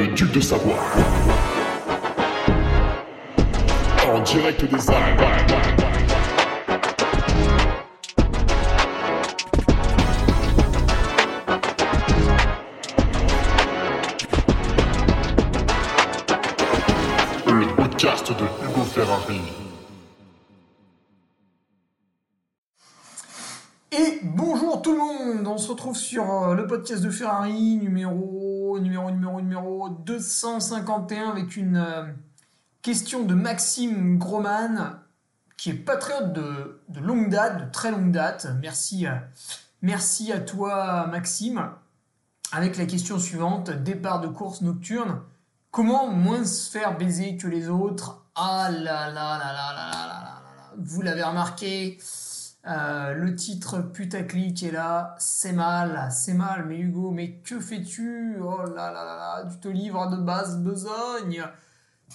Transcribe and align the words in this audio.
le 0.00 0.06
duc 0.14 0.32
de 0.32 0.40
Savoie. 0.40 0.78
En 4.08 4.20
direct 4.22 4.64
des 4.64 4.90
Alpes. 4.90 5.20
Le 17.46 17.76
podcast 17.76 18.32
de 18.32 18.44
Hugo 18.64 18.84
Ferrari. 18.84 19.40
Et 23.92 24.20
bonjour 24.22 24.80
tout 24.80 24.92
le 24.92 24.98
monde, 24.98 25.46
on 25.46 25.58
se 25.58 25.68
retrouve 25.70 25.96
sur 25.96 26.24
euh, 26.30 26.54
le 26.54 26.66
podcast 26.66 27.02
de 27.02 27.10
Ferrari 27.10 27.76
numéro 27.76 28.39
numéro 28.80 29.10
numéro 29.10 29.40
numéro 29.40 29.88
251 29.88 31.30
avec 31.30 31.56
une 31.56 31.76
euh, 31.76 32.04
question 32.82 33.24
de 33.24 33.34
Maxime 33.34 34.18
Groman 34.18 34.98
qui 35.56 35.70
est 35.70 35.74
patriote 35.74 36.32
de, 36.32 36.80
de 36.88 37.00
longue 37.00 37.28
date, 37.28 37.66
de 37.66 37.70
très 37.70 37.90
longue 37.90 38.12
date. 38.12 38.48
Merci, 38.60 39.06
euh, 39.06 39.14
merci 39.82 40.32
à 40.32 40.40
toi 40.40 41.06
Maxime. 41.06 41.70
Avec 42.52 42.76
la 42.76 42.86
question 42.86 43.18
suivante, 43.18 43.70
départ 43.70 44.20
de 44.20 44.28
course 44.28 44.62
nocturne. 44.62 45.20
Comment 45.70 46.08
moins 46.08 46.44
se 46.44 46.70
faire 46.70 46.98
baiser 46.98 47.36
que 47.36 47.46
les 47.46 47.68
autres? 47.68 48.24
Ah 48.34 48.70
là 48.70 49.10
là 49.10 49.38
là 49.38 49.52
là 49.52 49.72
là 49.74 49.90
là 49.92 50.06
là 50.06 50.06
là 50.06 50.52
là. 50.56 50.72
Vous 50.78 51.02
l'avez 51.02 51.22
remarqué, 51.22 51.98
euh, 52.66 53.14
le 53.14 53.34
titre 53.34 53.80
putaclic 53.80 54.62
est 54.62 54.70
là, 54.70 55.14
c'est 55.18 55.52
mal, 55.52 56.08
c'est 56.12 56.34
mal, 56.34 56.66
mais 56.66 56.78
Hugo, 56.78 57.10
mais 57.10 57.36
que 57.38 57.58
fais-tu? 57.58 58.36
Oh 58.40 58.62
là 58.64 58.92
là 58.92 59.04
là 59.04 59.48
tu 59.50 59.58
te 59.58 59.68
livres 59.68 60.10
de 60.10 60.16
basse 60.16 60.58
besogne, 60.58 61.42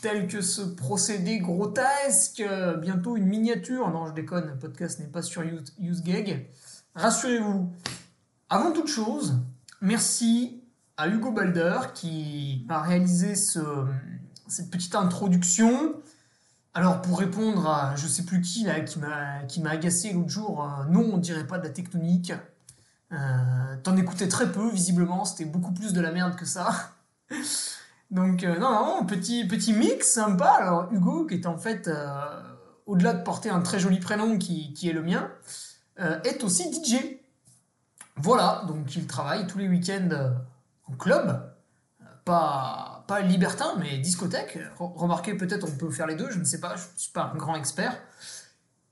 tel 0.01 0.27
que 0.27 0.41
ce 0.41 0.61
procédé 0.61 1.39
grotesque, 1.39 2.43
bientôt 2.79 3.17
une 3.17 3.25
miniature, 3.25 3.89
non 3.89 4.05
je 4.05 4.13
déconne, 4.13 4.47
le 4.47 4.57
podcast 4.57 4.99
n'est 4.99 5.07
pas 5.07 5.23
sur 5.23 5.43
UseGag. 5.79 6.47
Rassurez-vous, 6.93 7.73
avant 8.49 8.71
toute 8.71 8.87
chose, 8.87 9.39
merci 9.81 10.61
à 10.97 11.07
Hugo 11.07 11.31
Balder 11.31 11.79
qui 11.93 12.63
m'a 12.67 12.81
réalisé 12.81 13.35
ce, 13.35 13.59
cette 14.47 14.69
petite 14.69 14.95
introduction. 14.95 15.95
Alors 16.77 17.01
pour 17.01 17.19
répondre 17.19 17.65
à 17.69 17.95
je 17.95 18.05
sais 18.05 18.23
plus 18.23 18.41
qui 18.41 18.65
là 18.65 18.81
qui 18.81 18.99
m'a 18.99 19.43
qui 19.43 19.61
m'a 19.61 19.69
agacé 19.69 20.11
l'autre 20.11 20.29
jour, 20.29 20.61
euh, 20.61 20.83
non 20.89 21.09
on 21.13 21.17
dirait 21.17 21.47
pas 21.47 21.57
de 21.57 21.63
la 21.63 21.69
tectonique. 21.69 22.33
Euh, 23.13 23.77
T'en 23.81 23.95
écoutais 23.95 24.27
très 24.27 24.51
peu 24.51 24.69
visiblement, 24.69 25.23
c'était 25.23 25.45
beaucoup 25.45 25.71
plus 25.71 25.93
de 25.93 26.01
la 26.01 26.11
merde 26.11 26.35
que 26.35 26.45
ça. 26.45 26.91
Donc 28.11 28.43
euh, 28.43 28.59
non 28.59 28.71
non 28.71 29.05
petit 29.05 29.47
petit 29.47 29.71
mix 29.71 30.11
sympa. 30.11 30.49
Alors 30.49 30.91
Hugo 30.91 31.25
qui 31.25 31.35
est 31.35 31.45
en 31.45 31.57
fait 31.57 31.89
au-delà 32.85 33.13
de 33.13 33.23
porter 33.23 33.49
un 33.49 33.61
très 33.61 33.79
joli 33.79 34.01
prénom 34.01 34.37
qui, 34.37 34.73
qui 34.73 34.89
est 34.89 34.93
le 34.93 35.01
mien, 35.01 35.31
est 35.97 36.43
aussi 36.43 36.73
DJ. 36.73 36.97
Voilà 38.17 38.65
donc 38.67 38.93
il 38.97 39.07
travaille 39.07 39.47
tous 39.47 39.59
les 39.59 39.69
week-ends 39.69 40.33
en 40.87 40.93
club, 40.97 41.41
pas, 42.25 42.94
pas 43.07 43.21
libertin, 43.21 43.75
mais 43.79 43.97
discothèque. 43.99 44.57
Re- 44.79 44.93
Remarquez, 44.95 45.35
peut-être 45.35 45.67
on 45.67 45.71
peut 45.75 45.89
faire 45.91 46.07
les 46.07 46.15
deux, 46.15 46.29
je 46.31 46.39
ne 46.39 46.43
sais 46.43 46.59
pas, 46.59 46.75
je 46.75 46.83
ne 46.83 46.97
suis 46.97 47.11
pas 47.11 47.31
un 47.33 47.37
grand 47.37 47.55
expert. 47.55 47.97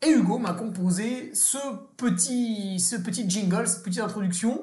Et 0.02 0.09
Hugo 0.11 0.38
m'a 0.38 0.53
composé 0.53 1.33
ce 1.33 1.58
petit, 1.97 2.80
ce 2.80 2.95
petit 2.97 3.30
jingle, 3.30 3.67
cette 3.67 3.83
petite 3.83 4.02
introduction. 4.02 4.61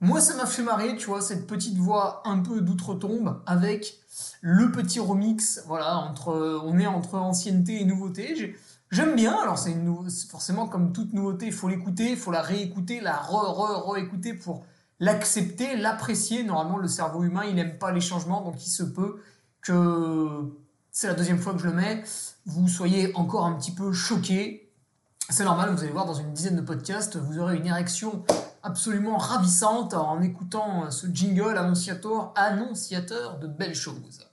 Moi, 0.00 0.20
ça 0.20 0.34
m'a 0.36 0.46
fait 0.46 0.62
marrer, 0.62 0.96
tu 0.96 1.06
vois, 1.06 1.22
cette 1.22 1.46
petite 1.46 1.78
voix 1.78 2.22
un 2.26 2.40
peu 2.40 2.60
d'outre-tombe 2.60 3.40
avec 3.46 3.98
le 4.40 4.70
petit 4.72 5.00
remix. 5.00 5.62
Voilà, 5.66 5.96
entre, 5.98 6.60
on 6.64 6.78
est 6.78 6.86
entre 6.86 7.18
ancienneté 7.18 7.80
et 7.80 7.84
nouveauté. 7.84 8.34
J'ai- 8.36 8.56
J'aime 8.90 9.16
bien, 9.16 9.34
alors 9.40 9.56
c'est 9.58 9.74
forcément 10.28 10.68
comme 10.68 10.92
toute 10.92 11.14
nouveauté, 11.14 11.46
il 11.46 11.52
faut 11.54 11.66
l'écouter, 11.66 12.10
il 12.10 12.16
faut 12.18 12.30
la 12.30 12.42
réécouter, 12.42 13.00
la 13.00 13.16
re-re-re-écouter 13.16 14.34
pour 14.34 14.66
l'accepter, 15.02 15.76
l'apprécier. 15.76 16.44
Normalement, 16.44 16.78
le 16.78 16.86
cerveau 16.86 17.24
humain, 17.24 17.42
il 17.44 17.56
n'aime 17.56 17.76
pas 17.76 17.90
les 17.90 18.00
changements, 18.00 18.40
donc 18.40 18.64
il 18.64 18.70
se 18.70 18.84
peut 18.84 19.20
que 19.60 20.28
c'est 20.92 21.08
la 21.08 21.14
deuxième 21.14 21.38
fois 21.38 21.54
que 21.54 21.58
je 21.58 21.66
le 21.66 21.72
mets, 21.72 22.04
vous 22.46 22.68
soyez 22.68 23.14
encore 23.16 23.46
un 23.46 23.54
petit 23.54 23.72
peu 23.72 23.92
choqué. 23.92 24.70
C'est 25.28 25.44
normal, 25.44 25.74
vous 25.74 25.82
allez 25.82 25.92
voir 25.92 26.06
dans 26.06 26.14
une 26.14 26.32
dizaine 26.32 26.56
de 26.56 26.60
podcasts, 26.60 27.16
vous 27.16 27.38
aurez 27.38 27.56
une 27.56 27.66
érection 27.66 28.24
absolument 28.62 29.16
ravissante 29.16 29.94
en 29.94 30.20
écoutant 30.20 30.90
ce 30.90 31.08
jingle 31.08 31.56
annonciateur, 31.58 32.32
annonciateur 32.36 33.38
de 33.38 33.48
belles 33.48 33.74
choses. 33.74 34.28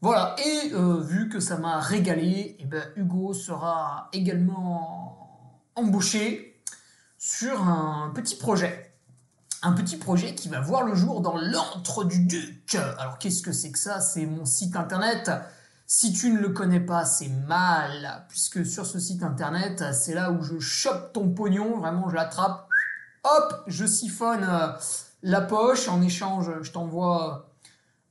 Voilà, 0.00 0.34
et 0.44 0.72
euh, 0.72 1.00
vu 1.00 1.28
que 1.28 1.38
ça 1.38 1.56
m'a 1.56 1.78
régalé, 1.78 2.56
eh 2.58 2.64
ben, 2.64 2.82
Hugo 2.96 3.32
sera 3.32 4.08
également 4.12 5.62
embauché 5.76 6.60
sur 7.16 7.62
un 7.62 8.10
petit 8.14 8.36
projet 8.36 8.93
un 9.64 9.72
petit 9.72 9.96
projet 9.96 10.34
qui 10.34 10.48
va 10.48 10.60
voir 10.60 10.82
le 10.82 10.94
jour 10.94 11.22
dans 11.22 11.38
l'antre 11.38 12.04
du 12.04 12.20
duc. 12.20 12.76
Alors 12.98 13.18
qu'est-ce 13.18 13.42
que 13.42 13.52
c'est 13.52 13.72
que 13.72 13.78
ça? 13.78 14.00
C'est 14.00 14.26
mon 14.26 14.44
site 14.44 14.76
internet. 14.76 15.30
Si 15.86 16.12
tu 16.12 16.30
ne 16.30 16.38
le 16.38 16.50
connais 16.50 16.80
pas, 16.80 17.04
c'est 17.04 17.30
mal, 17.46 18.24
puisque 18.28 18.64
sur 18.64 18.84
ce 18.86 18.98
site 18.98 19.22
internet, 19.22 19.84
c'est 19.92 20.14
là 20.14 20.30
où 20.30 20.42
je 20.42 20.58
chope 20.58 21.12
ton 21.12 21.30
pognon, 21.30 21.78
vraiment 21.78 22.08
je 22.08 22.14
l'attrape, 22.14 22.68
hop, 23.22 23.64
je 23.66 23.86
siphonne 23.86 24.46
euh, 24.48 24.68
la 25.22 25.40
poche, 25.40 25.88
en 25.88 26.02
échange 26.02 26.50
je 26.62 26.70
t'envoie 26.70 27.50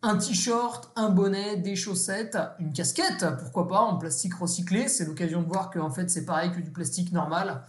un 0.02 0.18
t-shirt, 0.18 0.92
un 0.96 1.10
bonnet, 1.10 1.58
des 1.58 1.76
chaussettes, 1.76 2.38
une 2.60 2.74
casquette, 2.74 3.26
pourquoi 3.40 3.68
pas, 3.68 3.80
en 3.80 3.98
plastique 3.98 4.36
recyclé, 4.36 4.88
c'est 4.88 5.06
l'occasion 5.06 5.42
de 5.42 5.48
voir 5.48 5.70
que 5.70 5.80
en 5.80 5.90
fait 5.90 6.10
c'est 6.10 6.26
pareil 6.26 6.52
que 6.52 6.62
du 6.62 6.72
plastique 6.72 7.12
normal. 7.12 7.64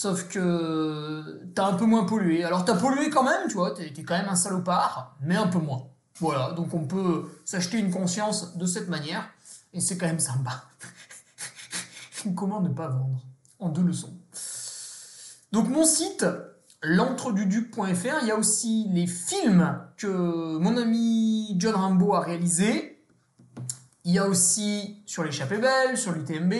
Sauf 0.00 0.28
que 0.28 1.42
t'as 1.54 1.66
un 1.66 1.74
peu 1.74 1.84
moins 1.84 2.04
pollué. 2.04 2.42
Alors 2.42 2.64
t'as 2.64 2.74
pollué 2.74 3.10
quand 3.10 3.22
même, 3.22 3.48
tu 3.48 3.56
vois, 3.56 3.74
t'es 3.74 3.92
quand 4.02 4.16
même 4.16 4.30
un 4.30 4.34
salopard, 4.34 5.14
mais 5.20 5.36
un 5.36 5.46
peu 5.46 5.58
moins. 5.58 5.88
Voilà, 6.20 6.52
donc 6.52 6.72
on 6.72 6.86
peut 6.86 7.28
s'acheter 7.44 7.76
une 7.76 7.90
conscience 7.90 8.56
de 8.56 8.64
cette 8.64 8.88
manière, 8.88 9.28
et 9.74 9.80
c'est 9.82 9.98
quand 9.98 10.06
même 10.06 10.18
sympa. 10.18 10.64
Comment 12.34 12.62
ne 12.62 12.70
pas 12.70 12.88
vendre 12.88 13.22
En 13.58 13.68
deux 13.68 13.82
leçons? 13.82 14.14
Donc 15.52 15.68
mon 15.68 15.84
site, 15.84 16.24
l'entreduduc.fr, 16.80 18.22
il 18.22 18.26
y 18.26 18.30
a 18.30 18.38
aussi 18.38 18.86
les 18.88 19.06
films 19.06 19.82
que 19.98 20.56
mon 20.56 20.78
ami 20.78 21.54
John 21.58 21.74
Rambo 21.74 22.14
a 22.14 22.20
réalisés. 22.20 23.04
Il 24.04 24.12
y 24.14 24.18
a 24.18 24.26
aussi 24.26 25.02
sur 25.04 25.24
l'échappée 25.24 25.58
belle, 25.58 25.98
sur 25.98 26.12
l'UTMB. 26.12 26.54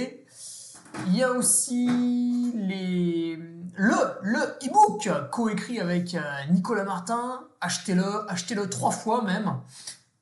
Il 1.07 1.17
y 1.17 1.23
a 1.23 1.33
aussi 1.33 2.53
les... 2.55 3.37
le, 3.37 3.95
le 4.23 4.39
e-book 4.67 5.09
coécrit 5.31 5.81
avec 5.81 6.15
euh, 6.15 6.21
Nicolas 6.51 6.85
Martin. 6.85 7.41
Achetez-le, 7.61 8.31
achetez-le 8.31 8.69
trois 8.69 8.91
fois 8.91 9.23
même. 9.23 9.61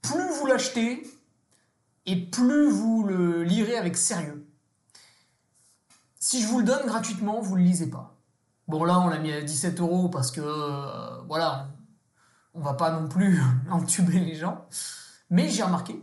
Plus 0.02 0.28
vous 0.38 0.46
l'achetez, 0.46 1.02
et 2.08 2.16
plus 2.16 2.70
vous 2.70 3.04
le 3.04 3.42
lirez 3.42 3.76
avec 3.76 3.96
sérieux. 3.96 4.46
Si 6.18 6.42
je 6.42 6.48
vous 6.48 6.60
le 6.60 6.64
donne 6.64 6.86
gratuitement, 6.86 7.40
vous 7.42 7.54
ne 7.56 7.60
le 7.60 7.66
lisez 7.66 7.90
pas. 7.90 8.16
Bon 8.66 8.84
là, 8.84 8.98
on 8.98 9.08
l'a 9.08 9.18
mis 9.18 9.30
à 9.30 9.42
17 9.42 9.78
euros 9.80 10.08
parce 10.08 10.30
que, 10.30 10.40
euh, 10.40 11.22
voilà, 11.26 11.68
on, 12.54 12.60
va 12.60 12.74
pas 12.74 12.90
non 12.90 13.08
plus 13.08 13.40
entuber 13.70 14.20
les 14.20 14.34
gens. 14.34 14.66
Mais 15.28 15.50
j'ai 15.50 15.62
remarqué, 15.62 16.02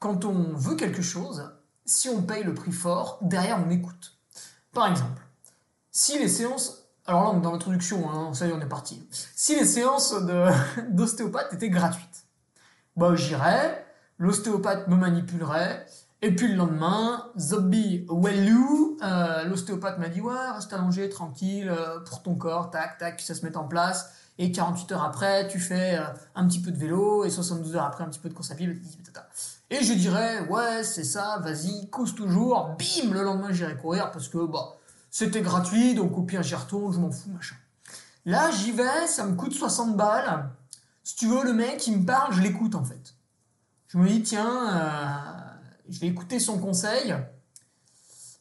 quand 0.00 0.24
on 0.24 0.54
veut 0.54 0.74
quelque 0.74 1.02
chose, 1.02 1.52
si 1.84 2.08
on 2.08 2.22
paye 2.22 2.44
le 2.44 2.54
prix 2.54 2.72
fort, 2.72 3.18
derrière 3.22 3.62
on 3.64 3.70
écoute. 3.70 4.18
Par 4.72 4.86
exemple, 4.86 5.22
si 5.90 6.18
les 6.18 6.28
séances. 6.28 6.78
Alors 7.04 7.24
là, 7.24 7.30
on 7.30 7.38
est 7.38 7.42
dans 7.42 7.50
l'introduction, 7.50 8.08
hein, 8.10 8.32
ça 8.32 8.46
y 8.46 8.50
est, 8.50 8.52
on 8.52 8.60
est 8.60 8.68
parti. 8.68 9.02
Si 9.34 9.58
les 9.58 9.64
séances 9.64 10.14
d'ostéopathe 10.90 11.52
étaient 11.52 11.68
gratuites, 11.68 12.26
bah 12.96 13.16
j'irais, 13.16 13.84
l'ostéopathe 14.18 14.86
me 14.86 14.94
manipulerait, 14.94 15.84
et 16.22 16.34
puis 16.34 16.46
le 16.46 16.54
lendemain, 16.54 17.26
zombie 17.36 18.06
wellou, 18.08 18.96
euh, 19.02 19.42
l'ostéopathe 19.44 19.98
m'a 19.98 20.08
dit 20.08 20.20
ouais, 20.20 20.50
reste 20.54 20.72
allongé, 20.72 21.08
tranquille, 21.08 21.68
euh, 21.68 21.98
pour 22.00 22.22
ton 22.22 22.36
corps, 22.36 22.70
tac, 22.70 22.98
tac, 22.98 23.20
ça 23.20 23.34
se 23.34 23.44
met 23.44 23.56
en 23.56 23.64
place, 23.64 24.14
et 24.38 24.52
48 24.52 24.92
heures 24.92 25.02
après, 25.02 25.48
tu 25.48 25.58
fais 25.58 25.98
euh, 25.98 26.04
un 26.36 26.46
petit 26.46 26.62
peu 26.62 26.70
de 26.70 26.78
vélo, 26.78 27.24
et 27.24 27.30
72 27.30 27.74
heures 27.74 27.84
après, 27.84 28.04
un 28.04 28.08
petit 28.08 28.20
peu 28.20 28.28
de 28.28 28.34
course 28.34 28.52
à 28.52 28.54
pied, 28.54 28.72
tata. 29.04 29.28
Et 29.72 29.82
je 29.82 29.94
dirais, 29.94 30.46
ouais, 30.50 30.84
c'est 30.84 31.02
ça, 31.02 31.38
vas-y, 31.42 31.88
cause 31.88 32.14
toujours, 32.14 32.76
bim, 32.78 33.10
le 33.10 33.22
lendemain 33.22 33.52
j'irai 33.52 33.74
courir 33.74 34.10
parce 34.10 34.28
que 34.28 34.44
bah, 34.44 34.76
c'était 35.10 35.40
gratuit, 35.40 35.94
donc 35.94 36.14
au 36.18 36.22
pire 36.24 36.42
j'y 36.42 36.54
retourne, 36.54 36.92
je 36.92 36.98
m'en 36.98 37.10
fous, 37.10 37.30
machin. 37.30 37.54
Là, 38.26 38.50
j'y 38.50 38.72
vais, 38.72 39.06
ça 39.06 39.24
me 39.24 39.34
coûte 39.34 39.54
60 39.54 39.96
balles. 39.96 40.50
Si 41.02 41.16
tu 41.16 41.26
veux, 41.26 41.42
le 41.42 41.54
mec, 41.54 41.86
il 41.86 42.00
me 42.00 42.04
parle, 42.04 42.34
je 42.34 42.42
l'écoute 42.42 42.74
en 42.74 42.84
fait. 42.84 43.14
Je 43.88 43.96
me 43.96 44.06
dis, 44.06 44.22
tiens, 44.22 44.74
euh, 44.74 45.86
je 45.88 46.00
vais 46.00 46.08
écouter 46.08 46.38
son 46.38 46.58
conseil 46.58 47.14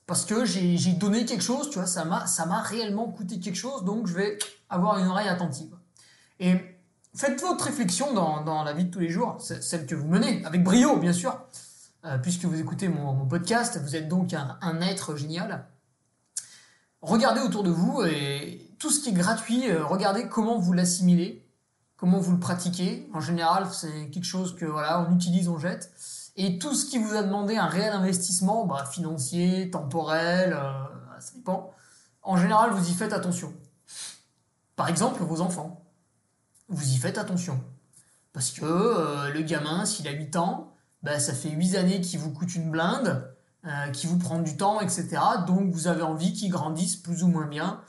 parce 0.06 0.26
que 0.26 0.44
j'ai 0.44 0.92
donné 0.92 1.24
quelque 1.24 1.46
chose, 1.46 1.70
tu 1.70 1.80
vois, 1.80 1.88
ça 1.88 2.04
m'a 2.04 2.62
réellement 2.62 3.08
coûté 3.08 3.40
quelque 3.40 3.56
chose, 3.56 3.86
donc 3.86 4.06
je 4.06 4.14
vais 4.16 4.38
avoir 4.70 4.98
une 4.98 5.08
oreille 5.08 5.30
attentive. 5.30 5.74
Et 6.42 6.71
faites 7.16 7.42
votre 7.42 7.66
réflexion 7.66 8.14
dans, 8.14 8.44
dans 8.44 8.64
la 8.64 8.74
vie 8.74 8.86
de 8.86 8.92
tous 8.92 9.00
les 9.00 9.10
jours, 9.10 9.38
celle 9.40 9.86
que 9.86 9.96
vous 9.96 10.08
menez, 10.08 10.44
avec 10.46 10.64
brio 10.64 10.98
bien 10.98 11.14
sûr, 11.14 11.40
euh, 12.06 12.18
puisque 12.18 12.46
vous 12.46 12.60
écoutez 12.60 12.88
mon, 12.88 13.26
podcast, 13.26 13.80
vous 13.82 13.96
êtes 13.96 14.08
donc 14.08 14.34
un, 14.34 14.58
un 14.62 14.82
être 14.82 15.16
génial. 15.16 15.66
Regardez 17.02 17.42
autour 17.42 17.64
de 17.64 17.72
vous 17.72 18.04
et 18.04 18.72
tout 18.80 18.90
ce 18.90 19.02
qui 19.02 19.10
est 19.10 19.14
gratuit, 19.14 19.70
euh, 19.70 19.86
regardez 19.86 20.28
comment 20.28 20.58
vous 20.58 20.74
l'assimilez, 20.74 21.48
comment 21.98 22.20
vous 22.20 22.32
le 22.32 22.40
pratiquez. 22.40 23.10
En 23.14 23.20
général, 23.20 23.68
c'est 23.72 24.10
quelque 24.10 24.26
chose 24.26 24.56
que 24.56 24.66
voilà, 24.66 25.08
on 25.08 25.16
utilise, 25.16 25.50
on 25.50 25.60
jette. 25.60 25.92
Et 26.36 26.58
tout 26.60 26.74
ce 26.74 26.86
qui 26.86 26.98
vous 26.98 27.14
a 27.16 27.24
demandé 27.24 27.58
un 27.58 27.68
réel 27.68 27.94
investissement, 27.94 28.66
bah, 28.66 28.86
financier, 28.92 29.70
temporel, 29.70 30.54
euh, 30.54 31.20
ça 31.20 31.34
dépend. 31.36 31.72
En 32.24 32.38
général, 32.38 32.72
vous 32.72 32.90
y 32.90 32.94
faites 32.94 33.14
attention. 33.14 33.54
Par 34.76 34.88
exemple, 34.88 35.24
vos 35.24 35.42
enfants. 35.42 35.81
Vous 36.72 36.90
y 36.90 36.98
faites 36.98 37.20
attention. 37.20 37.64
Parce 38.34 38.50
que 38.52 38.66
euh, 38.66 39.30
le 39.32 39.42
gamin, 39.42 39.86
s'il 39.86 40.08
a 40.08 40.12
8 40.12 40.36
ans, 40.38 40.74
bah, 41.04 41.20
ça 41.20 41.34
fait 41.34 41.50
8 41.50 41.76
années 41.76 42.02
qu'il 42.02 42.20
vous 42.20 42.32
coûte 42.32 42.56
une 42.56 42.72
blinde, 42.72 43.32
euh, 43.64 43.92
qui 43.92 44.08
vous 44.08 44.18
prend 44.18 44.40
du 44.40 44.58
temps, 44.58 44.82
etc. 44.82 45.20
Donc 45.46 45.72
vous 45.72 45.88
avez 45.88 46.02
envie 46.02 46.34
qu'il 46.34 46.50
grandisse 46.50 46.96
plus 46.96 47.22
ou 47.22 47.28
moins 47.28 47.46
bien. 47.46 47.80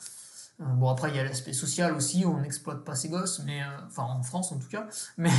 Euh, 0.61 0.64
bon, 0.64 0.90
après, 0.90 1.08
il 1.08 1.17
y 1.17 1.19
a 1.19 1.25
l'aspect 1.25 1.55
social 1.55 1.94
aussi, 1.94 2.26
on 2.26 2.40
n'exploite 2.40 2.84
pas 2.84 2.94
ses 2.94 3.08
gosses, 3.08 3.40
mais, 3.46 3.62
euh, 3.62 3.87
enfin 3.87 4.02
en 4.02 4.23
France 4.23 4.52
en 4.52 4.58
tout 4.58 4.69
cas. 4.69 4.87
Mais, 5.17 5.31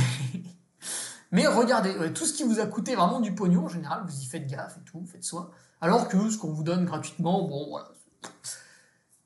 mais 1.30 1.46
regardez, 1.46 2.12
tout 2.14 2.26
ce 2.26 2.32
qui 2.32 2.42
vous 2.42 2.58
a 2.58 2.66
coûté 2.66 2.96
vraiment 2.96 3.20
du 3.20 3.32
pognon, 3.32 3.66
en 3.66 3.68
général, 3.68 4.02
vous 4.04 4.20
y 4.20 4.24
faites 4.24 4.48
gaffe 4.48 4.76
et 4.76 4.84
tout, 4.84 5.06
faites 5.06 5.22
soin. 5.22 5.50
Alors 5.80 6.08
que 6.08 6.28
ce 6.28 6.36
qu'on 6.36 6.52
vous 6.52 6.64
donne 6.64 6.84
gratuitement, 6.84 7.46
bon, 7.46 7.68
voilà. 7.68 7.92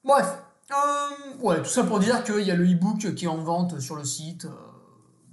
Bref, 0.04 0.42
euh, 0.70 1.36
ouais, 1.40 1.62
tout 1.62 1.68
ça 1.68 1.84
pour 1.84 1.98
dire 1.98 2.22
qu'il 2.24 2.40
y 2.40 2.50
a 2.50 2.54
le 2.54 2.64
e-book 2.64 3.14
qui 3.14 3.24
est 3.24 3.28
en 3.28 3.38
vente 3.38 3.80
sur 3.80 3.96
le 3.96 4.04
site. 4.04 4.44
euh, 4.44 4.50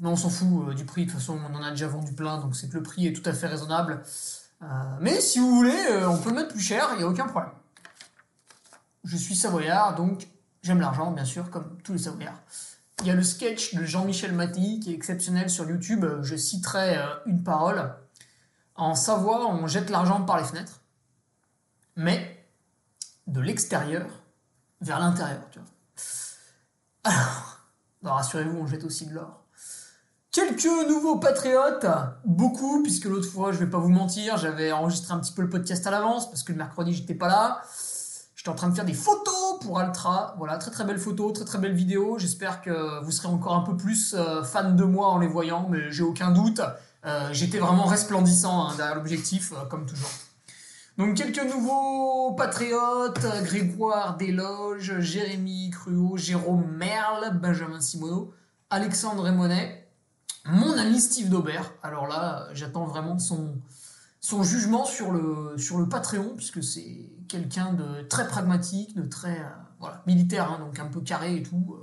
on 0.04 0.16
s'en 0.16 0.30
fout 0.30 0.70
euh, 0.70 0.74
du 0.74 0.86
prix, 0.86 1.06
de 1.06 1.12
toute 1.12 1.20
façon, 1.20 1.40
on 1.50 1.56
en 1.56 1.64
a 1.64 1.72
déjà 1.72 1.88
vendu 1.88 2.14
plein, 2.14 2.38
donc 2.40 2.56
c'est 2.56 2.70
que 2.70 2.76
le 2.76 2.84
prix 2.84 3.08
est 3.08 3.14
tout 3.14 3.28
à 3.30 3.34
fait 3.34 3.48
raisonnable. 3.48 4.04
Mais 5.00 5.22
si 5.22 5.38
vous 5.38 5.54
voulez, 5.54 5.78
on 6.08 6.18
peut 6.18 6.30
le 6.30 6.38
mettre 6.38 6.48
plus 6.54 6.62
cher, 6.62 6.90
il 6.94 6.98
n'y 6.98 7.04
a 7.04 7.08
aucun 7.08 7.28
problème. 7.28 7.52
Je 9.04 9.16
suis 9.16 9.36
savoyard, 9.36 9.94
donc 9.94 10.28
j'aime 10.64 10.80
l'argent, 10.80 11.12
bien 11.12 11.26
sûr, 11.26 11.52
comme 11.52 11.78
tous 11.84 11.94
les 11.94 12.00
savoyards. 12.00 12.42
Il 13.02 13.08
y 13.08 13.12
a 13.12 13.14
le 13.14 13.22
sketch 13.22 13.76
de 13.76 13.84
Jean-Michel 13.84 14.34
Maty 14.34 14.80
qui 14.80 14.92
est 14.92 14.96
exceptionnel 14.96 15.52
sur 15.52 15.70
YouTube. 15.70 16.06
Je 16.22 16.36
citerai 16.36 16.98
une 17.28 17.44
parole. 17.44 17.94
En 18.74 18.96
Savoie, 18.96 19.46
on 19.48 19.68
jette 19.68 19.92
l'argent 19.92 20.24
par 20.24 20.38
les 20.38 20.46
fenêtres, 20.46 20.82
mais 21.96 22.44
de 23.28 23.40
l'extérieur 23.40 24.08
vers 24.82 25.00
l'intérieur, 25.00 25.42
tu 25.52 25.60
vois. 25.60 25.68
Alors, 27.04 27.60
bah, 28.02 28.14
rassurez-vous, 28.14 28.58
on 28.58 28.68
jette 28.68 28.84
aussi 28.84 29.06
de 29.08 29.14
l'or. 29.14 29.44
Quelques 30.32 30.66
nouveaux 30.90 31.18
patriotes, 31.18 31.86
beaucoup, 32.26 32.84
puisque 32.84 33.06
l'autre 33.06 33.30
fois, 33.30 33.54
je 33.54 33.58
vais 33.58 33.70
pas 33.70 33.78
vous 33.78 33.90
mentir, 33.90 34.38
j'avais 34.38 34.72
enregistré 34.72 35.14
un 35.14 35.20
petit 35.20 35.32
peu 35.32 35.42
le 35.42 35.50
podcast 35.50 35.88
à 35.88 35.92
l'avance, 35.92 36.30
parce 36.30 36.44
que 36.44 36.52
le 36.52 36.58
mercredi, 36.58 36.94
j'étais 36.94 37.14
pas 37.14 37.28
là. 37.28 37.62
J'étais 38.36 38.50
en 38.50 38.56
train 38.56 38.70
de 38.70 38.76
faire 38.76 38.86
des 38.86 38.94
photos 38.94 39.60
pour 39.62 39.80
Altra. 39.80 40.36
Voilà, 40.38 40.58
très 40.58 40.72
très 40.72 40.84
belles 40.84 41.00
photos, 41.00 41.34
très 41.34 41.46
très 41.46 41.58
belles 41.58 41.74
vidéos. 41.74 42.20
J'espère 42.20 42.62
que 42.62 43.02
vous 43.04 43.12
serez 43.12 43.30
encore 43.30 43.56
un 43.56 43.62
peu 43.62 43.78
plus 43.78 44.14
euh, 44.14 44.44
fan 44.44 44.76
de 44.76 44.84
moi 44.84 45.08
en 45.08 45.20
les 45.20 45.28
voyant, 45.28 45.68
mais 45.70 45.90
j'ai 45.90 46.04
aucun 46.04 46.32
doute. 46.32 46.62
Euh, 47.06 47.30
J'étais 47.32 47.60
vraiment 47.60 47.86
resplendissant 47.86 48.68
hein, 48.68 48.74
derrière 48.76 48.96
l'objectif, 48.96 49.54
euh, 49.54 49.66
comme 49.70 49.86
toujours. 49.86 50.10
Donc 50.98 51.16
quelques 51.16 51.44
nouveaux 51.44 52.32
patriotes, 52.36 53.20
Grégoire 53.44 54.16
Desloges, 54.16 55.02
Jérémy 55.02 55.70
Cruau, 55.70 56.16
Jérôme 56.16 56.72
Merle, 56.72 57.38
Benjamin 57.38 57.82
Simoneau, 57.82 58.34
Alexandre 58.70 59.24
Raimonet, 59.24 59.90
mon 60.46 60.72
ami 60.78 61.02
Steve 61.02 61.28
Daubert. 61.28 61.74
Alors 61.84 62.08
là, 62.08 62.48
j'attends 62.54 62.86
vraiment 62.86 63.20
son, 63.20 63.62
jugement 64.44 64.86
sur 64.86 65.12
le, 65.12 65.58
sur 65.58 65.88
Patreon, 65.90 66.34
puisque 66.38 66.64
c'est 66.64 67.12
quelqu'un 67.28 67.74
de 67.74 68.04
très 68.04 68.26
pragmatique, 68.26 68.96
de 68.96 69.06
très 69.06 69.42
euh, 69.42 69.88
militaire, 70.08 70.50
hein, 70.50 70.60
donc 70.60 70.80
un 70.80 70.88
peu 70.88 71.02
carré 71.02 71.36
et 71.36 71.44
tout. 71.44 71.76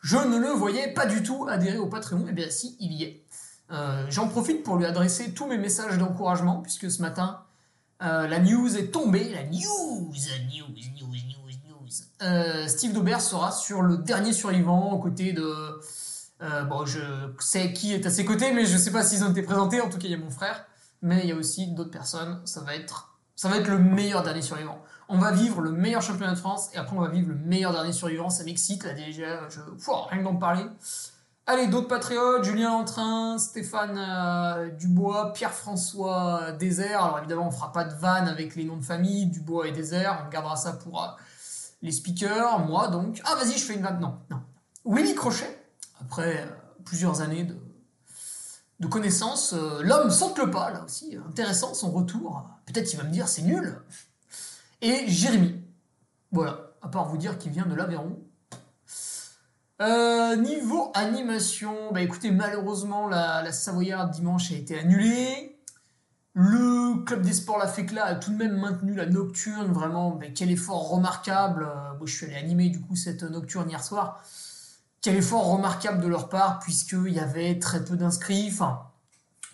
Je 0.00 0.16
ne 0.16 0.38
le 0.38 0.50
voyais 0.50 0.94
pas 0.94 1.06
du 1.06 1.24
tout 1.24 1.48
adhérer 1.48 1.78
au 1.78 1.88
Patreon, 1.88 2.28
et 2.28 2.32
bien 2.32 2.50
si, 2.50 2.76
il 2.78 2.92
y 2.92 3.02
est. 3.02 3.24
Euh, 3.72 4.06
J'en 4.10 4.28
profite 4.28 4.62
pour 4.62 4.76
lui 4.76 4.86
adresser 4.86 5.34
tous 5.34 5.48
mes 5.48 5.58
messages 5.58 5.98
d'encouragement, 5.98 6.62
puisque 6.62 6.88
ce 6.88 7.02
matin, 7.02 7.42
euh, 8.02 8.28
la 8.28 8.38
news 8.38 8.76
est 8.76 8.90
tombée. 8.92 9.28
La 9.30 9.44
news, 9.44 10.12
news, 10.12 10.68
news, 10.70 10.74
news, 11.00 11.58
news. 11.68 11.88
Euh, 12.22 12.68
Steve 12.68 12.92
Daubert 12.92 13.20
sera 13.20 13.50
sur 13.50 13.82
le 13.82 13.98
dernier 13.98 14.32
survivant 14.32 14.92
aux 14.92 14.98
côtés 14.98 15.32
de. 15.32 15.80
euh, 16.42 16.64
bon, 16.64 16.86
je 16.86 17.00
sais 17.40 17.72
qui 17.72 17.92
est 17.94 18.06
à 18.06 18.10
ses 18.10 18.24
côtés, 18.24 18.52
mais 18.52 18.66
je 18.66 18.76
sais 18.76 18.92
pas 18.92 19.02
s'ils 19.02 19.24
ont 19.24 19.30
été 19.30 19.42
présentés. 19.42 19.80
En 19.80 19.88
tout 19.88 19.98
cas, 19.98 20.06
il 20.06 20.12
y 20.12 20.14
a 20.14 20.18
mon 20.18 20.30
frère, 20.30 20.64
mais 21.02 21.20
il 21.24 21.28
y 21.28 21.32
a 21.32 21.36
aussi 21.36 21.66
d'autres 21.68 21.90
personnes. 21.90 22.40
Ça 22.44 22.60
va 22.60 22.76
être, 22.76 23.16
ça 23.34 23.48
va 23.48 23.56
être 23.56 23.68
le 23.68 23.78
meilleur 23.78 24.22
dernier 24.22 24.42
survivant. 24.42 24.78
On 25.08 25.18
va 25.18 25.32
vivre 25.32 25.62
le 25.62 25.72
meilleur 25.72 26.02
championnat 26.02 26.32
de 26.34 26.38
France 26.38 26.68
et 26.74 26.76
après 26.76 26.94
on 26.94 27.00
va 27.00 27.08
vivre 27.08 27.30
le 27.30 27.34
meilleur 27.34 27.72
dernier 27.72 27.92
survivant. 27.92 28.28
Ça 28.28 28.44
m'excite 28.44 28.84
là 28.84 28.92
déjà. 28.92 29.48
Je, 29.48 29.60
Pouah, 29.82 30.06
rien 30.10 30.18
que 30.20 30.24
d'en 30.24 30.36
parler. 30.36 30.64
Allez, 31.50 31.66
d'autres 31.66 31.88
patriotes, 31.88 32.44
Julien 32.44 32.68
Lantrin, 32.68 33.38
Stéphane 33.38 33.96
euh, 33.96 34.68
Dubois, 34.68 35.32
Pierre-François 35.32 36.52
Désert. 36.52 37.02
Alors 37.02 37.18
évidemment, 37.20 37.48
on 37.48 37.50
fera 37.50 37.72
pas 37.72 37.84
de 37.84 37.94
vanne 37.94 38.28
avec 38.28 38.54
les 38.54 38.64
noms 38.64 38.76
de 38.76 38.84
famille, 38.84 39.24
Dubois 39.24 39.66
et 39.66 39.72
Désert. 39.72 40.24
On 40.26 40.28
gardera 40.28 40.56
ça 40.56 40.74
pour 40.74 41.02
euh, 41.02 41.06
les 41.80 41.90
speakers, 41.90 42.58
moi 42.66 42.88
donc. 42.88 43.22
Ah, 43.24 43.34
vas-y, 43.36 43.52
je 43.52 43.64
fais 43.64 43.76
une 43.76 43.80
vanne. 43.80 43.98
Non, 43.98 44.18
non. 44.28 44.42
Willy 44.84 45.14
Crochet, 45.14 45.58
après 46.02 46.42
euh, 46.42 46.50
plusieurs 46.84 47.22
années 47.22 47.48
de, 48.78 48.86
connaissances, 48.86 49.54
euh, 49.54 49.80
l'homme 49.82 50.10
saute 50.10 50.36
le 50.36 50.50
pas, 50.50 50.70
là 50.70 50.84
aussi. 50.84 51.16
Intéressant 51.30 51.72
son 51.72 51.90
retour. 51.92 52.46
Peut-être 52.66 52.92
il 52.92 52.98
va 52.98 53.04
me 53.04 53.10
dire 53.10 53.26
c'est 53.26 53.40
nul. 53.40 53.80
Et 54.82 55.08
Jérémy. 55.08 55.64
Voilà, 56.30 56.72
à 56.82 56.88
part 56.88 57.08
vous 57.08 57.16
dire 57.16 57.38
qu'il 57.38 57.52
vient 57.52 57.64
de 57.64 57.74
l'Aveyron. 57.74 58.18
Euh, 59.80 60.34
niveau 60.36 60.90
animation, 60.94 61.92
bah 61.92 62.00
écoutez, 62.00 62.32
malheureusement, 62.32 63.06
la, 63.06 63.42
la 63.42 63.52
Savoyarde 63.52 64.10
dimanche 64.10 64.50
a 64.50 64.56
été 64.56 64.76
annulée. 64.78 65.56
Le 66.34 67.04
club 67.04 67.22
des 67.22 67.32
sports 67.32 67.58
La 67.58 67.68
Fécla 67.68 68.04
a 68.04 68.14
tout 68.16 68.32
de 68.32 68.36
même 68.36 68.56
maintenu 68.56 68.94
la 68.94 69.06
nocturne, 69.06 69.72
vraiment, 69.72 70.18
quel 70.34 70.50
effort 70.50 70.88
remarquable. 70.90 71.64
Euh, 71.64 71.96
moi, 71.96 72.06
je 72.06 72.14
suis 72.14 72.26
allé 72.26 72.36
animer 72.36 72.70
du 72.70 72.80
coup 72.80 72.96
cette 72.96 73.22
nocturne 73.22 73.70
hier 73.70 73.82
soir. 73.84 74.22
Quel 75.00 75.16
effort 75.16 75.46
remarquable 75.46 76.00
de 76.00 76.08
leur 76.08 76.28
part, 76.28 76.58
puisqu'il 76.58 77.12
y 77.12 77.20
avait 77.20 77.58
très 77.60 77.84
peu 77.84 77.96
d'inscrits, 77.96 78.48
enfin, 78.50 78.82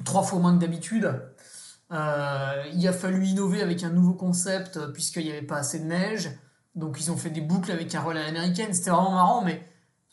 trois 0.05 0.23
fois 0.23 0.39
moins 0.39 0.55
que 0.55 0.61
d'habitude. 0.61 1.23
Euh, 1.93 2.65
il 2.73 2.89
a 2.89 2.93
fallu 2.95 3.27
innover 3.27 3.63
avec 3.63 3.83
un 3.83 3.91
nouveau 3.91 4.15
concept, 4.15 4.79
puisqu'il 4.93 5.25
n'y 5.25 5.33
avait 5.33 5.43
pas 5.43 5.59
assez 5.59 5.81
de 5.81 5.85
neige. 5.85 6.31
Donc, 6.75 6.99
ils 6.99 7.11
ont 7.13 7.17
fait 7.17 7.31
des 7.31 7.43
boucles 7.43 7.71
avec 7.73 7.95
un 7.95 8.01
relais 8.01 8.21
à 8.21 8.25
l'américaine. 8.25 8.73
C'était 8.73 8.91
vraiment 8.91 9.13
marrant, 9.13 9.43
mais 9.43 9.63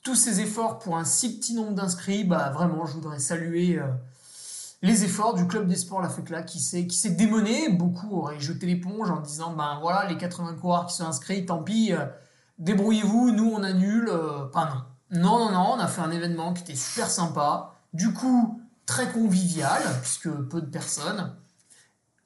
tous 0.04 0.16
ces 0.16 0.42
efforts 0.42 0.80
pour 0.80 0.98
un 0.98 1.06
si 1.06 1.38
petit 1.38 1.54
nombre 1.54 1.74
d'inscrits, 1.74 2.24
bah 2.24 2.50
vraiment, 2.50 2.86
je 2.86 2.94
voudrais 2.94 3.20
saluer 3.20 3.78
euh, 3.78 3.88
les 4.82 5.04
efforts 5.04 5.36
du 5.36 5.46
club 5.48 5.68
des 5.68 5.76
sports 5.76 6.02
La 6.02 6.10
Fécla 6.10 6.42
qui 6.42 6.60
s'est 6.60 6.86
qui. 7.12 7.70
Beaucoup 7.70 8.18
auraient 8.18 8.40
jeté 8.40 8.66
l'éponge 8.66 9.12
en 9.12 9.20
disant 9.20 9.54
ben 9.54 9.78
voilà 9.80 10.10
les 10.10 10.18
80 10.18 10.56
coureurs 10.56 10.88
qui 10.88 10.96
sont 10.96 11.06
inscrits, 11.06 11.46
tant 11.46 11.62
pis, 11.62 11.94
euh, 11.94 12.06
débrouillez-vous, 12.58 13.32
nous 13.32 13.52
on 13.54 13.64
annule. 13.64 14.10
Euh, 14.10 14.48
non. 14.54 14.84
Non 15.12 15.40
non 15.40 15.52
non, 15.52 15.74
on 15.76 15.80
a 15.80 15.88
fait 15.88 16.02
un 16.02 16.12
événement 16.12 16.54
qui 16.54 16.64
était 16.64 16.76
super 16.76 17.10
sympa. 17.10 17.74
Du 17.94 18.14
coup 18.14 18.62
très 18.86 19.10
convivial 19.12 19.82
puisque 20.02 20.30
peu 20.30 20.62
de 20.62 20.68
personnes. 20.68 21.36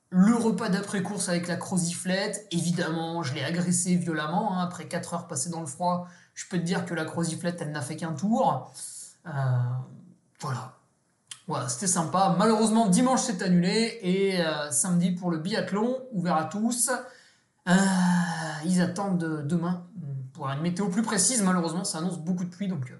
Le 0.09 0.33
repas 0.35 0.69
d'après-course 0.69 1.27
avec 1.27 1.47
la 1.47 1.57
croziflette, 1.57 2.47
évidemment, 2.51 3.21
je 3.21 3.33
l'ai 3.33 3.43
agressé 3.43 3.95
violemment. 3.95 4.53
hein, 4.53 4.63
après 4.63 4.87
4 4.87 5.13
heures 5.13 5.27
passées 5.27 5.49
dans 5.49 5.59
le 5.59 5.65
froid, 5.65 6.07
je 6.35 6.45
peux 6.47 6.57
te 6.59 6.63
dire 6.63 6.85
que 6.85 6.93
la 6.93 7.05
croziflette, 7.05 7.61
elle 7.61 7.71
n'a 7.71 7.81
fait 7.81 7.95
qu'un 7.95 8.13
tour. 8.13 8.71
Euh, 9.25 9.31
voilà. 10.39 10.73
Voilà, 11.47 11.69
c'était 11.69 11.87
sympa. 11.87 12.35
Malheureusement, 12.37 12.87
dimanche, 12.87 13.21
c'est 13.21 13.41
annulé. 13.41 13.99
Et 14.01 14.41
euh, 14.45 14.69
samedi, 14.71 15.11
pour 15.11 15.31
le 15.31 15.37
biathlon, 15.39 15.97
ouvert 16.11 16.35
à 16.35 16.45
tous. 16.45 16.91
Euh, 17.67 17.73
ils 18.65 18.81
attendent 18.81 19.17
de- 19.17 19.41
demain 19.41 19.85
pour 20.33 20.47
une 20.49 20.61
météo 20.61 20.89
plus 20.89 21.01
précise. 21.03 21.41
Malheureusement, 21.41 21.83
ça 21.83 21.99
annonce 21.99 22.19
beaucoup 22.19 22.43
de 22.43 22.49
pluie. 22.49 22.67
Donc, 22.67 22.93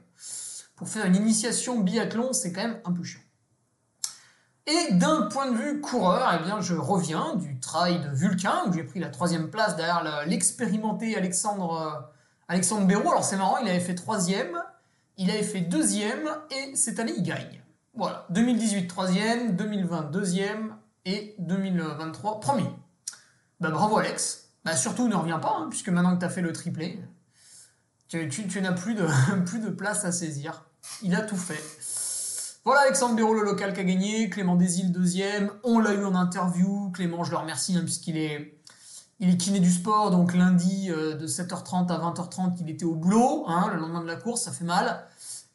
pour 0.75 0.88
faire 0.88 1.06
une 1.06 1.15
initiation 1.15 1.80
biathlon, 1.80 2.34
c'est 2.34 2.51
quand 2.54 2.62
même 2.62 2.80
un 2.86 2.92
peu 2.92 3.04
chiant. 3.04 3.20
Et 4.68 4.94
d'un 4.94 5.24
point 5.24 5.51
de 5.51 5.58
vue 5.58 5.82
coureur, 5.82 6.39
eh 6.39 6.44
bien, 6.44 6.62
je 6.62 6.74
reviens 6.74 7.36
du 7.36 7.60
trail 7.60 8.00
de 8.01 8.10
Vulcain, 8.10 8.63
où 8.68 8.74
j'ai 8.74 8.84
pris 8.84 9.00
la 9.00 9.10
troisième 9.10 9.51
place 9.51 9.75
derrière 9.75 10.25
l'expérimenté 10.25 11.15
Alexandre, 11.15 12.10
Alexandre 12.48 12.88
Béraud. 12.88 13.10
Alors 13.10 13.24
c'est 13.24 13.38
marrant, 13.38 13.58
il 13.58 13.70
avait 13.70 13.80
fait 13.80 13.96
troisième, 13.96 14.62
il 15.18 15.30
avait 15.30 15.44
fait 15.44 15.62
deuxième, 15.62 16.30
et 16.52 16.75
cette 16.75 17.00
année 17.00 17.14
il 17.18 17.24
gagne. 17.24 17.62
Voilà, 17.94 18.25
2018 18.30 18.88
troisième, 18.88 19.56
2020 19.56 20.12
deuxième, 20.12 20.75
et 21.06 21.36
2023 21.40 22.40
premier. 22.40 22.70
Bah 23.60 23.70
bravo 23.70 23.98
Alex. 23.98 24.50
Bah 24.64 24.75
surtout 24.75 25.08
ne 25.08 25.16
reviens 25.16 25.40
pas, 25.40 25.56
hein, 25.58 25.68
puisque 25.70 25.90
maintenant 25.90 26.16
que 26.16 26.20
tu 26.20 26.25
as 26.25 26.30
fait 26.30 26.42
le 26.42 26.52
triplé, 26.52 27.00
tu, 28.08 28.62
n'as 28.62 28.72
plus 28.74 28.96
de, 28.96 29.08
plus 29.46 29.60
de 29.60 29.70
place 29.70 30.06
à 30.06 30.12
saisir. 30.12 30.66
Il 31.02 31.16
a 31.16 31.22
tout 31.22 31.38
fait. 31.38 31.62
Voilà 32.64 32.82
Alexandre 32.82 33.16
Béraud, 33.16 33.36
le 33.36 33.44
local 33.44 33.74
qui 33.74 33.80
a 33.80 33.84
gagné. 33.84 34.30
Clément 34.30 34.56
Desil, 34.56 34.92
deuxième. 34.92 35.52
On 35.64 35.80
l'a 35.80 35.94
eu 35.94 36.04
en 36.04 36.16
interview. 36.16 36.90
Clément, 36.92 37.24
je 37.24 37.32
le 37.32 37.38
remercie, 37.38 37.78
hein, 37.78 37.82
puisqu'il 37.84 38.18
est, 38.18 38.55
il 39.19 39.29
est 39.29 39.38
kiné 39.38 39.60
du 39.60 39.72
sport. 39.72 40.12
Donc 40.12 40.34
lundi, 40.34 40.91
euh, 40.91 41.15
de 41.15 41.27
7h30 41.27 41.91
à 41.91 41.98
20h30, 41.98 42.57
il 42.60 42.69
était 42.69 42.86
au 42.86 42.95
boulot. 42.95 43.45
Hein, 43.48 43.69
le 43.74 43.79
lendemain 43.79 44.01
de 44.01 44.07
la 44.07 44.15
course, 44.15 44.43
ça 44.43 44.51
fait 44.51 44.65
mal. 44.65 45.07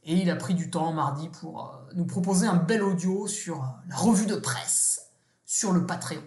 Et 0.05 0.15
il 0.15 0.31
a 0.31 0.37
pris 0.37 0.55
du 0.55 0.71
temps 0.71 0.93
mardi 0.93 1.29
pour 1.29 1.65
euh, 1.65 1.93
nous 1.95 2.07
proposer 2.07 2.47
un 2.47 2.57
bel 2.57 2.83
audio 2.83 3.27
sur 3.27 3.63
euh, 3.63 3.67
la 3.89 3.97
revue 3.97 4.27
de 4.27 4.37
presse 4.37 5.11
sur 5.45 5.73
le 5.73 5.87
Patreon. 5.87 6.23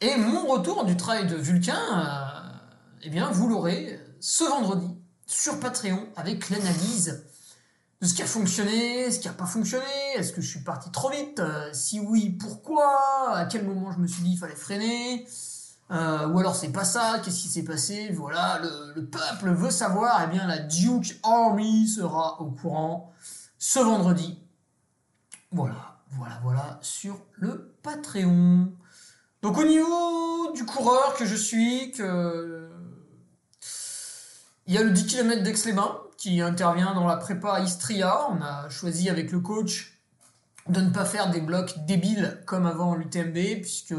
Et 0.00 0.16
mon 0.16 0.46
retour 0.46 0.84
du 0.84 0.96
travail 0.96 1.26
de 1.26 1.36
Vulcain, 1.36 1.78
eh 3.02 3.10
bien, 3.10 3.30
vous 3.30 3.48
l'aurez 3.48 4.00
ce 4.18 4.44
vendredi 4.44 4.96
sur 5.26 5.60
Patreon 5.60 6.08
avec 6.16 6.48
l'analyse 6.48 7.26
de 8.00 8.06
ce 8.06 8.14
qui 8.14 8.22
a 8.22 8.26
fonctionné, 8.26 9.10
ce 9.10 9.18
qui 9.18 9.28
n'a 9.28 9.34
pas 9.34 9.46
fonctionné, 9.46 9.84
est-ce 10.16 10.32
que 10.32 10.40
je 10.40 10.48
suis 10.48 10.60
parti 10.60 10.90
trop 10.90 11.10
vite, 11.10 11.38
euh, 11.40 11.68
si 11.72 12.00
oui, 12.00 12.30
pourquoi, 12.30 13.34
à 13.34 13.44
quel 13.44 13.66
moment 13.66 13.92
je 13.92 13.98
me 13.98 14.06
suis 14.06 14.22
dit 14.22 14.30
il 14.32 14.38
fallait 14.38 14.54
freiner, 14.54 15.26
euh, 15.90 16.26
ou 16.28 16.38
alors 16.38 16.56
c'est 16.56 16.72
pas 16.72 16.84
ça, 16.84 17.20
qu'est-ce 17.22 17.42
qui 17.42 17.48
s'est 17.48 17.64
passé, 17.64 18.10
voilà, 18.12 18.58
le, 18.62 18.94
le 18.94 19.06
peuple 19.06 19.50
veut 19.50 19.70
savoir, 19.70 20.22
eh 20.24 20.28
bien 20.28 20.46
la 20.46 20.60
Duke 20.60 21.20
Army 21.22 21.88
sera 21.88 22.40
au 22.40 22.50
courant 22.50 23.12
ce 23.58 23.80
vendredi. 23.80 24.38
Voilà, 25.52 25.98
voilà, 26.12 26.40
voilà, 26.42 26.78
sur 26.80 27.20
le 27.34 27.74
Patreon. 27.82 28.72
Donc 29.42 29.58
au 29.58 29.64
niveau 29.64 30.52
du 30.54 30.64
coureur 30.64 31.14
que 31.16 31.26
je 31.26 31.34
suis, 31.34 31.92
il 34.66 34.74
y 34.74 34.78
a 34.78 34.82
le 34.82 34.90
10 34.90 35.06
km 35.06 35.42
d'Aix-les-Bains 35.42 36.00
qui 36.20 36.42
intervient 36.42 36.92
dans 36.92 37.06
la 37.06 37.16
prépa 37.16 37.60
Istria. 37.60 38.28
On 38.30 38.42
a 38.42 38.68
choisi 38.68 39.08
avec 39.08 39.32
le 39.32 39.40
coach 39.40 39.98
de 40.68 40.82
ne 40.82 40.90
pas 40.90 41.06
faire 41.06 41.30
des 41.30 41.40
blocs 41.40 41.86
débiles 41.86 42.42
comme 42.44 42.66
avant 42.66 42.94
l'UTMB, 42.94 43.62
puisque 43.62 43.94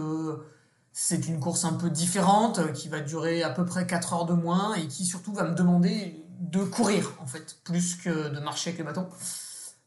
c'est 0.93 1.27
une 1.27 1.39
course 1.39 1.65
un 1.65 1.73
peu 1.73 1.89
différente, 1.89 2.73
qui 2.73 2.89
va 2.89 2.99
durer 2.99 3.41
à 3.41 3.49
peu 3.49 3.65
près 3.65 3.87
4 3.87 4.13
heures 4.13 4.25
de 4.25 4.33
moins, 4.33 4.75
et 4.75 4.87
qui 4.87 5.03
surtout 5.03 5.33
va 5.33 5.45
me 5.45 5.55
demander 5.55 6.23
de 6.39 6.63
courir, 6.63 7.11
en 7.19 7.25
fait, 7.25 7.57
plus 7.63 7.95
que 7.95 8.29
de 8.29 8.39
marcher 8.39 8.69
avec 8.69 8.77
les 8.77 8.83
bâtons. 8.85 9.09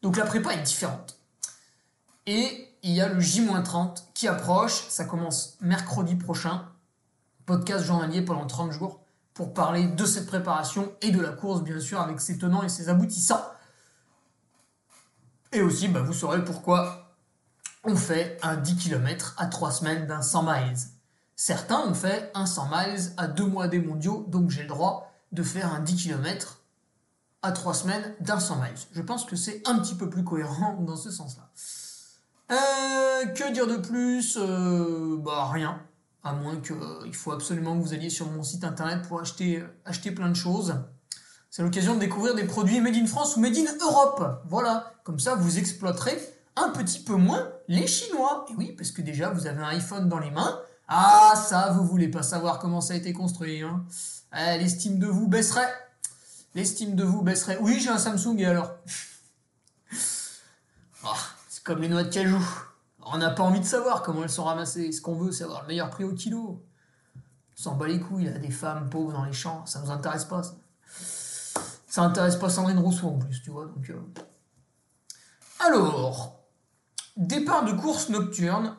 Donc 0.03 0.17
la 0.17 0.27
prépa 0.27 0.55
est 0.55 0.63
différente. 0.63 1.17
Et 2.27 2.69
il 2.83 2.91
y 2.91 3.01
a 3.01 3.09
le 3.09 3.21
J-30 3.21 4.07
qui 4.13 4.27
approche, 4.27 4.89
ça 4.89 5.05
commence 5.05 5.57
mercredi 5.61 6.17
prochain, 6.17 6.67
podcast 7.47 7.85
journalier 7.85 8.23
pendant 8.23 8.47
30 8.47 8.73
jours, 8.73 9.04
pour 9.35 9.53
parler 9.53 9.89
de 9.89 10.05
cette 10.07 10.27
préparation 10.27 10.93
et 11.03 11.11
de 11.11 11.21
la 11.21 11.33
course, 11.33 11.63
bien 11.63 11.81
sûr, 11.81 12.01
avec 12.01 12.21
ses 12.21 12.39
tenants 12.39 12.63
et 12.63 12.69
ses 12.69 12.89
aboutissants. 12.89 13.45
Et 15.53 15.61
aussi, 15.61 15.89
bah, 15.89 16.01
vous 16.01 16.13
saurez 16.13 16.45
pourquoi 16.45 17.17
on 17.83 17.97
fait 17.97 18.39
un 18.43 18.57
10 18.57 18.77
km 18.77 19.35
à 19.37 19.47
3 19.47 19.73
semaines 19.73 20.07
d'un 20.07 20.23
100 20.23 20.43
miles. 20.45 20.77
Certains 21.37 21.81
ont 21.81 21.95
fait 21.95 22.31
un 22.35 22.47
100 22.47 22.69
miles 22.71 23.13
à 23.17 23.27
2 23.27 23.45
mois 23.45 23.69
des 23.69 23.81
mondiaux, 23.81 24.25
donc 24.29 24.51
j'ai 24.51 24.63
le 24.63 24.69
droit 24.69 25.13
de 25.33 25.43
faire 25.43 25.73
un 25.75 25.81
10 25.81 25.97
km 25.97 26.61
à 27.43 27.53
3 27.53 27.75
semaines 27.75 28.15
d'un 28.21 28.39
100 28.39 28.57
miles. 28.57 28.73
Je 28.93 29.03
pense 29.03 29.25
que 29.25 29.37
c'est 29.37 29.63
un 29.69 29.79
petit 29.81 29.97
peu 29.97 30.09
plus 30.09 30.25
cohérent 30.25 30.79
dans 30.81 30.97
ce 30.97 31.11
sens-là. 31.11 31.51
Euh, 32.53 33.27
que 33.27 33.53
dire 33.53 33.67
de 33.67 33.77
plus? 33.77 34.39
Euh, 34.41 35.17
Bah 35.19 35.51
rien. 35.53 35.81
À 36.25 36.33
moins 36.33 36.57
que 36.57 36.73
euh, 36.73 37.13
faut 37.13 37.33
absolument 37.33 37.79
que 37.79 37.83
vous 37.83 37.93
alliez 37.93 38.11
sur 38.11 38.31
mon 38.31 38.43
site 38.43 38.65
internet 38.65 39.07
pour 39.07 39.21
acheter, 39.21 39.63
acheter 39.85 40.11
plein 40.11 40.31
de 40.31 40.35
choses. 40.35 40.75
C'est 41.51 41.63
l'occasion 41.63 41.95
de 41.95 42.01
découvrir 42.01 42.35
des 42.35 42.45
produits 42.45 42.81
made 42.81 42.97
in 42.97 43.07
France 43.07 43.37
ou 43.37 43.41
made 43.41 43.57
in 43.57 43.67
Europe. 43.81 44.43
Voilà. 44.47 44.95
Comme 45.05 45.21
ça, 45.21 45.37
vous 45.37 45.59
exploiterez 45.59 46.19
un 46.57 46.71
petit 46.71 47.01
peu 47.01 47.15
moins 47.15 47.49
les 47.69 47.87
Chinois. 47.87 48.47
Et 48.51 48.55
oui, 48.57 48.73
parce 48.73 48.91
que 48.91 49.03
déjà, 49.03 49.31
vous 49.31 49.47
avez 49.47 49.63
un 49.63 49.69
iPhone 49.69 50.09
dans 50.09 50.19
les 50.19 50.31
mains. 50.31 50.59
Ah, 50.89 51.35
ça, 51.37 51.71
vous 51.77 51.87
voulez 51.87 52.09
pas 52.09 52.23
savoir 52.23 52.59
comment 52.59 52.81
ça 52.81 52.95
a 52.95 52.97
été 52.97 53.13
construit. 53.13 53.63
Hein. 53.63 53.85
Eh, 54.37 54.59
L'estime 54.59 54.99
de 54.99 55.07
vous 55.07 55.29
baisserait. 55.29 55.73
L'estime 56.55 56.97
de 56.97 57.05
vous 57.05 57.23
baisserait. 57.23 57.59
Oui, 57.61 57.79
j'ai 57.81 57.91
un 57.91 57.99
Samsung 57.99 58.37
et 58.39 58.47
alors? 58.47 58.73
Ah, 61.07 61.15
C'est 61.51 61.63
comme 61.63 61.83
les 61.83 61.89
noix 61.89 62.03
de 62.03 62.09
cajou. 62.09 62.43
On 63.07 63.19
n'a 63.19 63.31
pas 63.31 63.43
envie 63.43 63.61
de 63.61 63.65
savoir 63.65 64.03
comment 64.03 64.23
elles 64.23 64.31
sont 64.31 64.45
ramassées. 64.45 64.93
Ce 64.93 65.01
qu'on 65.01 65.15
veut, 65.15 65.33
c'est 65.33 65.45
avoir 65.45 65.63
le 65.63 65.69
meilleur 65.69 65.91
prix 65.91 66.05
au 66.05 66.13
kilo. 66.13 66.65
S'en 67.55 67.77
bat 67.77 67.87
les 67.87 68.01
couilles, 68.01 68.25
il 68.25 68.33
y 68.33 68.35
a 68.35 68.39
des 68.39 68.51
femmes 68.51 68.91
pauvres 68.91 69.13
dans 69.13 69.25
les 69.25 69.33
champs. 69.33 69.65
Ça 69.67 69.81
nous 69.81 69.91
intéresse 69.91 70.25
pas, 70.25 70.43
ça. 70.43 70.55
Ça 71.87 72.03
intéresse 72.03 72.35
pas 72.35 72.51
Sandrine 72.51 72.81
Rousseau 72.81 73.07
en 73.09 73.19
plus, 73.19 73.41
tu 73.41 73.51
vois. 73.51 73.67
Euh. 73.89 74.01
Alors, 75.61 76.41
départ 77.17 77.65
de 77.65 77.73
course 77.73 78.09
nocturne. 78.09 78.75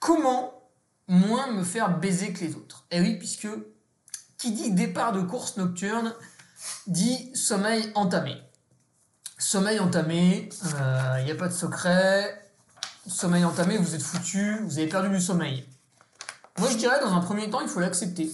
Comment 0.00 0.70
moins 1.06 1.52
me 1.52 1.64
faire 1.64 1.98
baiser 1.98 2.32
que 2.32 2.44
les 2.44 2.54
autres? 2.54 2.86
Eh 2.90 3.00
oui, 3.00 3.18
puisque 3.18 3.48
qui 4.38 4.52
dit 4.52 4.72
départ 4.72 5.12
de 5.12 5.20
course 5.20 5.58
nocturne 5.58 6.14
dit 6.86 7.30
sommeil 7.34 7.92
entamé. 7.94 8.40
Sommeil 9.38 9.78
entamé, 9.78 10.48
il 11.18 11.24
n'y 11.26 11.30
a 11.30 11.36
pas 11.36 11.48
de 11.48 11.52
secret. 11.52 12.45
Sommeil 13.06 13.44
entamé, 13.44 13.78
vous 13.78 13.94
êtes 13.94 14.02
foutu, 14.02 14.58
vous 14.64 14.78
avez 14.78 14.88
perdu 14.88 15.08
du 15.08 15.20
sommeil. 15.20 15.64
Moi, 16.58 16.68
je 16.70 16.76
dirais, 16.76 17.00
dans 17.00 17.12
un 17.12 17.20
premier 17.20 17.48
temps, 17.48 17.60
il 17.60 17.68
faut 17.68 17.80
l'accepter. 17.80 18.30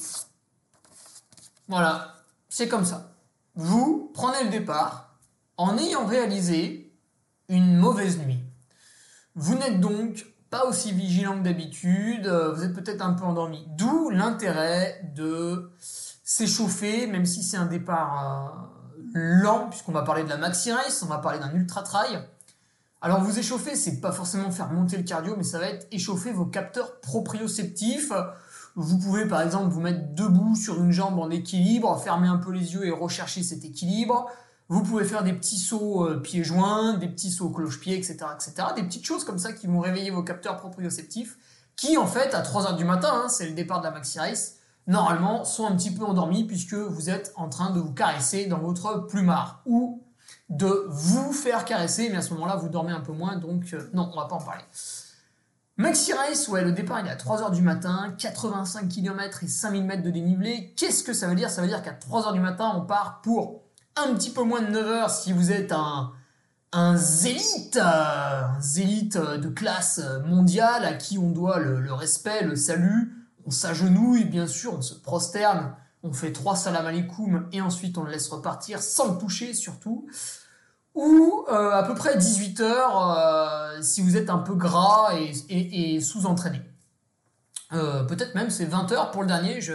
Voilà, 1.68 2.14
c'est 2.48 2.68
comme 2.68 2.84
ça. 2.84 3.12
Vous 3.54 4.10
prenez 4.14 4.44
le 4.44 4.50
départ 4.50 5.18
en 5.58 5.76
ayant 5.76 6.06
réalisé 6.06 6.92
une 7.48 7.76
mauvaise 7.76 8.18
nuit. 8.18 8.42
Vous 9.34 9.54
n'êtes 9.54 9.80
donc 9.80 10.26
pas 10.48 10.66
aussi 10.66 10.92
vigilant 10.92 11.38
que 11.38 11.44
d'habitude, 11.44 12.26
euh, 12.26 12.52
vous 12.52 12.62
êtes 12.62 12.74
peut-être 12.74 13.02
un 13.02 13.12
peu 13.12 13.24
endormi. 13.24 13.66
D'où 13.76 14.10
l'intérêt 14.10 15.00
de 15.14 15.72
s'échauffer, 15.80 17.06
même 17.06 17.26
si 17.26 17.42
c'est 17.42 17.56
un 17.56 17.66
départ 17.66 18.70
euh, 19.16 19.18
lent, 19.42 19.68
puisqu'on 19.70 19.92
va 19.92 20.02
parler 20.02 20.24
de 20.24 20.28
la 20.28 20.36
maxi 20.36 20.72
race, 20.72 21.02
on 21.02 21.06
va 21.06 21.18
parler 21.18 21.38
d'un 21.38 21.54
ultra 21.54 21.82
trail. 21.82 22.22
Alors 23.04 23.20
vous 23.20 23.36
échauffer, 23.36 23.74
c'est 23.74 24.00
pas 24.00 24.12
forcément 24.12 24.52
faire 24.52 24.70
monter 24.70 24.96
le 24.96 25.02
cardio, 25.02 25.34
mais 25.36 25.42
ça 25.42 25.58
va 25.58 25.66
être 25.66 25.88
échauffer 25.90 26.30
vos 26.30 26.46
capteurs 26.46 27.00
proprioceptifs. 27.00 28.12
Vous 28.76 28.96
pouvez 28.96 29.26
par 29.26 29.42
exemple 29.42 29.70
vous 29.70 29.80
mettre 29.80 30.14
debout 30.14 30.54
sur 30.54 30.80
une 30.80 30.92
jambe 30.92 31.18
en 31.18 31.28
équilibre, 31.28 32.00
fermer 32.00 32.28
un 32.28 32.36
peu 32.36 32.52
les 32.52 32.74
yeux 32.74 32.86
et 32.86 32.92
rechercher 32.92 33.42
cet 33.42 33.64
équilibre. 33.64 34.30
Vous 34.68 34.84
pouvez 34.84 35.04
faire 35.04 35.24
des 35.24 35.32
petits 35.32 35.58
sauts 35.58 36.06
euh, 36.06 36.20
pieds 36.20 36.44
joints, 36.44 36.94
des 36.94 37.08
petits 37.08 37.32
sauts 37.32 37.50
cloche-pied, 37.50 37.96
etc., 37.96 38.18
etc. 38.34 38.68
Des 38.76 38.84
petites 38.84 39.04
choses 39.04 39.24
comme 39.24 39.38
ça 39.38 39.52
qui 39.52 39.66
vont 39.66 39.80
réveiller 39.80 40.12
vos 40.12 40.22
capteurs 40.22 40.56
proprioceptifs, 40.56 41.36
qui 41.74 41.96
en 41.96 42.06
fait 42.06 42.32
à 42.34 42.42
3h 42.42 42.76
du 42.76 42.84
matin, 42.84 43.10
hein, 43.24 43.28
c'est 43.28 43.46
le 43.46 43.52
départ 43.54 43.80
de 43.80 43.84
la 43.84 43.90
maxi 43.90 44.20
race, 44.20 44.58
normalement 44.86 45.44
sont 45.44 45.66
un 45.66 45.74
petit 45.74 45.90
peu 45.90 46.04
endormis 46.04 46.44
puisque 46.44 46.74
vous 46.74 47.10
êtes 47.10 47.32
en 47.34 47.48
train 47.48 47.70
de 47.70 47.80
vous 47.80 47.92
caresser 47.92 48.46
dans 48.46 48.58
votre 48.58 49.06
plumard 49.08 49.60
ou 49.66 50.01
de 50.52 50.84
vous 50.88 51.32
faire 51.32 51.64
caresser, 51.64 52.10
mais 52.10 52.18
à 52.18 52.22
ce 52.22 52.34
moment-là 52.34 52.56
vous 52.56 52.68
dormez 52.68 52.92
un 52.92 53.00
peu 53.00 53.12
moins, 53.12 53.36
donc 53.36 53.72
euh, 53.72 53.88
non, 53.94 54.10
on 54.12 54.16
va 54.20 54.26
pas 54.26 54.36
en 54.36 54.44
parler. 54.44 54.62
Maxi 55.78 56.12
Race, 56.12 56.46
ouais, 56.48 56.62
le 56.62 56.72
départ 56.72 57.00
il 57.00 57.06
est 57.06 57.10
à 57.10 57.16
3h 57.16 57.50
du 57.52 57.62
matin, 57.62 58.14
85 58.18 58.86
km 58.86 59.44
et 59.44 59.48
5000 59.48 59.82
mètres 59.82 60.02
de 60.02 60.10
dénivelé. 60.10 60.74
Qu'est-ce 60.76 61.02
que 61.04 61.14
ça 61.14 61.26
veut 61.26 61.34
dire? 61.34 61.48
Ça 61.48 61.62
veut 61.62 61.68
dire 61.68 61.82
qu'à 61.82 61.94
3h 61.94 62.34
du 62.34 62.40
matin, 62.40 62.70
on 62.76 62.82
part 62.82 63.22
pour 63.22 63.62
un 63.96 64.12
petit 64.14 64.28
peu 64.28 64.42
moins 64.42 64.60
de 64.60 64.66
9 64.66 64.86
heures 64.88 65.10
si 65.10 65.32
vous 65.32 65.52
êtes 65.52 65.72
un, 65.72 66.12
un 66.72 66.98
zélite, 66.98 67.76
euh, 67.76 68.44
un 68.44 68.60
zélite 68.60 69.16
euh, 69.16 69.38
de 69.38 69.48
classe 69.48 70.02
mondiale 70.26 70.84
à 70.84 70.92
qui 70.92 71.16
on 71.16 71.30
doit 71.30 71.60
le, 71.60 71.80
le 71.80 71.92
respect, 71.94 72.44
le 72.44 72.56
salut. 72.56 73.26
On 73.46 73.50
s'agenouille, 73.50 74.26
bien 74.26 74.46
sûr, 74.46 74.74
on 74.74 74.82
se 74.82 74.94
prosterne, 74.94 75.74
on 76.02 76.12
fait 76.12 76.32
trois 76.32 76.56
salam 76.56 76.84
alaikum 76.84 77.48
et 77.52 77.62
ensuite 77.62 77.96
on 77.96 78.04
le 78.04 78.10
laisse 78.10 78.28
repartir 78.28 78.82
sans 78.82 79.14
le 79.14 79.18
toucher 79.18 79.54
surtout. 79.54 80.06
Ou 80.94 81.46
euh, 81.48 81.70
à 81.70 81.82
peu 81.84 81.94
près 81.94 82.16
18 82.16 82.60
heures 82.60 83.18
euh, 83.18 83.80
si 83.80 84.02
vous 84.02 84.16
êtes 84.16 84.28
un 84.28 84.38
peu 84.38 84.54
gras 84.54 85.14
et, 85.48 86.00
sous-entraîné. 86.00 86.60
Euh, 87.72 88.04
Peut-être 88.04 88.34
même 88.34 88.50
c'est 88.50 88.66
20 88.66 88.92
heures 88.92 89.10
pour 89.10 89.22
le 89.22 89.28
dernier. 89.28 89.60
Je, 89.62 89.74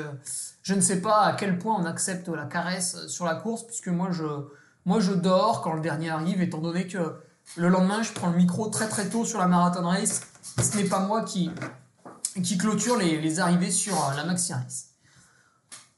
ne 0.74 0.82
sais 0.82 1.02
pas 1.02 1.22
à 1.22 1.34
quel 1.34 1.58
point 1.58 1.76
on 1.80 1.86
accepte 1.86 2.28
la 2.28 2.46
caresse 2.46 3.08
sur 3.08 3.26
la 3.26 3.34
course, 3.34 3.66
puisque 3.66 3.88
moi 3.88 4.10
je, 4.12 5.14
dors 5.14 5.62
quand 5.62 5.74
le 5.74 5.82
dernier 5.82 6.12
arrive, 6.12 6.42
étant 6.42 6.60
donné 6.60 6.86
que 6.86 7.16
le 7.56 7.70
lendemain 7.70 8.04
je 8.04 8.12
prends 8.14 8.30
le 8.30 8.38
micro 8.38 8.68
très 8.70 8.88
très 8.88 9.10
tôt 9.10 9.26
sur 9.26 9.40
la 9.40 9.48
marathon 9.48 9.88
race. 9.88 10.22
Ce 10.62 10.78
n'est 10.78 10.88
pas 10.88 11.00
moi 11.00 11.24
qui, 11.24 11.50
clôture 12.60 12.98
les, 12.98 13.40
arrivées 13.40 13.72
sur 13.72 13.96
la 14.16 14.24
maxi 14.24 14.54
race. 14.54 14.90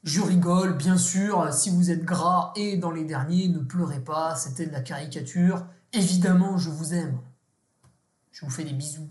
Je 0.02 0.20
rigole, 0.22 0.76
bien 0.76 0.96
sûr, 0.96 1.52
si 1.52 1.68
vous 1.70 1.90
êtes 1.90 2.04
gras 2.04 2.52
et 2.56 2.76
dans 2.78 2.90
les 2.90 3.04
derniers, 3.04 3.48
ne 3.48 3.58
pleurez 3.58 4.00
pas, 4.00 4.34
c'était 4.34 4.66
de 4.66 4.72
la 4.72 4.80
caricature. 4.80 5.66
Évidemment, 5.92 6.56
je 6.56 6.70
vous 6.70 6.94
aime. 6.94 7.18
Je 8.32 8.44
vous 8.46 8.50
fais 8.50 8.64
des 8.64 8.72
bisous 8.72 9.08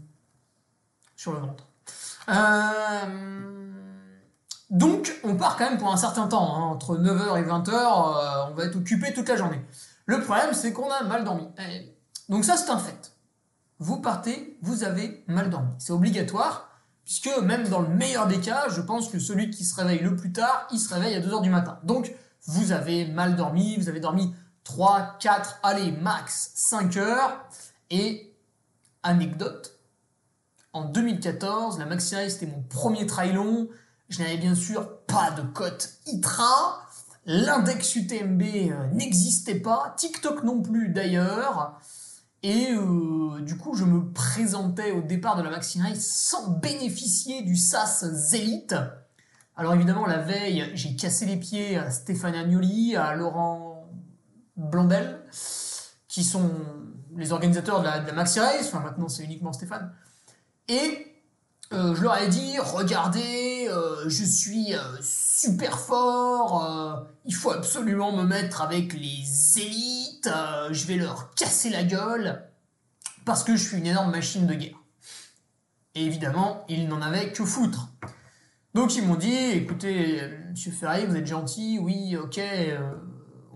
sur 1.16 1.34
le 1.34 1.40
ventre. 1.40 1.68
Euh, 2.30 3.72
Donc, 4.72 5.20
on 5.24 5.36
part 5.36 5.58
quand 5.58 5.70
même 5.70 5.78
pour 5.80 5.92
un 5.92 5.98
certain 5.98 6.28
temps, 6.28 6.56
hein, 6.56 6.62
entre 6.62 6.98
9h 6.98 7.38
et 7.40 7.44
20h, 7.44 7.70
euh, 7.70 8.52
on 8.52 8.56
va 8.56 8.66
être 8.66 8.76
occupé 8.78 9.14
toute 9.14 9.28
la 9.30 9.36
journée. 9.36 9.62
Le 10.06 10.22
problème, 10.22 10.54
c'est 10.54 10.74
qu'on 10.74 10.90
a 10.90 11.04
mal 11.04 11.24
dormi. 11.24 11.48
Eh, 11.60 11.96
Donc 12.30 12.46
ça, 12.46 12.58
c'est 12.58 12.70
un 12.72 12.80
fait. 12.80 13.14
Vous 13.80 13.98
partez, 14.02 14.58
vous 14.62 14.84
avez 14.84 15.24
mal 15.28 15.50
dormi. 15.52 15.72
C'est 15.78 15.94
obligatoire, 15.94 16.69
puisque 17.10 17.42
même 17.42 17.68
dans 17.70 17.82
le 17.82 17.88
meilleur 17.88 18.28
des 18.28 18.40
cas, 18.40 18.70
je 18.70 18.82
pense 18.82 19.10
que 19.10 19.18
celui 19.18 19.50
qui 19.50 19.66
se 19.66 19.74
réveille 19.74 20.02
le 20.02 20.16
plus 20.16 20.32
tard, 20.32 20.68
il 20.72 20.78
se 20.78 20.94
réveille 20.94 21.16
à 21.16 21.20
2h 21.20 21.42
du 21.42 21.50
matin. 21.50 21.80
Donc, 21.84 22.14
vous 22.46 22.72
avez 22.72 23.08
mal 23.08 23.36
dormi, 23.36 23.78
vous 23.78 23.90
avez 23.90 24.00
dormi 24.00 24.36
3, 24.64 25.18
4, 25.20 25.60
allez, 25.64 25.92
max 25.92 26.52
5 26.54 26.98
heures. 26.98 27.44
Et, 27.90 28.32
anecdote, 29.02 29.80
en 30.72 30.86
2014, 30.86 31.80
la 31.80 31.88
Maxi 31.88 32.16
c'était 32.30 32.46
mon 32.46 32.62
premier 32.62 33.08
trail 33.08 33.34
long. 33.34 33.70
Je 34.10 34.22
n'avais 34.22 34.38
bien 34.38 34.54
sûr 34.54 35.00
pas 35.08 35.32
de 35.32 35.42
cote 35.42 35.90
ITRA. 36.06 36.86
L'index 37.26 37.96
UTMB 37.96 38.42
euh, 38.44 38.88
n'existait 38.94 39.60
pas. 39.60 39.96
TikTok 39.98 40.44
non 40.44 40.62
plus 40.62 40.90
d'ailleurs. 40.90 41.80
Et 42.42 42.72
euh, 42.72 43.42
du 43.42 43.58
coup, 43.58 43.76
je 43.76 43.84
me 43.84 44.12
présentais 44.12 44.92
au 44.92 45.02
départ 45.02 45.36
de 45.36 45.44
la 45.44 45.50
Maxi 45.50 45.82
Race 45.82 46.06
sans 46.06 46.52
bénéficier 46.52 47.42
du 47.42 47.56
SAS 47.56 48.06
Zélite. 48.06 48.76
Alors 49.58 49.74
évidemment, 49.74 50.06
la 50.06 50.20
veille, 50.20 50.72
j'ai 50.74 50.96
cassé 50.96 51.26
les 51.26 51.36
pieds 51.36 51.78
à 51.78 51.92
Stéphane 51.92 52.36
Agnoli, 52.36 52.96
à 52.96 53.14
Laurent 53.14 53.90
Blondel, 54.56 55.22
qui 56.08 56.24
sont 56.24 56.50
les 57.16 57.34
organisateurs 57.34 57.80
de 57.80 57.86
la, 57.86 58.00
la 58.02 58.14
Maxi 58.14 58.40
Race. 58.40 58.68
Enfin, 58.68 58.80
maintenant, 58.80 59.10
c'est 59.10 59.24
uniquement 59.24 59.52
Stéphane. 59.52 59.94
Et 60.70 61.10
euh, 61.74 61.94
je 61.94 62.02
leur 62.02 62.18
ai 62.18 62.30
dit, 62.30 62.58
regardez, 62.58 63.68
euh, 63.70 64.08
je 64.08 64.24
suis 64.24 64.74
super 65.42 65.80
fort, 65.80 66.66
euh, 66.66 66.96
il 67.26 67.34
faut 67.34 67.52
absolument 67.52 68.12
me 68.12 68.24
mettre 68.24 68.62
avec 68.62 68.94
les 68.94 69.24
élites, 69.58 70.28
euh, 70.28 70.68
je 70.72 70.86
vais 70.86 70.98
leur 70.98 71.34
casser 71.34 71.70
la 71.70 71.84
gueule, 71.84 72.44
parce 73.24 73.46
que 73.46 73.56
je 73.56 73.64
suis 73.64 73.78
une 73.78 73.88
énorme 73.88 74.12
machine 74.12 74.48
de 74.48 74.54
guerre. 74.54 74.76
Et 75.96 76.04
évidemment, 76.04 76.66
ils 76.68 76.90
n'en 76.90 77.02
avaient 77.02 77.32
que 77.32 77.46
foutre. 77.46 77.88
Donc 78.74 78.96
ils 78.96 79.06
m'ont 79.06 79.16
dit, 79.16 79.34
écoutez, 79.34 80.22
monsieur 80.50 80.72
Ferrari, 80.72 81.06
vous 81.06 81.16
êtes 81.16 81.28
gentil, 81.28 81.80
oui, 81.82 82.18
ok, 82.18 82.38
euh, 82.38 82.92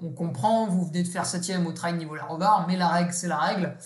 on 0.01 0.11
comprend, 0.11 0.67
vous 0.67 0.85
venez 0.85 1.03
de 1.03 1.07
faire 1.09 1.25
septième 1.25 1.67
au 1.67 1.73
trail 1.73 1.95
niveau 1.95 2.15
la 2.15 2.23
Robar, 2.23 2.65
mais 2.65 2.77
la 2.77 2.87
règle, 2.87 3.11
c'est 3.11 3.27
la 3.27 3.37
règle. 3.37 3.77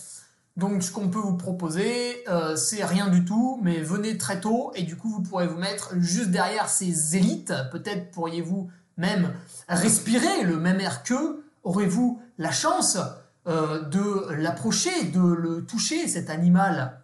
Donc 0.58 0.82
ce 0.82 0.90
qu'on 0.90 1.08
peut 1.08 1.20
vous 1.20 1.36
proposer, 1.36 2.24
euh, 2.28 2.56
c'est 2.56 2.84
rien 2.84 3.06
du 3.06 3.24
tout, 3.24 3.60
mais 3.62 3.80
venez 3.80 4.18
très 4.18 4.40
tôt 4.40 4.72
et 4.74 4.82
du 4.82 4.96
coup 4.96 5.08
vous 5.08 5.22
pourrez 5.22 5.46
vous 5.46 5.56
mettre 5.56 5.94
juste 5.98 6.30
derrière 6.30 6.68
ces 6.68 7.16
élites. 7.16 7.54
Peut-être 7.70 8.10
pourriez-vous 8.10 8.68
même 8.96 9.32
respirer 9.68 10.42
le 10.42 10.58
même 10.58 10.80
air 10.80 11.04
qu'eux. 11.04 11.44
Aurez-vous 11.62 12.20
la 12.38 12.50
chance 12.50 12.98
euh, 13.46 13.82
de 13.82 14.32
l'approcher, 14.32 15.04
de 15.04 15.20
le 15.20 15.64
toucher, 15.64 16.08
cet 16.08 16.28
animal 16.28 17.00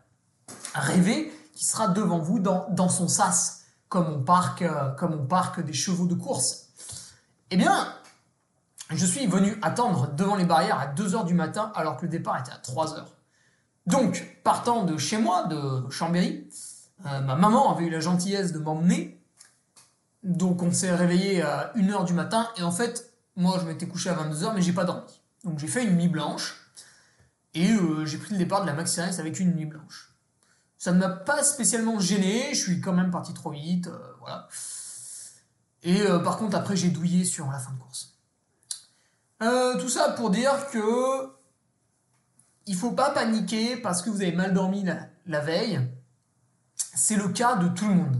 rêvé 0.75 1.33
qui 1.55 1.65
sera 1.65 1.87
devant 1.87 2.19
vous 2.19 2.41
dans, 2.41 2.89
son 2.89 3.07
sas, 3.07 3.67
comme 3.89 4.13
on, 4.13 4.25
parque, 4.25 4.63
euh, 4.63 4.91
comme 4.99 5.15
on 5.15 5.27
parque 5.27 5.65
des 5.65 5.73
chevaux 5.73 6.07
de 6.07 6.15
course. 6.15 6.71
Eh 7.53 7.57
bien, 7.57 7.87
je 8.91 9.07
suis 9.07 9.29
venu 9.29 9.57
attendre 9.63 10.13
devant 10.17 10.35
les 10.35 10.45
barrières 10.45 10.81
à 10.81 10.89
2h 10.93 11.25
du 11.25 11.35
matin 11.35 11.71
alors 11.77 11.97
que 11.97 12.03
le 12.03 12.09
départ 12.09 12.41
était 12.41 12.51
à 12.51 12.59
3h. 12.59 13.05
Donc, 13.87 14.38
partant 14.45 14.85
de 14.85 14.97
chez 14.97 15.19
moi, 15.19 15.45
de 15.45 15.91
Chambéry, 15.91 16.49
euh, 17.07 17.21
ma 17.21 17.37
maman 17.37 17.75
avait 17.75 17.87
eu 17.87 17.91
la 17.91 18.00
gentillesse 18.00 18.53
de 18.53 18.59
m'emmener. 18.59 19.21
Donc, 20.23 20.62
on 20.62 20.73
s'est 20.73 20.95
réveillé 20.95 21.43
à 21.43 21.73
1h 21.76 22.07
du 22.07 22.14
matin. 22.14 22.49
Et 22.57 22.62
en 22.62 22.73
fait, 22.73 23.12
moi, 23.37 23.59
je 23.61 23.67
m'étais 23.67 23.87
couché 23.87 24.09
à 24.09 24.14
22h, 24.14 24.55
mais 24.55 24.62
j'ai 24.62 24.73
pas 24.73 24.85
dormi. 24.85 25.21
Donc, 25.45 25.59
j'ai 25.59 25.67
fait 25.67 25.85
une 25.85 25.97
nuit 25.97 26.09
blanche. 26.09 26.57
Et 27.53 27.73
euh, 27.73 28.07
j'ai 28.07 28.18
pris 28.18 28.33
le 28.33 28.38
départ 28.38 28.62
de 28.62 28.66
la 28.66 28.75
Race 28.75 28.99
avec 28.99 29.38
une 29.38 29.55
nuit 29.55 29.66
blanche. 29.66 30.14
Ça 30.79 30.92
ne 30.92 30.99
m'a 30.99 31.11
pas 31.11 31.44
spécialement 31.44 32.01
gêné. 32.01 32.55
Je 32.55 32.61
suis 32.61 32.81
quand 32.81 32.94
même 32.94 33.11
parti 33.11 33.35
trop 33.35 33.51
vite. 33.51 33.88
euh, 33.88 33.99
voilà. 34.20 34.49
Et 35.83 36.03
par 36.25 36.38
contre, 36.38 36.57
après, 36.57 36.77
j'ai 36.77 36.88
douillé 36.88 37.27
sur 37.27 37.51
la 37.51 37.59
fin 37.59 37.70
de 37.73 37.79
course. 37.79 38.14
Tout 39.79 39.90
ça 39.90 40.12
pour 40.12 40.31
dire 40.31 40.70
que 40.70 41.34
il 42.66 42.77
faut 42.77 42.92
pas 42.92 43.11
paniquer 43.11 43.77
parce 43.77 44.03
que 44.03 44.11
vous 44.11 44.22
avez 44.22 44.33
mal 44.33 44.55
dormi 44.55 44.85
la, 44.85 45.09
la 45.27 45.40
veille. 45.40 45.81
C'est 46.77 47.16
le 47.16 47.29
cas 47.29 47.57
de 47.57 47.68
tout 47.68 47.88
le 47.88 47.94
monde. 47.94 48.16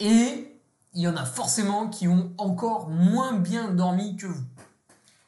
Et 0.00 0.60
il 0.94 1.02
y 1.02 1.08
en 1.08 1.16
a 1.16 1.24
forcément 1.24 1.88
qui 1.88 2.08
ont 2.08 2.32
encore 2.38 2.88
moins 2.88 3.34
bien 3.34 3.70
dormi 3.70 4.16
que 4.16 4.26
vous. 4.26 4.44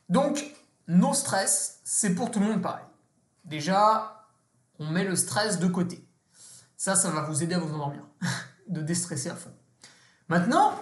Donc, 0.09 0.45
nos 0.89 1.15
stress, 1.15 1.81
c'est 1.85 2.15
pour 2.15 2.31
tout 2.31 2.41
le 2.41 2.47
monde 2.47 2.63
pareil. 2.63 2.85
Déjà, 3.45 4.27
on 4.79 4.87
met 4.87 5.05
le 5.05 5.17
stress 5.17 5.59
de 5.59 5.67
côté. 5.67 6.05
Ça, 6.77 6.97
ça 6.97 7.11
va 7.11 7.23
vous 7.23 7.43
aider 7.43 7.55
à 7.55 7.59
vous 7.59 7.73
endormir, 7.75 8.03
de 8.69 8.81
déstresser 8.81 9.31
à 9.31 9.37
fond. 9.37 9.53
Maintenant, 10.29 10.75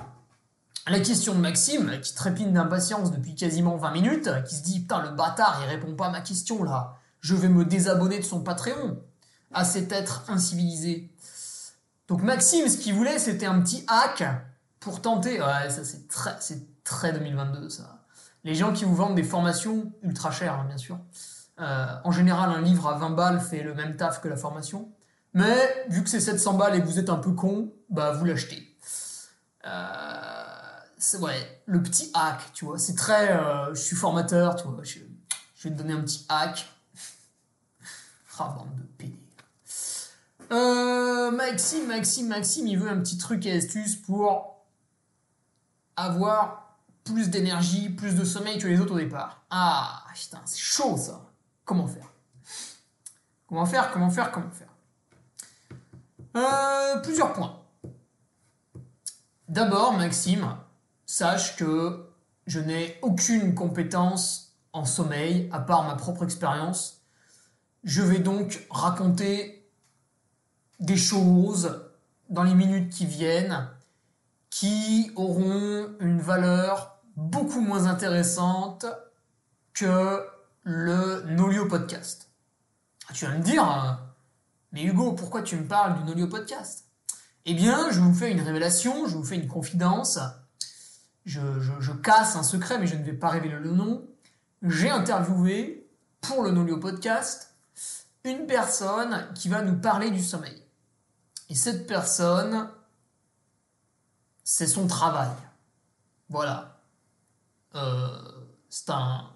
la 0.87 1.01
question 1.01 1.35
de 1.35 1.41
Maxime, 1.41 2.01
qui 2.01 2.15
trépine 2.15 2.53
d'impatience 2.53 3.11
depuis 3.11 3.35
quasiment 3.35 3.77
20 3.77 3.91
minutes, 3.91 4.31
qui 4.47 4.55
se 4.55 4.63
dit 4.63 4.81
Putain, 4.81 5.03
le 5.03 5.11
bâtard, 5.11 5.61
il 5.63 5.69
répond 5.69 5.95
pas 5.95 6.07
à 6.07 6.11
ma 6.11 6.21
question 6.21 6.63
là. 6.63 6.98
Je 7.21 7.35
vais 7.35 7.49
me 7.49 7.65
désabonner 7.65 8.19
de 8.19 8.25
son 8.25 8.41
Patreon. 8.43 9.03
À 9.53 9.65
cet 9.65 9.93
être 9.93 10.25
incivilisé. 10.29 11.11
Donc 12.07 12.23
Maxime, 12.23 12.69
ce 12.69 12.77
qu'il 12.77 12.95
voulait, 12.95 13.19
c'était 13.19 13.47
un 13.47 13.61
petit 13.61 13.85
hack 13.89 14.25
pour 14.81 15.01
tenter. 15.03 15.41
Ouais, 15.41 15.71
ça 15.71 15.85
c'est 15.85 16.09
très, 16.09 16.37
c'est 16.41 16.83
très 16.85 17.13
2022 17.13 17.69
ça. 17.69 18.05
Les 18.45 18.55
gens 18.55 18.73
qui 18.73 18.85
vous 18.85 18.95
vendent 18.95 19.17
des 19.17 19.25
formations 19.25 19.93
ultra 20.03 20.31
chères, 20.31 20.55
hein, 20.55 20.65
bien 20.69 20.77
sûr. 20.79 20.99
Euh, 21.61 21.87
en 22.05 22.13
général, 22.13 22.51
un 22.51 22.61
livre 22.63 22.89
à 22.89 22.99
20 22.99 23.11
balles 23.11 23.41
fait 23.41 23.63
le 23.63 23.75
même 23.75 23.97
taf 23.97 24.21
que 24.21 24.29
la 24.29 24.37
formation. 24.37 24.91
Mais 25.35 25.87
vu 25.89 26.03
que 26.03 26.09
c'est 26.11 26.21
700 26.21 26.55
balles 26.55 26.77
et 26.77 26.81
que 26.81 26.87
vous 26.87 26.99
êtes 26.99 27.11
un 27.11 27.17
peu 27.17 27.33
con, 27.33 27.73
bah 27.91 28.13
vous 28.13 28.25
l'achetez. 28.25 28.63
Euh, 29.67 30.45
c'est 30.97 31.19
ouais, 31.19 31.63
le 31.67 31.83
petit 31.83 32.11
hack, 32.15 32.53
tu 32.55 32.65
vois. 32.65 32.79
C'est 32.79 32.95
très. 32.95 33.33
euh, 33.33 33.75
je 33.75 33.81
suis 33.81 33.97
formateur, 33.97 34.57
tu 34.57 34.67
vois. 34.69 34.83
Je, 34.83 35.01
je 35.57 35.69
vais 35.69 35.75
te 35.75 35.79
donner 35.83 35.95
un 35.95 36.01
petit 36.01 36.25
hack. 36.29 36.67
Ah, 38.39 38.55
bande 38.57 38.69
de. 39.01 39.09
Euh, 40.51 41.31
Maxime, 41.31 41.87
Maxime, 41.87 42.29
Maxime, 42.29 42.67
il 42.67 42.79
veut 42.79 42.89
un 42.89 42.99
petit 43.01 43.19
truc 43.19 43.45
et 43.47 43.53
astuce 43.53 43.97
pour 43.97 44.65
avoir 45.97 46.77
plus 47.05 47.29
d'énergie, 47.29 47.91
plus 47.91 48.15
de 48.15 48.25
sommeil 48.25 48.59
que 48.59 48.67
les 48.69 48.81
autres 48.81 48.95
au 48.95 48.99
départ. 48.99 49.43
Ah, 49.51 50.05
putain, 50.15 50.41
c'est 50.45 50.59
chaud 50.59 50.97
ça. 50.97 51.21
Comment 51.65 51.87
faire? 51.87 52.11
Comment 53.47 53.67
faire 53.67 53.91
Comment 53.93 54.11
faire 54.11 54.31
Comment 54.31 54.51
faire? 54.51 54.69
Euh, 56.37 57.01
Plusieurs 57.01 57.33
points. 57.33 57.59
D'abord, 59.49 59.95
Maxime, 59.95 60.57
sache 61.07 61.57
que 61.57 62.09
je 62.47 62.61
n'ai 62.61 62.99
aucune 63.03 63.55
compétence 63.55 64.53
en 64.73 64.85
sommeil 64.85 65.49
à 65.53 65.61
part 65.61 65.85
ma 65.85 65.97
propre 65.97 66.25
expérience. 66.25 66.98
Je 67.85 68.03
vais 68.03 68.19
donc 68.19 68.67
raconter 68.71 69.69
des 70.81 70.97
choses 70.97 71.81
dans 72.29 72.43
les 72.43 72.55
minutes 72.55 72.93
qui 72.93 73.07
viennent 73.07 73.69
qui 74.51 75.11
auront 75.17 75.89
une 76.01 76.21
valeur 76.21 76.99
beaucoup 77.17 77.61
moins 77.61 77.87
intéressante 77.87 78.87
que 79.75 80.25
le 80.63 81.23
Nolio 81.29 81.67
Podcast. 81.67 82.31
Ah, 83.09 83.13
Tu 83.15 83.27
vas 83.27 83.33
me 83.37 83.43
dire, 83.43 83.63
euh, 83.65 83.93
mais 84.73 84.83
Hugo, 84.85 85.13
pourquoi 85.13 85.43
tu 85.43 85.57
me 85.57 85.67
parles 85.67 85.99
du 85.99 86.05
Nolio 86.05 86.27
Podcast? 86.29 86.87
Eh 87.47 87.55
bien, 87.55 87.91
je 87.91 88.01
vous 88.01 88.13
fais 88.15 88.31
une 88.33 88.41
révélation, 88.41 89.07
je 89.07 89.17
vous 89.17 89.25
fais 89.25 89.37
une 89.37 89.49
confidence. 89.49 90.19
Je, 91.25 91.41
je- 91.61 91.81
je 91.81 91.93
casse 91.93 92.37
un 92.37 92.43
secret, 92.43 92.79
mais 92.79 92.87
je 92.87 92.97
ne 92.97 93.03
vais 93.05 93.13
pas 93.13 93.29
révéler 93.29 93.59
le 93.59 93.71
nom. 93.71 94.07
J'ai 94.63 94.91
interviewé 94.91 95.89
pour 96.21 96.43
le 96.43 96.51
Nolio 96.51 96.79
Podcast 96.79 97.48
une 98.25 98.47
personne 98.47 99.33
qui 99.35 99.49
va 99.49 99.63
nous 99.63 99.79
parler 99.79 100.11
du 100.11 100.23
sommeil. 100.23 100.63
Et 101.49 101.55
cette 101.55 101.87
personne, 101.87 102.71
c'est 104.45 104.67
son 104.67 104.87
travail. 104.87 105.31
Voilà. 106.29 106.81
Euh, 107.75 108.19
c'est 108.69 108.91
un 108.91 109.31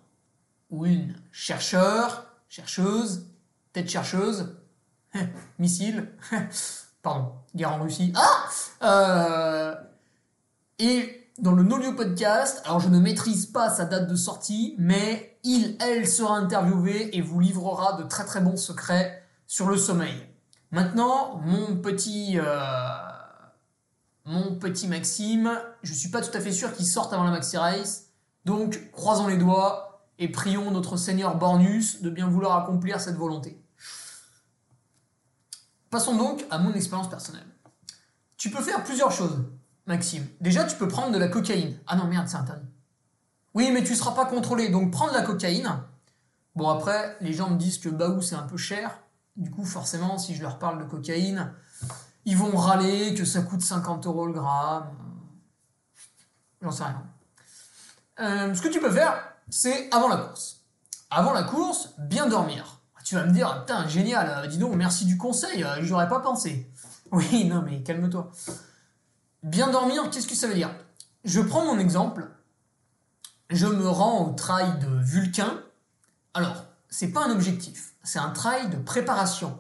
ou 0.71 0.87
une 0.87 1.15
chercheur, 1.31 2.27
chercheuse, 2.49 3.27
tête 3.73 3.89
chercheuse, 3.89 4.57
missile, 5.59 6.11
pardon, 7.03 7.35
guerre 7.55 7.75
en 7.75 7.83
Russie. 7.83 8.13
Ah 8.17 8.49
Euh, 8.83 9.75
Et 10.79 11.31
dans 11.39 11.53
le 11.53 11.63
Nolio 11.63 11.95
Podcast, 11.95 12.63
alors 12.65 12.81
je 12.81 12.89
ne 12.89 12.99
maîtrise 12.99 13.47
pas 13.47 13.71
sa 13.71 13.85
date 13.85 14.09
de 14.09 14.17
sortie, 14.17 14.75
mais 14.79 15.32
il, 15.43 15.77
elle 15.81 16.07
sera 16.07 16.37
interviewée 16.37 17.17
et 17.17 17.21
vous 17.21 17.41
livrera 17.41 17.95
de 17.95 18.05
très 18.05 18.25
très 18.25 18.41
bons 18.41 18.57
secrets 18.57 19.23
sur 19.47 19.69
le 19.69 19.77
sommeil. 19.77 20.27
Maintenant, 20.71 21.41
mon 21.45 21.77
petit, 21.77 22.39
euh, 22.39 22.95
mon 24.25 24.55
petit 24.57 24.89
Maxime, 24.89 25.61
je 25.83 25.93
suis 25.93 26.09
pas 26.11 26.23
tout 26.23 26.37
à 26.37 26.41
fait 26.41 26.53
sûr 26.53 26.73
qu'il 26.73 26.87
sorte 26.87 27.13
avant 27.13 27.25
la 27.25 27.31
Maxi 27.31 27.57
Race, 27.57 28.07
donc 28.45 28.91
croisons 28.93 29.27
les 29.27 29.37
doigts 29.37 30.07
et 30.19 30.29
prions 30.29 30.71
notre 30.71 30.97
Seigneur 30.97 31.37
Bornus 31.37 32.01
de 32.03 32.11
bien 32.11 32.29
vouloir 32.29 32.63
accomplir 32.63 33.01
cette 33.01 33.17
volonté. 33.17 33.61
Passons 35.91 36.17
donc 36.17 36.47
à 36.51 36.59
mon 36.59 36.73
expérience 36.73 37.11
personnelle. 37.11 37.47
Tu 38.39 38.51
peux 38.51 38.63
faire 38.63 38.83
plusieurs 38.83 39.13
choses, 39.13 39.45
Maxime. 39.87 40.27
Déjà, 40.41 40.65
tu 40.65 40.77
peux 40.77 40.89
prendre 40.89 41.13
de 41.13 41.19
la 41.19 41.29
cocaïne. 41.29 41.79
Ah 41.87 41.97
non, 41.97 42.07
merde, 42.07 42.29
c'est 42.29 42.37
interdit. 42.37 42.67
Oui, 43.55 43.71
mais 43.73 43.85
tu 43.85 43.95
seras 43.95 44.13
pas 44.13 44.27
contrôlé, 44.27 44.69
donc 44.69 44.91
prends 44.91 45.09
de 45.09 45.13
la 45.13 45.23
cocaïne. 45.23 45.83
Bon, 46.55 46.69
après, 46.69 47.17
les 47.21 47.33
gens 47.33 47.51
me 47.51 47.57
disent 47.57 47.79
que 47.79 47.89
Baou, 47.89 48.23
c'est 48.23 48.35
un 48.35 48.43
peu 48.43 48.57
cher. 48.57 48.99
Du 49.37 49.51
coup, 49.51 49.65
forcément, 49.65 50.19
si 50.19 50.35
je 50.35 50.43
leur 50.43 50.59
parle 50.59 50.79
de 50.79 50.85
cocaïne, 50.85 51.53
ils 52.25 52.37
vont 52.37 52.57
râler 52.57 53.15
que 53.15 53.25
ça 53.25 53.43
coûte 53.43 53.63
50 53.63 54.07
euros 54.07 54.27
le 54.27 54.35
gramme. 54.35 54.91
J'en 56.61 56.71
sais 56.71 56.85
rien. 56.85 57.03
Euh, 58.21 58.55
ce 58.55 58.63
que 58.63 58.69
tu 58.69 58.81
peux 58.81 58.91
faire, 58.91 59.15
c'est 59.49 59.93
avant 59.93 60.09
la 60.09 60.19
course. 60.19 60.61
Avant 61.11 61.33
la 61.33 61.43
course, 61.43 61.91
bien 61.99 62.27
dormir. 62.27 62.81
Tu 63.05 63.17
vas 63.17 63.25
me 63.25 63.33
dire, 63.33 63.61
putain, 63.61 63.89
génial, 63.89 64.45
euh, 64.45 64.47
dis 64.47 64.59
donc, 64.59 64.75
merci 64.77 65.05
du 65.05 65.17
conseil, 65.19 65.65
euh, 65.65 65.79
j'aurais 65.83 66.09
pas 66.09 66.21
pensé. 66.21 66.71
Oui, 67.11 67.45
non, 67.45 67.61
mais 67.61 67.83
calme-toi. 67.83 68.31
Bien 69.43 69.69
dormir, 69.71 70.09
qu'est-ce 70.09 70.27
que 70.27 70.35
ça 70.35 70.47
veut 70.47 70.55
dire? 70.55 70.75
Je 71.25 71.43
prends 71.43 71.63
mon 71.63 71.79
exemple, 71.79 72.31
je 73.53 73.67
me 73.67 73.89
rends 73.89 74.27
au 74.27 74.33
trail 74.33 74.79
de 74.81 74.89
Vulcain. 75.03 75.63
Alors, 76.35 76.65
c'est 76.89 77.13
pas 77.13 77.25
un 77.27 77.31
objectif, 77.31 77.95
c'est 78.03 78.19
un 78.19 78.31
trail 78.31 78.71
de 78.71 78.77
préparation. 78.77 79.59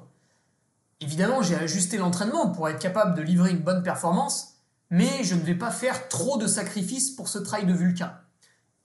Évidemment, 1.00 1.42
j'ai 1.42 1.56
ajusté 1.56 1.98
l'entraînement 1.98 2.50
pour 2.50 2.68
être 2.68 2.78
capable 2.78 3.14
de 3.14 3.22
livrer 3.22 3.50
une 3.50 3.62
bonne 3.62 3.82
performance, 3.82 4.54
mais 4.90 5.24
je 5.24 5.34
ne 5.34 5.40
vais 5.40 5.54
pas 5.54 5.70
faire 5.70 6.08
trop 6.08 6.38
de 6.38 6.46
sacrifices 6.46 7.10
pour 7.10 7.28
ce 7.28 7.38
trail 7.38 7.66
de 7.66 7.72
Vulcain. 7.72 8.12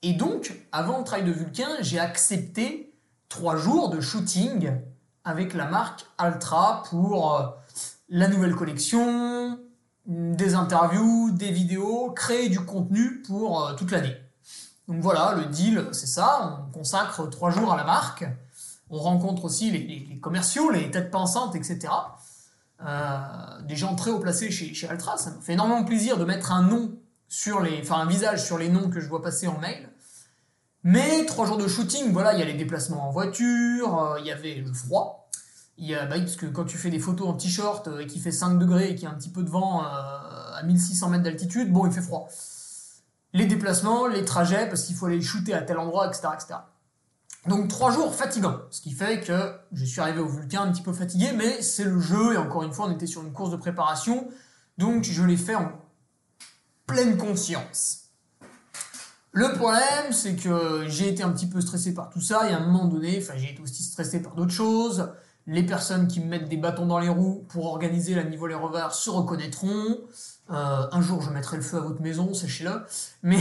Et 0.02 0.12
donc, 0.12 0.54
avant 0.72 0.98
le 0.98 1.04
trail 1.04 1.24
de 1.24 1.32
Vulcain, 1.32 1.70
j'ai 1.80 1.98
accepté 1.98 2.94
trois 3.28 3.56
jours 3.56 3.90
de 3.90 4.00
shooting 4.00 4.72
avec 5.24 5.54
la 5.54 5.66
marque 5.66 6.06
Altra 6.16 6.82
pour 6.88 7.36
euh, 7.36 7.46
la 8.08 8.28
nouvelle 8.28 8.54
collection, 8.54 9.58
des 10.06 10.54
interviews, 10.54 11.30
des 11.32 11.50
vidéos, 11.50 12.12
créer 12.12 12.48
du 12.48 12.60
contenu 12.60 13.22
pour 13.22 13.62
euh, 13.62 13.74
toute 13.74 13.90
l'année. 13.90 14.16
Donc 14.88 15.02
voilà, 15.02 15.34
le 15.36 15.44
deal, 15.44 15.86
c'est 15.92 16.06
ça, 16.06 16.64
on 16.66 16.72
consacre 16.72 17.28
trois 17.28 17.50
jours 17.50 17.72
à 17.72 17.76
la 17.76 17.84
marque, 17.84 18.24
on 18.88 18.98
rencontre 18.98 19.44
aussi 19.44 19.70
les, 19.70 20.18
commerciaux, 20.18 20.70
les 20.70 20.90
têtes 20.90 21.10
pensantes, 21.10 21.54
etc. 21.54 21.92
Euh, 22.80 23.62
des 23.66 23.76
gens 23.76 23.94
très 23.96 24.10
haut 24.10 24.18
placés 24.18 24.50
chez, 24.50 24.88
Altra, 24.88 25.18
ça 25.18 25.30
me 25.30 25.40
fait 25.42 25.52
énormément 25.52 25.84
plaisir 25.84 26.16
de 26.16 26.24
mettre 26.24 26.52
un 26.52 26.62
nom 26.62 26.92
sur 27.28 27.60
les, 27.60 27.80
enfin 27.82 27.96
un 27.96 28.06
visage 28.06 28.42
sur 28.42 28.56
les 28.56 28.70
noms 28.70 28.88
que 28.88 29.00
je 29.00 29.08
vois 29.08 29.20
passer 29.20 29.46
en 29.46 29.58
mail. 29.58 29.90
Mais 30.84 31.26
trois 31.26 31.44
jours 31.44 31.58
de 31.58 31.68
shooting, 31.68 32.10
voilà, 32.12 32.32
il 32.32 32.38
y 32.38 32.42
a 32.42 32.46
les 32.46 32.54
déplacements 32.54 33.08
en 33.08 33.10
voiture, 33.10 34.02
euh, 34.02 34.20
il 34.20 34.26
y 34.26 34.32
avait 34.32 34.54
le 34.54 34.72
froid. 34.72 35.28
Y 35.76 35.94
a, 35.94 36.06
bah, 36.06 36.18
parce 36.18 36.36
que 36.36 36.46
quand 36.46 36.64
tu 36.64 36.78
fais 36.78 36.88
des 36.88 36.98
photos 36.98 37.28
en 37.28 37.34
t-shirt 37.34 37.86
euh, 37.88 38.00
et 38.00 38.06
qu'il 38.06 38.22
fait 38.22 38.32
5 38.32 38.58
degrés 38.58 38.92
et 38.92 38.94
qu'il 38.94 39.04
y 39.04 39.06
a 39.06 39.10
un 39.10 39.18
petit 39.18 39.28
peu 39.28 39.42
de 39.42 39.50
vent 39.50 39.82
à 39.82 40.62
1600 40.64 41.10
mètres 41.10 41.24
d'altitude, 41.24 41.70
bon, 41.70 41.84
il 41.84 41.92
fait 41.92 42.00
froid 42.00 42.30
les 43.32 43.46
déplacements, 43.46 44.06
les 44.06 44.24
trajets, 44.24 44.68
parce 44.68 44.84
qu'il 44.84 44.96
faut 44.96 45.06
aller 45.06 45.20
shooter 45.20 45.54
à 45.54 45.62
tel 45.62 45.78
endroit, 45.78 46.06
etc., 46.06 46.28
etc. 46.34 46.54
Donc 47.46 47.68
trois 47.68 47.90
jours 47.92 48.14
fatigants, 48.14 48.58
ce 48.70 48.80
qui 48.80 48.92
fait 48.92 49.20
que 49.20 49.54
je 49.72 49.84
suis 49.84 50.00
arrivé 50.00 50.20
au 50.20 50.28
Vulcain 50.28 50.62
un 50.62 50.72
petit 50.72 50.82
peu 50.82 50.92
fatigué, 50.92 51.30
mais 51.36 51.62
c'est 51.62 51.84
le 51.84 52.00
jeu, 52.00 52.34
et 52.34 52.36
encore 52.36 52.62
une 52.62 52.72
fois, 52.72 52.86
on 52.86 52.92
était 52.92 53.06
sur 53.06 53.22
une 53.22 53.32
course 53.32 53.50
de 53.50 53.56
préparation, 53.56 54.28
donc 54.76 55.04
je 55.04 55.22
l'ai 55.22 55.36
fait 55.36 55.54
en 55.54 55.72
pleine 56.86 57.16
conscience. 57.16 58.08
Le 59.32 59.52
problème, 59.52 60.12
c'est 60.12 60.36
que 60.36 60.84
j'ai 60.88 61.08
été 61.08 61.22
un 61.22 61.30
petit 61.30 61.46
peu 61.46 61.60
stressé 61.60 61.94
par 61.94 62.10
tout 62.10 62.20
ça, 62.20 62.50
et 62.50 62.52
à 62.52 62.58
un 62.58 62.66
moment 62.66 62.86
donné, 62.86 63.18
enfin 63.22 63.34
j'ai 63.36 63.52
été 63.52 63.62
aussi 63.62 63.82
stressé 63.82 64.20
par 64.20 64.34
d'autres 64.34 64.52
choses. 64.52 65.12
Les 65.46 65.62
personnes 65.62 66.08
qui 66.08 66.20
me 66.20 66.26
mettent 66.26 66.48
des 66.48 66.56
bâtons 66.56 66.86
dans 66.86 66.98
les 66.98 67.08
roues 67.08 67.46
pour 67.48 67.66
organiser 67.66 68.14
la 68.14 68.24
niveau 68.24 68.46
les 68.46 68.54
revers 68.54 68.92
se 68.92 69.08
reconnaîtront. 69.08 69.98
Euh, 70.50 70.86
un 70.90 71.02
jour, 71.02 71.20
je 71.22 71.30
mettrai 71.30 71.56
le 71.56 71.62
feu 71.62 71.76
à 71.76 71.80
votre 71.80 72.00
maison, 72.00 72.32
sachez-le. 72.32 72.84
Mais, 73.22 73.40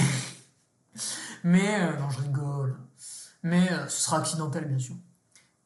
mais 1.44 1.82
euh, 1.82 1.98
non, 1.98 2.10
je 2.10 2.20
rigole. 2.20 2.78
Mais 3.44 3.72
euh, 3.72 3.88
ce 3.88 4.04
sera 4.04 4.18
accidentel, 4.18 4.66
bien 4.66 4.80
sûr. 4.80 4.96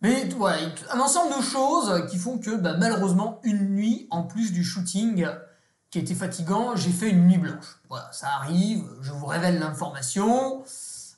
Mais 0.02 0.28
voilà, 0.30 0.58
un 0.92 1.00
ensemble 1.00 1.36
de 1.38 1.42
choses 1.42 2.10
qui 2.10 2.18
font 2.18 2.40
que, 2.40 2.56
bah, 2.56 2.76
malheureusement, 2.78 3.40
une 3.44 3.70
nuit, 3.70 4.08
en 4.10 4.24
plus 4.24 4.52
du 4.52 4.64
shooting 4.64 5.28
qui 5.92 6.00
était 6.00 6.16
fatigant, 6.16 6.76
j'ai 6.76 6.90
fait 6.90 7.10
une 7.10 7.28
nuit 7.28 7.38
blanche. 7.38 7.82
Voilà, 7.90 8.12
ça 8.12 8.28
arrive, 8.30 8.84
je 9.02 9.12
vous 9.12 9.26
révèle 9.26 9.60
l'information. 9.60 10.64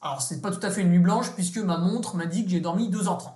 Alors, 0.01 0.21
c'est 0.21 0.41
pas 0.41 0.51
tout 0.51 0.65
à 0.65 0.69
fait 0.69 0.81
une 0.81 0.89
nuit 0.89 0.99
blanche, 0.99 1.31
puisque 1.33 1.59
ma 1.59 1.77
montre 1.77 2.15
m'a 2.15 2.25
dit 2.25 2.43
que 2.43 2.51
j'ai 2.51 2.59
dormi 2.59 2.89
2h30. 2.89 3.31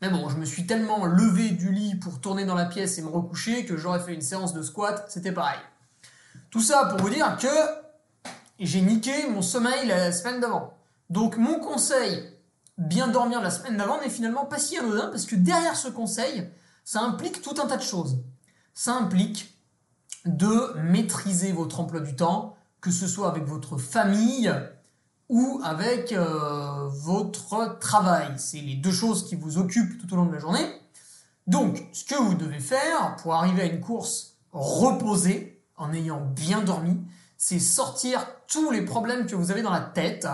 Mais 0.00 0.08
bon, 0.08 0.28
je 0.28 0.36
me 0.36 0.44
suis 0.44 0.66
tellement 0.66 1.04
levé 1.04 1.50
du 1.50 1.70
lit 1.70 1.94
pour 1.96 2.20
tourner 2.20 2.44
dans 2.44 2.54
la 2.54 2.64
pièce 2.64 2.98
et 2.98 3.02
me 3.02 3.08
recoucher 3.08 3.66
que 3.66 3.76
j'aurais 3.76 4.00
fait 4.00 4.14
une 4.14 4.22
séance 4.22 4.54
de 4.54 4.62
squat, 4.62 5.04
c'était 5.08 5.32
pareil. 5.32 5.60
Tout 6.52 6.60
ça 6.60 6.84
pour 6.84 7.00
vous 7.00 7.08
dire 7.08 7.38
que 7.38 7.48
j'ai 8.58 8.82
niqué 8.82 9.26
mon 9.30 9.40
sommeil 9.40 9.88
la 9.88 10.12
semaine 10.12 10.38
d'avant. 10.38 10.74
Donc 11.08 11.38
mon 11.38 11.58
conseil, 11.58 12.28
bien 12.76 13.08
dormir 13.08 13.40
la 13.40 13.50
semaine 13.50 13.78
d'avant, 13.78 13.98
n'est 14.02 14.10
finalement 14.10 14.44
pas 14.44 14.58
si 14.58 14.76
anodin 14.76 15.08
parce 15.08 15.24
que 15.24 15.34
derrière 15.34 15.76
ce 15.76 15.88
conseil, 15.88 16.50
ça 16.84 17.00
implique 17.00 17.40
tout 17.40 17.54
un 17.58 17.66
tas 17.66 17.78
de 17.78 17.82
choses. 17.82 18.22
Ça 18.74 18.92
implique 18.92 19.58
de 20.26 20.74
maîtriser 20.82 21.52
votre 21.52 21.80
emploi 21.80 22.00
du 22.00 22.16
temps, 22.16 22.54
que 22.82 22.90
ce 22.90 23.06
soit 23.06 23.28
avec 23.28 23.44
votre 23.44 23.78
famille 23.78 24.52
ou 25.30 25.58
avec 25.64 26.12
euh, 26.12 26.86
votre 26.88 27.78
travail. 27.78 28.34
C'est 28.36 28.60
les 28.60 28.74
deux 28.74 28.92
choses 28.92 29.26
qui 29.26 29.36
vous 29.36 29.56
occupent 29.56 29.98
tout 29.98 30.12
au 30.12 30.16
long 30.16 30.26
de 30.26 30.34
la 30.34 30.38
journée. 30.38 30.66
Donc, 31.46 31.82
ce 31.94 32.04
que 32.04 32.14
vous 32.14 32.34
devez 32.34 32.60
faire 32.60 33.16
pour 33.22 33.32
arriver 33.32 33.62
à 33.62 33.64
une 33.64 33.80
course 33.80 34.36
reposée, 34.52 35.51
en 35.76 35.92
ayant 35.92 36.20
bien 36.20 36.62
dormi, 36.62 37.00
c'est 37.36 37.58
sortir 37.58 38.26
tous 38.46 38.70
les 38.70 38.82
problèmes 38.82 39.26
que 39.26 39.34
vous 39.34 39.50
avez 39.50 39.62
dans 39.62 39.72
la 39.72 39.80
tête. 39.80 40.28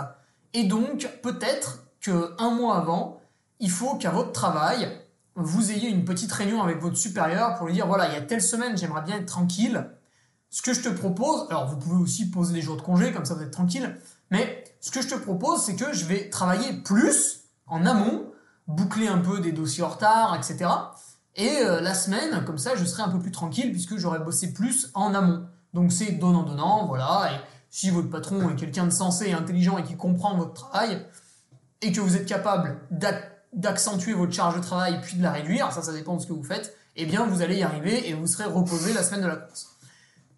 Et 0.53 0.65
donc, 0.65 1.09
peut-être 1.23 1.83
que 2.01 2.35
un 2.37 2.51
mois 2.51 2.77
avant, 2.77 3.19
il 3.59 3.71
faut 3.71 3.95
qu'à 3.95 4.11
votre 4.11 4.31
travail, 4.31 4.89
vous 5.35 5.71
ayez 5.71 5.89
une 5.89 6.05
petite 6.05 6.31
réunion 6.31 6.61
avec 6.61 6.79
votre 6.79 6.97
supérieur 6.97 7.55
pour 7.55 7.67
lui 7.67 7.73
dire 7.73 7.87
voilà, 7.87 8.07
il 8.07 8.13
y 8.13 8.17
a 8.17 8.21
telle 8.21 8.41
semaine, 8.41 8.77
j'aimerais 8.77 9.01
bien 9.01 9.17
être 9.17 9.25
tranquille. 9.25 9.89
Ce 10.49 10.61
que 10.61 10.73
je 10.73 10.81
te 10.81 10.89
propose, 10.89 11.47
alors 11.49 11.67
vous 11.67 11.77
pouvez 11.77 12.01
aussi 12.01 12.29
poser 12.29 12.53
des 12.53 12.61
jours 12.61 12.75
de 12.75 12.81
congé, 12.81 13.11
comme 13.11 13.25
ça 13.25 13.35
vous 13.35 13.43
êtes 13.43 13.51
tranquille, 13.51 13.97
mais 14.31 14.63
ce 14.81 14.91
que 14.91 15.01
je 15.01 15.07
te 15.07 15.15
propose, 15.15 15.63
c'est 15.63 15.75
que 15.75 15.93
je 15.93 16.05
vais 16.05 16.29
travailler 16.29 16.73
plus 16.73 17.41
en 17.67 17.85
amont, 17.85 18.31
boucler 18.67 19.07
un 19.07 19.19
peu 19.19 19.39
des 19.39 19.51
dossiers 19.51 19.83
en 19.83 19.89
retard, 19.89 20.35
etc. 20.35 20.69
Et 21.39 21.61
euh, 21.61 21.79
la 21.79 21.93
semaine, 21.93 22.43
comme 22.43 22.57
ça, 22.57 22.75
je 22.75 22.83
serai 22.83 23.01
un 23.01 23.07
peu 23.07 23.19
plus 23.19 23.31
tranquille 23.31 23.71
puisque 23.71 23.95
j'aurai 23.95 24.19
bossé 24.19 24.51
plus 24.51 24.91
en 24.93 25.15
amont. 25.15 25.47
Donc 25.73 25.93
c'est 25.93 26.11
donnant-donnant, 26.11 26.85
voilà. 26.85 27.31
Et 27.31 27.39
si 27.69 27.89
votre 27.89 28.09
patron 28.09 28.49
est 28.49 28.55
quelqu'un 28.55 28.85
de 28.85 28.91
sensé 28.91 29.27
et 29.27 29.33
intelligent 29.33 29.77
et 29.77 29.83
qui 29.83 29.95
comprend 29.95 30.35
votre 30.35 30.53
travail, 30.53 31.05
et 31.81 31.93
que 31.93 32.01
vous 32.01 32.17
êtes 32.17 32.25
capable 32.25 32.77
d'accentuer 33.53 34.13
votre 34.13 34.33
charge 34.33 34.55
de 34.55 34.61
travail 34.61 34.99
puis 35.01 35.15
de 35.15 35.23
la 35.23 35.31
réduire, 35.31 35.71
ça 35.71 35.81
ça 35.81 35.93
dépend 35.93 36.17
de 36.17 36.21
ce 36.21 36.27
que 36.27 36.33
vous 36.33 36.43
faites, 36.43 36.75
eh 36.97 37.05
bien 37.05 37.25
vous 37.25 37.41
allez 37.41 37.57
y 37.57 37.63
arriver 37.63 38.09
et 38.09 38.13
vous 38.13 38.27
serez 38.27 38.43
reposé 38.43 38.91
la 38.91 39.01
semaine 39.01 39.21
de 39.21 39.27
la 39.27 39.37
course. 39.37 39.69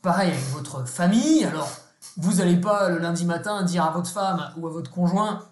Pareil 0.04 0.30
avec 0.30 0.44
votre 0.50 0.88
famille, 0.88 1.44
alors 1.46 1.72
vous 2.18 2.36
n'allez 2.36 2.58
pas 2.58 2.90
le 2.90 3.00
lundi 3.00 3.26
matin 3.26 3.64
dire 3.64 3.86
à 3.86 3.92
votre 3.92 4.10
femme 4.10 4.54
ou 4.58 4.68
à 4.68 4.70
votre 4.70 4.92
conjoint, 4.92 5.48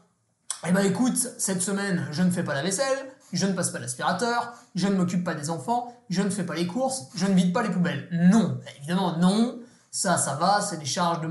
eh 0.67 0.71
ben 0.71 0.85
écoute, 0.85 1.17
cette 1.39 1.63
semaine 1.63 2.07
je 2.11 2.21
ne 2.21 2.29
fais 2.29 2.43
pas 2.43 2.53
la 2.53 2.61
vaisselle, 2.61 3.11
je 3.33 3.45
ne 3.45 3.53
passe 3.53 3.69
pas 3.69 3.79
l'aspirateur, 3.79 4.53
je 4.75 4.87
ne 4.87 4.95
m'occupe 4.95 5.23
pas 5.23 5.35
des 5.35 5.49
enfants, 5.49 5.93
je 6.09 6.21
ne 6.21 6.29
fais 6.29 6.43
pas 6.43 6.55
les 6.55 6.67
courses, 6.67 7.07
je 7.15 7.25
ne 7.25 7.33
vide 7.33 7.53
pas 7.53 7.63
les 7.63 7.69
poubelles. 7.69 8.07
Non, 8.11 8.59
évidemment 8.77 9.17
non. 9.17 9.59
Ça, 9.91 10.17
ça 10.17 10.35
va, 10.35 10.61
c'est 10.61 10.77
des 10.77 10.85
charges 10.85 11.21
de 11.21 11.29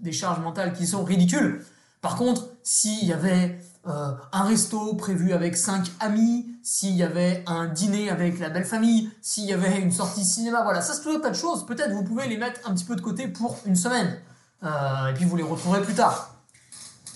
des 0.00 0.12
charges 0.12 0.40
mentales 0.40 0.72
qui 0.72 0.86
sont 0.86 1.02
ridicules. 1.02 1.64
Par 2.00 2.16
contre, 2.16 2.48
s'il 2.62 3.04
y 3.04 3.12
avait 3.12 3.60
euh, 3.86 4.12
un 4.32 4.44
resto 4.44 4.94
prévu 4.94 5.32
avec 5.32 5.56
cinq 5.56 5.90
amis, 6.00 6.46
s'il 6.62 6.94
y 6.94 7.02
avait 7.02 7.42
un 7.46 7.66
dîner 7.66 8.10
avec 8.10 8.38
la 8.38 8.48
belle 8.48 8.64
famille, 8.64 9.10
s'il 9.20 9.44
y 9.44 9.52
avait 9.52 9.80
une 9.80 9.90
sortie 9.90 10.24
cinéma, 10.24 10.62
voilà, 10.62 10.82
ça 10.82 10.94
c'est 10.94 11.02
tout 11.02 11.10
un 11.10 11.20
tas 11.20 11.30
de 11.30 11.36
choses. 11.36 11.66
Peut-être 11.66 11.92
vous 11.92 12.04
pouvez 12.04 12.28
les 12.28 12.36
mettre 12.36 12.60
un 12.68 12.74
petit 12.74 12.84
peu 12.84 12.94
de 12.94 13.00
côté 13.00 13.26
pour 13.28 13.58
une 13.66 13.76
semaine. 13.76 14.18
Euh, 14.62 15.08
et 15.08 15.14
puis 15.14 15.24
vous 15.24 15.36
les 15.36 15.42
retrouverez 15.42 15.82
plus 15.82 15.94
tard. 15.94 16.36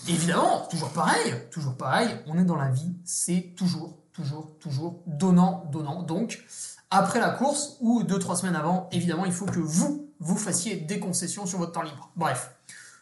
Évidemment, 0.07 0.67
toujours 0.69 0.89
pareil, 0.89 1.33
toujours 1.51 1.75
pareil, 1.77 2.09
on 2.27 2.37
est 2.37 2.43
dans 2.43 2.55
la 2.55 2.69
vie, 2.69 2.95
c'est 3.03 3.53
toujours 3.57 3.97
toujours, 4.15 4.57
toujours 4.59 5.01
donnant, 5.05 5.65
donnant. 5.71 6.01
Donc, 6.01 6.43
après 6.89 7.19
la 7.19 7.29
course 7.29 7.77
ou 7.81 8.03
deux, 8.03 8.19
trois 8.19 8.35
semaines 8.35 8.55
avant, 8.55 8.87
évidemment, 8.91 9.25
il 9.25 9.31
faut 9.31 9.45
que 9.45 9.59
vous, 9.59 10.09
vous 10.19 10.37
fassiez 10.37 10.77
des 10.77 10.99
concessions 10.99 11.45
sur 11.45 11.59
votre 11.59 11.73
temps 11.73 11.81
libre. 11.81 12.09
Bref, 12.15 12.55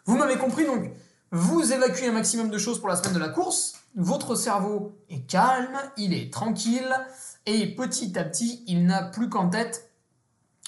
vous 0.05 0.17
m'avez 0.17 0.37
compris, 0.37 0.65
donc, 0.65 0.91
vous 1.31 1.71
évacuez 1.73 2.07
un 2.07 2.11
maximum 2.11 2.49
de 2.49 2.57
choses 2.57 2.79
pour 2.79 2.89
la 2.89 2.95
semaine 2.95 3.13
de 3.13 3.19
la 3.19 3.29
course, 3.29 3.75
votre 3.95 4.35
cerveau 4.35 4.97
est 5.09 5.21
calme, 5.27 5.77
il 5.97 6.13
est 6.13 6.31
tranquille, 6.31 6.89
et 7.45 7.75
petit 7.75 8.17
à 8.17 8.23
petit, 8.23 8.63
il 8.67 8.85
n'a 8.85 9.03
plus 9.03 9.29
qu'en 9.29 9.49
tête 9.49 9.91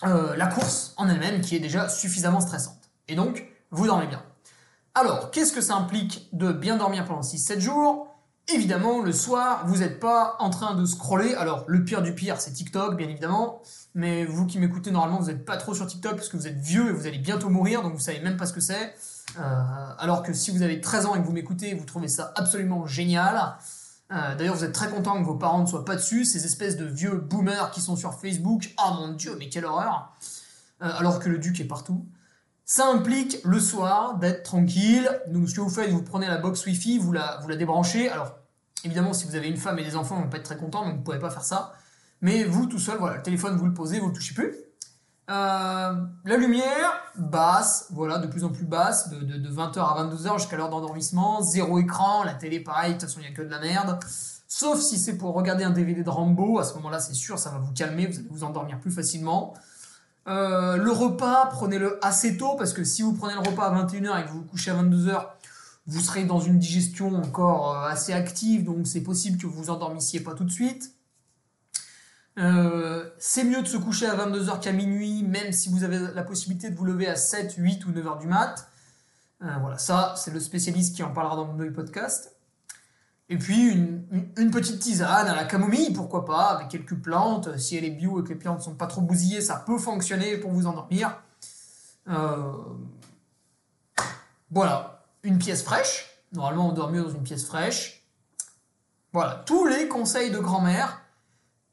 euh, 0.03 0.35
la 0.35 0.47
course 0.47 0.93
en 0.97 1.09
elle-même, 1.09 1.41
qui 1.41 1.55
est 1.55 1.59
déjà 1.59 1.89
suffisamment 1.89 2.41
stressante. 2.41 2.89
Et 3.07 3.15
donc, 3.15 3.47
vous 3.71 3.87
dormez 3.87 4.07
bien. 4.07 4.23
Alors, 4.93 5.31
qu'est-ce 5.31 5.53
que 5.53 5.61
ça 5.61 5.75
implique 5.75 6.29
de 6.33 6.51
bien 6.51 6.77
dormir 6.77 7.05
pendant 7.05 7.21
6-7 7.21 7.59
jours? 7.59 8.14
Évidemment, 8.47 9.01
le 9.01 9.11
soir, 9.11 9.65
vous 9.67 9.77
n'êtes 9.77 9.99
pas 9.99 10.35
en 10.39 10.49
train 10.49 10.75
de 10.75 10.85
scroller. 10.85 11.33
Alors, 11.35 11.65
le 11.67 11.83
pire 11.83 12.01
du 12.01 12.13
pire, 12.13 12.39
c'est 12.39 12.51
TikTok, 12.51 12.95
bien 12.97 13.07
évidemment. 13.09 13.61
Mais 13.93 14.25
vous 14.25 14.45
qui 14.45 14.59
m'écoutez, 14.59 14.91
normalement, 14.91 15.19
vous 15.19 15.27
n'êtes 15.27 15.45
pas 15.45 15.57
trop 15.57 15.73
sur 15.73 15.87
TikTok 15.87 16.15
parce 16.15 16.29
que 16.29 16.37
vous 16.37 16.47
êtes 16.47 16.57
vieux 16.57 16.89
et 16.89 16.91
vous 16.91 17.07
allez 17.07 17.17
bientôt 17.17 17.49
mourir, 17.49 17.81
donc 17.81 17.93
vous 17.93 17.99
savez 17.99 18.19
même 18.19 18.37
pas 18.37 18.45
ce 18.45 18.53
que 18.53 18.59
c'est. 18.61 18.93
Euh, 19.39 19.41
alors 19.97 20.23
que 20.23 20.33
si 20.33 20.51
vous 20.51 20.61
avez 20.61 20.79
13 20.81 21.05
ans 21.07 21.15
et 21.15 21.19
que 21.21 21.25
vous 21.25 21.31
m'écoutez, 21.33 21.73
vous 21.73 21.85
trouvez 21.85 22.07
ça 22.07 22.31
absolument 22.35 22.85
génial. 22.85 23.55
Euh, 24.11 24.35
D'ailleurs, 24.35 24.55
vous 24.55 24.63
êtes 24.63 24.73
très 24.73 24.89
content 24.89 25.19
que 25.19 25.25
vos 25.25 25.35
parents 25.35 25.61
ne 25.61 25.65
soient 25.65 25.85
pas 25.85 25.95
dessus, 25.95 26.25
ces 26.25 26.45
espèces 26.45 26.77
de 26.77 26.85
vieux 26.85 27.15
boomers 27.17 27.71
qui 27.71 27.81
sont 27.81 27.95
sur 27.95 28.13
Facebook. 28.13 28.73
Ah 28.77 28.93
mon 28.99 29.13
dieu, 29.13 29.35
mais 29.39 29.49
quelle 29.49 29.65
horreur 29.65 30.13
Euh, 30.83 30.89
Alors 30.97 31.19
que 31.19 31.29
le 31.29 31.39
duc 31.39 31.59
est 31.59 31.65
partout. 31.65 32.05
Ça 32.67 32.87
implique 32.87 33.37
le 33.43 33.59
soir 33.59 34.17
d'être 34.17 34.41
tranquille. 34.41 35.07
Donc, 35.27 35.47
ce 35.47 35.53
que 35.53 35.61
vous 35.61 35.69
faites, 35.69 35.91
vous 35.91 36.01
prenez 36.01 36.27
la 36.27 36.37
box 36.37 36.65
Wi-Fi, 36.65 36.97
vous 36.97 37.11
la, 37.11 37.37
vous 37.43 37.47
la 37.47 37.55
débranchez. 37.55 38.09
Alors, 38.09 38.39
évidemment, 38.83 39.13
si 39.13 39.27
vous 39.27 39.35
avez 39.35 39.47
une 39.47 39.57
femme 39.57 39.77
et 39.77 39.83
des 39.83 39.95
enfants, 39.95 40.17
on 40.19 40.25
ne 40.25 40.31
pas 40.31 40.37
être 40.37 40.43
très 40.45 40.57
content, 40.57 40.83
donc 40.83 40.93
vous 40.93 40.99
ne 40.99 41.03
pouvez 41.03 41.19
pas 41.19 41.29
faire 41.29 41.43
ça. 41.43 41.73
Mais 42.21 42.43
vous, 42.43 42.65
tout 42.65 42.79
seul, 42.79 42.97
voilà, 42.97 43.17
le 43.17 43.21
téléphone, 43.21 43.55
vous 43.55 43.67
le 43.67 43.73
posez, 43.73 43.99
vous 43.99 44.07
le 44.07 44.13
touchez 44.13 44.33
plus. 44.33 44.55
Euh, 45.29 45.93
la 46.25 46.37
lumière, 46.37 46.91
basse, 47.17 47.87
voilà, 47.91 48.17
de 48.17 48.25
plus 48.25 48.43
en 48.43 48.49
plus 48.49 48.65
basse, 48.65 49.09
de, 49.09 49.19
de, 49.19 49.37
de 49.37 49.49
20h 49.49 49.77
à 49.77 50.03
22h 50.03 50.39
jusqu'à 50.39 50.57
l'heure 50.57 50.69
d'endormissement. 50.69 51.43
Zéro 51.43 51.77
écran, 51.77 52.23
la 52.23 52.33
télé, 52.33 52.59
pareil, 52.59 52.95
de 52.95 52.99
toute 52.99 53.09
façon, 53.09 53.19
il 53.19 53.27
n'y 53.27 53.33
a 53.33 53.35
que 53.35 53.43
de 53.43 53.49
la 53.49 53.59
merde. 53.59 53.99
Sauf 54.47 54.79
si 54.79 54.97
c'est 54.97 55.17
pour 55.17 55.35
regarder 55.35 55.63
un 55.63 55.69
DVD 55.69 56.01
de 56.01 56.09
Rambo, 56.09 56.57
à 56.57 56.63
ce 56.63 56.73
moment-là, 56.75 56.99
c'est 56.99 57.13
sûr, 57.13 57.37
ça 57.37 57.51
va 57.51 57.59
vous 57.59 57.73
calmer, 57.73 58.07
vous 58.07 58.17
allez 58.17 58.27
vous 58.29 58.43
endormir 58.43 58.79
plus 58.79 58.91
facilement. 58.91 59.53
Euh, 60.27 60.77
le 60.77 60.91
repas, 60.91 61.47
prenez-le 61.51 62.03
assez 62.03 62.37
tôt, 62.37 62.55
parce 62.55 62.73
que 62.73 62.83
si 62.83 63.01
vous 63.01 63.13
prenez 63.13 63.33
le 63.33 63.47
repas 63.47 63.67
à 63.67 63.85
21h 63.85 64.21
et 64.21 64.25
que 64.25 64.29
vous 64.29 64.39
vous 64.39 64.45
couchez 64.45 64.71
à 64.71 64.81
22h, 64.81 65.27
vous 65.87 65.99
serez 65.99 66.25
dans 66.25 66.39
une 66.39 66.57
digestion 66.57 67.13
encore 67.15 67.75
euh, 67.75 67.87
assez 67.87 68.11
active, 68.11 68.63
donc 68.63 68.87
c'est 68.87 69.01
possible 69.01 69.37
que 69.37 69.45
vous 69.45 69.63
vous 69.63 69.69
endormissiez 69.69 70.19
pas 70.21 70.33
tout 70.33 70.43
de 70.43 70.51
suite. 70.51 70.91
Euh, 72.37 73.07
c'est 73.19 73.43
mieux 73.43 73.61
de 73.61 73.67
se 73.67 73.77
coucher 73.77 74.07
à 74.07 74.15
22h 74.15 74.59
qu'à 74.59 74.71
minuit, 74.71 75.23
même 75.23 75.51
si 75.51 75.69
vous 75.69 75.83
avez 75.83 75.99
la 76.13 76.23
possibilité 76.23 76.69
de 76.69 76.75
vous 76.75 76.85
lever 76.85 77.07
à 77.07 77.15
7, 77.15 77.53
8 77.57 77.85
ou 77.85 77.91
9h 77.91 78.19
du 78.19 78.27
mat. 78.27 78.69
Voilà, 79.39 79.77
ça, 79.77 80.15
c'est 80.17 80.31
le 80.31 80.39
spécialiste 80.39 80.95
qui 80.95 81.03
en 81.03 81.11
parlera 81.11 81.35
dans 81.35 81.45
mon 81.45 81.71
podcast. 81.71 82.34
Et 83.27 83.37
puis, 83.37 83.69
une, 83.71 84.51
petite 84.51 84.79
tisane 84.79 85.27
à 85.27 85.35
la 85.35 85.45
camomille, 85.45 85.91
pourquoi 85.93 86.25
pas, 86.25 86.49
avec 86.49 86.67
quelques 86.67 86.95
plantes. 86.95 87.57
Si 87.57 87.75
elle 87.75 87.85
est 87.85 87.89
bio 87.91 88.19
et 88.19 88.23
que 88.23 88.29
les 88.29 88.35
plantes 88.35 88.59
ne 88.59 88.63
sont 88.63 88.75
pas 88.75 88.87
trop 88.87 89.01
bousillées, 89.01 89.41
ça 89.41 89.63
peut 89.65 89.79
fonctionner 89.79 90.37
pour 90.37 90.51
vous 90.51 90.67
endormir. 90.67 91.21
Euh, 92.07 92.53
Voilà, 94.51 95.03
une 95.23 95.39
pièce 95.39 95.63
fraîche. 95.63 96.07
Normalement, 96.33 96.69
on 96.69 96.71
dort 96.73 96.91
mieux 96.91 97.01
dans 97.01 97.09
une 97.09 97.23
pièce 97.23 97.45
fraîche. 97.45 98.05
Voilà, 99.11 99.43
tous 99.45 99.65
les 99.65 99.87
conseils 99.87 100.29
de 100.29 100.39
grand-mère. 100.39 101.01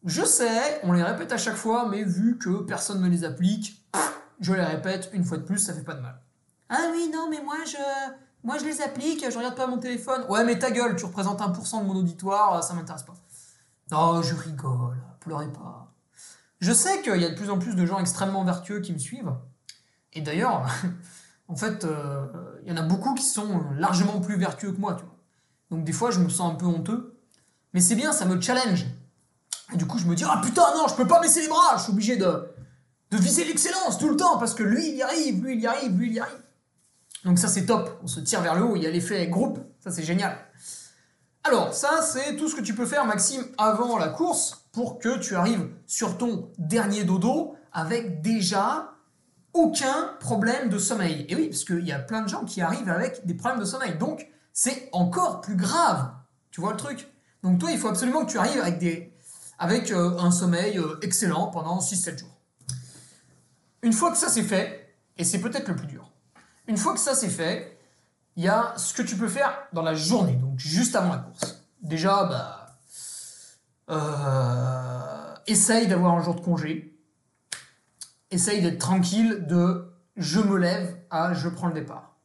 Je 0.04 0.24
sais, 0.24 0.80
on 0.84 0.92
les 0.92 1.02
répète 1.02 1.32
à 1.32 1.38
chaque 1.38 1.56
fois, 1.56 1.88
mais 1.88 2.02
vu 2.02 2.38
que 2.38 2.62
personne 2.62 3.00
ne 3.02 3.08
les 3.08 3.24
applique, 3.24 3.84
je 4.40 4.52
les 4.52 4.64
répète 4.64 5.10
une 5.12 5.24
fois 5.24 5.36
de 5.36 5.42
plus, 5.42 5.58
ça 5.58 5.74
fait 5.74 5.84
pas 5.84 5.94
de 5.94 6.00
mal. 6.00 6.20
Ah 6.68 6.88
oui, 6.92 7.10
non, 7.12 7.28
mais 7.30 7.42
moi 7.42 7.56
je, 7.66 7.76
moi 8.44 8.58
je 8.58 8.64
les 8.64 8.80
applique, 8.82 9.24
je 9.28 9.36
regarde 9.36 9.54
pas 9.54 9.66
mon 9.66 9.78
téléphone. 9.78 10.24
Ouais, 10.28 10.44
mais 10.44 10.58
ta 10.58 10.70
gueule, 10.70 10.96
tu 10.96 11.04
représentes 11.04 11.40
1% 11.40 11.80
de 11.80 11.86
mon 11.86 11.96
auditoire, 11.96 12.62
ça 12.62 12.74
m'intéresse 12.74 13.04
pas. 13.04 13.14
Non, 13.90 14.22
je 14.22 14.34
rigole, 14.34 14.96
pleurez 15.20 15.50
pas. 15.52 15.92
Je 16.60 16.72
sais 16.72 17.02
qu'il 17.02 17.20
y 17.20 17.24
a 17.24 17.30
de 17.30 17.34
plus 17.34 17.50
en 17.50 17.58
plus 17.58 17.74
de 17.74 17.84
gens 17.86 17.98
extrêmement 17.98 18.44
vertueux 18.44 18.80
qui 18.80 18.92
me 18.92 18.98
suivent. 18.98 19.34
Et 20.12 20.20
d'ailleurs, 20.20 20.66
en 21.48 21.56
fait, 21.56 21.84
euh, 21.84 22.26
il 22.64 22.70
y 22.70 22.72
en 22.72 22.76
a 22.76 22.86
beaucoup 22.86 23.14
qui 23.14 23.24
sont 23.24 23.62
largement 23.76 24.20
plus 24.20 24.36
vertueux 24.36 24.72
que 24.72 24.80
moi, 24.80 24.94
tu 24.94 25.04
vois. 25.04 25.16
Donc 25.70 25.84
des 25.84 25.92
fois, 25.92 26.10
je 26.10 26.20
me 26.20 26.28
sens 26.28 26.52
un 26.52 26.54
peu 26.54 26.66
honteux. 26.66 27.18
Mais 27.74 27.80
c'est 27.80 27.94
bien, 27.94 28.12
ça 28.12 28.26
me 28.26 28.40
challenge. 28.40 28.86
Et 29.72 29.76
du 29.76 29.86
coup, 29.86 29.98
je 29.98 30.06
me 30.06 30.14
dis, 30.14 30.24
ah 30.26 30.40
putain, 30.42 30.74
non, 30.74 30.86
je 30.88 30.94
peux 30.94 31.06
pas 31.06 31.20
baisser 31.20 31.42
les 31.42 31.48
bras, 31.48 31.76
je 31.76 31.84
suis 31.84 31.92
obligé 31.92 32.16
de 32.16 32.54
viser 33.10 33.44
l'excellence 33.44 33.98
tout 33.98 34.08
le 34.08 34.16
temps, 34.16 34.38
parce 34.38 34.54
que 34.54 34.62
lui, 34.62 34.88
il 34.88 34.96
y 34.96 35.02
arrive, 35.02 35.42
lui, 35.42 35.54
il 35.54 35.60
y 35.60 35.66
arrive, 35.66 35.98
lui, 35.98 36.08
il 36.08 36.14
y 36.14 36.20
arrive. 36.20 36.42
Donc 37.24 37.38
ça, 37.38 37.48
c'est 37.48 37.66
top. 37.66 37.98
On 38.02 38.06
se 38.06 38.20
tire 38.20 38.40
vers 38.40 38.54
le 38.54 38.64
haut, 38.64 38.76
il 38.76 38.82
y 38.82 38.86
a 38.86 38.90
l'effet 38.90 39.26
groupe, 39.28 39.58
ça, 39.80 39.90
c'est 39.90 40.02
génial. 40.02 40.36
Alors, 41.44 41.74
ça, 41.74 42.02
c'est 42.02 42.36
tout 42.36 42.48
ce 42.48 42.54
que 42.54 42.60
tu 42.60 42.74
peux 42.74 42.86
faire, 42.86 43.04
Maxime, 43.04 43.44
avant 43.58 43.98
la 43.98 44.08
course, 44.08 44.66
pour 44.72 44.98
que 44.98 45.18
tu 45.18 45.34
arrives 45.34 45.68
sur 45.86 46.16
ton 46.16 46.52
dernier 46.58 47.04
dodo 47.04 47.56
avec 47.72 48.22
déjà 48.22 48.92
aucun 49.52 50.14
problème 50.20 50.68
de 50.68 50.78
sommeil. 50.78 51.26
Et 51.28 51.34
oui, 51.34 51.48
parce 51.48 51.64
qu'il 51.64 51.84
y 51.84 51.92
a 51.92 51.98
plein 51.98 52.22
de 52.22 52.28
gens 52.28 52.44
qui 52.44 52.60
arrivent 52.60 52.88
avec 52.88 53.26
des 53.26 53.34
problèmes 53.34 53.60
de 53.60 53.64
sommeil. 53.64 53.96
Donc, 53.98 54.28
c'est 54.52 54.88
encore 54.92 55.40
plus 55.40 55.56
grave. 55.56 56.12
Tu 56.50 56.60
vois 56.60 56.72
le 56.72 56.76
truc? 56.76 57.08
Donc, 57.42 57.58
toi, 57.58 57.72
il 57.72 57.78
faut 57.78 57.88
absolument 57.88 58.24
que 58.24 58.30
tu 58.30 58.38
arrives 58.38 58.60
avec, 58.60 58.78
des, 58.78 59.12
avec 59.58 59.90
euh, 59.90 60.16
un 60.18 60.30
sommeil 60.30 60.78
euh, 60.78 60.96
excellent 61.02 61.48
pendant 61.48 61.80
6-7 61.80 62.20
jours. 62.20 62.28
Une 63.82 63.92
fois 63.92 64.12
que 64.12 64.16
ça 64.16 64.28
c'est 64.28 64.44
fait, 64.44 64.96
et 65.18 65.24
c'est 65.24 65.40
peut-être 65.40 65.66
le 65.68 65.74
plus 65.74 65.88
dur, 65.88 66.11
une 66.72 66.78
fois 66.78 66.94
que 66.94 67.00
ça 67.00 67.14
c'est 67.14 67.28
fait, 67.28 67.78
il 68.36 68.44
y 68.44 68.48
a 68.48 68.72
ce 68.78 68.94
que 68.94 69.02
tu 69.02 69.18
peux 69.18 69.28
faire 69.28 69.52
dans 69.74 69.82
la 69.82 69.94
journée, 69.94 70.32
donc 70.32 70.58
juste 70.58 70.96
avant 70.96 71.10
la 71.10 71.18
course. 71.18 71.62
Déjà, 71.82 72.24
bah, 72.24 72.78
euh, 73.90 75.34
essaye 75.46 75.86
d'avoir 75.86 76.14
un 76.14 76.22
jour 76.22 76.34
de 76.34 76.40
congé. 76.40 76.98
Essaye 78.30 78.62
d'être 78.62 78.78
tranquille 78.78 79.44
de 79.46 79.92
je 80.16 80.40
me 80.40 80.56
lève 80.56 80.96
à 81.10 81.34
je 81.34 81.50
prends 81.50 81.66
le 81.66 81.74
départ. 81.74 82.16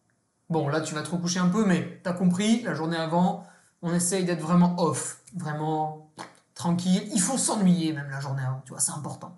Bon, 0.50 0.70
là 0.70 0.80
tu 0.80 0.96
vas 0.96 1.02
te 1.02 1.10
recoucher 1.10 1.40
un 1.40 1.50
peu, 1.50 1.66
mais 1.66 2.00
t'as 2.04 2.14
compris, 2.14 2.62
la 2.62 2.74
journée 2.74 2.96
avant, 2.96 3.46
on 3.82 3.94
essaye 3.94 4.24
d'être 4.24 4.40
vraiment 4.40 4.80
off, 4.82 5.20
vraiment 5.36 6.14
tranquille. 6.56 7.10
Il 7.14 7.20
faut 7.20 7.38
s'ennuyer 7.38 7.92
même 7.92 8.10
la 8.10 8.22
journée 8.22 8.44
avant, 8.44 8.62
tu 8.64 8.72
vois, 8.72 8.80
c'est 8.80 8.94
important. 8.94 9.38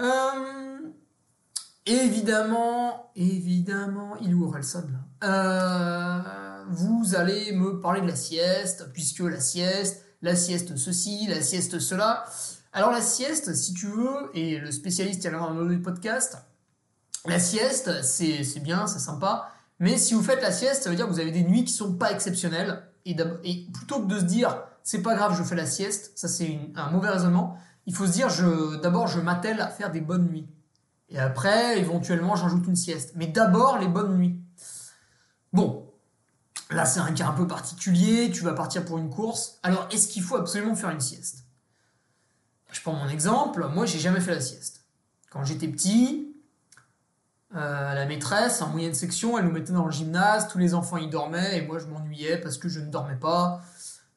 Euh, 0.00 0.78
évidemment, 1.86 3.10
évidemment, 3.16 4.16
il 4.20 4.34
où 4.34 4.46
Orelsan 4.46 4.84
là? 4.90 5.28
Euh, 5.28 6.64
Vous 6.70 7.14
allez 7.14 7.52
me 7.52 7.80
parler 7.80 8.00
de 8.00 8.06
la 8.06 8.16
sieste, 8.16 8.90
puisque 8.92 9.20
la 9.20 9.40
sieste, 9.40 10.04
la 10.22 10.36
sieste 10.36 10.76
ceci, 10.76 11.26
la 11.28 11.40
sieste 11.40 11.78
cela. 11.78 12.24
Alors 12.72 12.90
la 12.90 13.00
sieste, 13.00 13.54
si 13.54 13.72
tu 13.72 13.86
veux, 13.86 14.30
et 14.34 14.58
le 14.58 14.70
spécialiste 14.70 15.24
y 15.24 15.28
a 15.28 15.30
dans 15.30 15.50
le 15.52 15.80
podcast, 15.80 16.36
la 17.26 17.38
sieste, 17.38 18.02
c'est 18.02 18.60
bien, 18.60 18.86
c'est 18.86 18.98
sympa, 18.98 19.50
mais 19.78 19.98
si 19.98 20.14
vous 20.14 20.22
faites 20.22 20.42
la 20.42 20.52
sieste, 20.52 20.82
ça 20.82 20.90
veut 20.90 20.96
dire 20.96 21.06
que 21.06 21.12
vous 21.12 21.20
avez 21.20 21.32
des 21.32 21.42
nuits 21.42 21.64
qui 21.64 21.72
sont 21.72 21.94
pas 21.94 22.12
exceptionnelles, 22.12 22.82
et, 23.04 23.14
plutôt 23.72 24.00
que 24.02 24.06
de 24.06 24.18
se 24.18 24.24
dire, 24.24 24.62
c'est 24.82 25.02
pas 25.02 25.14
grave, 25.14 25.36
je 25.36 25.42
fais 25.42 25.54
la 25.54 25.66
sieste, 25.66 26.12
ça 26.16 26.28
c'est 26.28 26.58
un 26.74 26.90
mauvais 26.90 27.08
raisonnement, 27.08 27.56
il 27.86 27.94
faut 27.94 28.06
se 28.06 28.12
dire, 28.12 28.28
je, 28.28 28.76
d'abord 28.76 29.06
je 29.06 29.20
m'attelle 29.20 29.60
à 29.60 29.68
faire 29.68 29.90
des 29.90 30.00
bonnes 30.00 30.26
nuits. 30.26 30.46
Et 31.08 31.18
après, 31.18 31.78
éventuellement, 31.78 32.36
j'ajoute 32.36 32.66
une 32.66 32.76
sieste. 32.76 33.12
Mais 33.14 33.26
d'abord, 33.26 33.78
les 33.78 33.88
bonnes 33.88 34.16
nuits. 34.16 34.40
Bon, 35.52 35.86
là 36.70 36.84
c'est 36.84 37.00
un 37.00 37.12
cas 37.12 37.28
un 37.28 37.32
peu 37.32 37.46
particulier, 37.46 38.30
tu 38.30 38.42
vas 38.42 38.52
partir 38.52 38.84
pour 38.84 38.98
une 38.98 39.10
course, 39.10 39.58
alors 39.62 39.88
est-ce 39.90 40.08
qu'il 40.08 40.22
faut 40.22 40.36
absolument 40.36 40.74
faire 40.74 40.90
une 40.90 41.00
sieste? 41.00 41.44
Je 42.72 42.80
prends 42.80 42.92
mon 42.92 43.08
exemple, 43.08 43.66
moi 43.72 43.86
j'ai 43.86 43.98
jamais 43.98 44.20
fait 44.20 44.34
la 44.34 44.40
sieste. 44.40 44.82
Quand 45.30 45.44
j'étais 45.44 45.68
petit, 45.68 46.34
euh, 47.54 47.94
la 47.94 48.06
maîtresse, 48.06 48.60
en 48.60 48.68
moyenne 48.68 48.94
section, 48.94 49.38
elle 49.38 49.44
nous 49.46 49.52
mettait 49.52 49.72
dans 49.72 49.86
le 49.86 49.92
gymnase, 49.92 50.48
tous 50.48 50.58
les 50.58 50.74
enfants 50.74 50.96
y 50.96 51.08
dormaient, 51.08 51.58
et 51.58 51.62
moi 51.62 51.78
je 51.78 51.86
m'ennuyais 51.86 52.38
parce 52.38 52.58
que 52.58 52.68
je 52.68 52.80
ne 52.80 52.90
dormais 52.90 53.16
pas. 53.16 53.62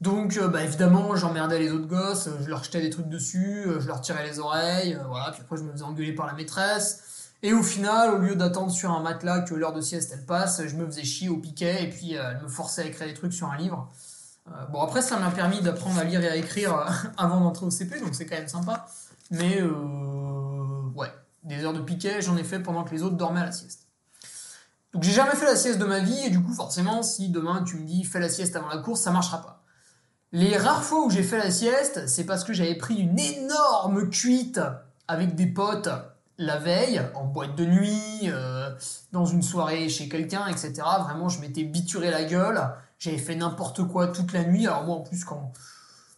Donc, 0.02 0.38
euh, 0.38 0.48
bah, 0.48 0.64
évidemment, 0.64 1.16
j'emmerdais 1.16 1.60
les 1.60 1.72
autres 1.72 1.88
gosses, 1.88 2.28
euh, 2.28 2.38
je 2.42 2.50
leur 2.50 2.64
jetais 2.64 2.80
des 2.80 2.90
trucs 2.90 3.10
dessus, 3.10 3.66
euh, 3.68 3.82
je 3.82 3.88
leur 3.88 4.00
tirais 4.00 4.26
les 4.26 4.40
oreilles, 4.40 4.98
voilà, 5.10 5.32
puis 5.32 5.42
après 5.42 5.58
je 5.58 5.64
me 5.64 5.74
faisais 5.74 5.84
engueuler 5.84 6.14
par 6.14 6.26
la 6.26 6.34
maîtresse. 6.34 7.34
Et 7.44 7.54
au 7.54 7.64
final, 7.64 8.14
au 8.14 8.18
lieu 8.18 8.36
d'attendre 8.36 8.72
sur 8.72 8.92
un 8.92 9.02
matelas 9.02 9.42
que 9.42 9.54
l'heure 9.54 9.74
de 9.74 9.82
sieste 9.82 10.12
elle 10.14 10.26
passe, 10.26 10.66
je 10.66 10.76
me 10.76 10.86
faisais 10.86 11.04
chier 11.04 11.28
au 11.28 11.38
piquet, 11.38 11.84
et 11.84 11.90
puis 11.90 12.14
elle 12.14 12.42
me 12.42 12.48
forçait 12.48 12.84
à 12.84 12.86
écrire 12.86 13.08
des 13.08 13.14
trucs 13.14 13.34
sur 13.34 13.50
un 13.50 13.58
livre. 13.58 13.90
Bon, 14.72 14.82
après, 14.82 15.02
ça 15.02 15.20
m'a 15.20 15.30
permis 15.30 15.62
d'apprendre 15.62 16.00
à 16.00 16.04
lire 16.04 16.24
et 16.24 16.28
à 16.28 16.36
écrire 16.36 16.86
avant 17.18 17.40
d'entrer 17.40 17.66
au 17.66 17.70
CP, 17.70 18.00
donc 18.00 18.16
c'est 18.16 18.26
quand 18.26 18.36
même 18.36 18.48
sympa. 18.48 18.88
Mais, 19.32 19.62
ouais, 20.96 21.14
des 21.44 21.64
heures 21.64 21.74
de 21.74 21.82
piquet, 21.82 22.22
j'en 22.22 22.36
ai 22.36 22.44
fait 22.44 22.60
pendant 22.60 22.84
que 22.84 22.92
les 22.92 23.04
autres 23.04 23.16
dormaient 23.16 23.42
à 23.42 23.46
la 23.46 23.52
sieste. 23.52 23.88
Donc 24.94 25.04
j'ai 25.04 25.12
jamais 25.12 25.36
fait 25.36 25.46
la 25.46 25.56
sieste 25.56 25.80
de 25.80 25.86
ma 25.86 26.00
vie, 26.00 26.20
et 26.26 26.30
du 26.30 26.42
coup, 26.42 26.54
forcément, 26.54 27.04
si 27.04 27.30
demain 27.30 27.64
tu 27.64 27.78
me 27.78 27.86
dis 27.86 28.04
fais 28.04 28.20
la 28.20 28.30
sieste 28.30 28.56
avant 28.56 28.70
la 28.70 28.80
course, 28.80 29.02
ça 29.02 29.12
marchera 29.12 29.42
pas. 29.42 29.60
Les 30.32 30.58
rares 30.58 30.84
fois 30.84 31.06
où 31.06 31.10
j'ai 31.10 31.24
fait 31.24 31.40
la 31.40 31.50
sieste, 31.50 32.08
c'est 32.08 32.26
parce 32.26 32.44
que 32.44 32.54
j'avais 32.54 32.76
pris 32.76 32.96
une 32.96 33.18
énorme 33.18 34.10
cuite 34.10 34.62
avec 35.08 35.36
des 35.36 35.48
potes 35.48 35.90
la 36.38 36.58
veille, 36.58 37.02
en 37.16 37.26
boîte 37.26 37.56
de 37.56 37.66
nuit, 37.66 38.22
euh, 38.26 38.70
dans 39.12 39.26
une 39.26 39.42
soirée 39.42 39.90
chez 39.90 40.08
quelqu'un, 40.08 40.48
etc. 40.48 40.74
Vraiment, 41.02 41.28
je 41.28 41.42
m'étais 41.42 41.64
bituré 41.64 42.12
la 42.12 42.24
gueule, 42.24 42.62
j'avais 42.98 43.18
fait 43.18 43.36
n'importe 43.36 43.84
quoi 43.86 44.08
toute 44.08 44.32
la 44.32 44.46
nuit. 44.46 44.66
Alors 44.66 44.86
moi, 44.86 44.96
en 44.96 45.02
plus, 45.02 45.26
quand, 45.26 45.52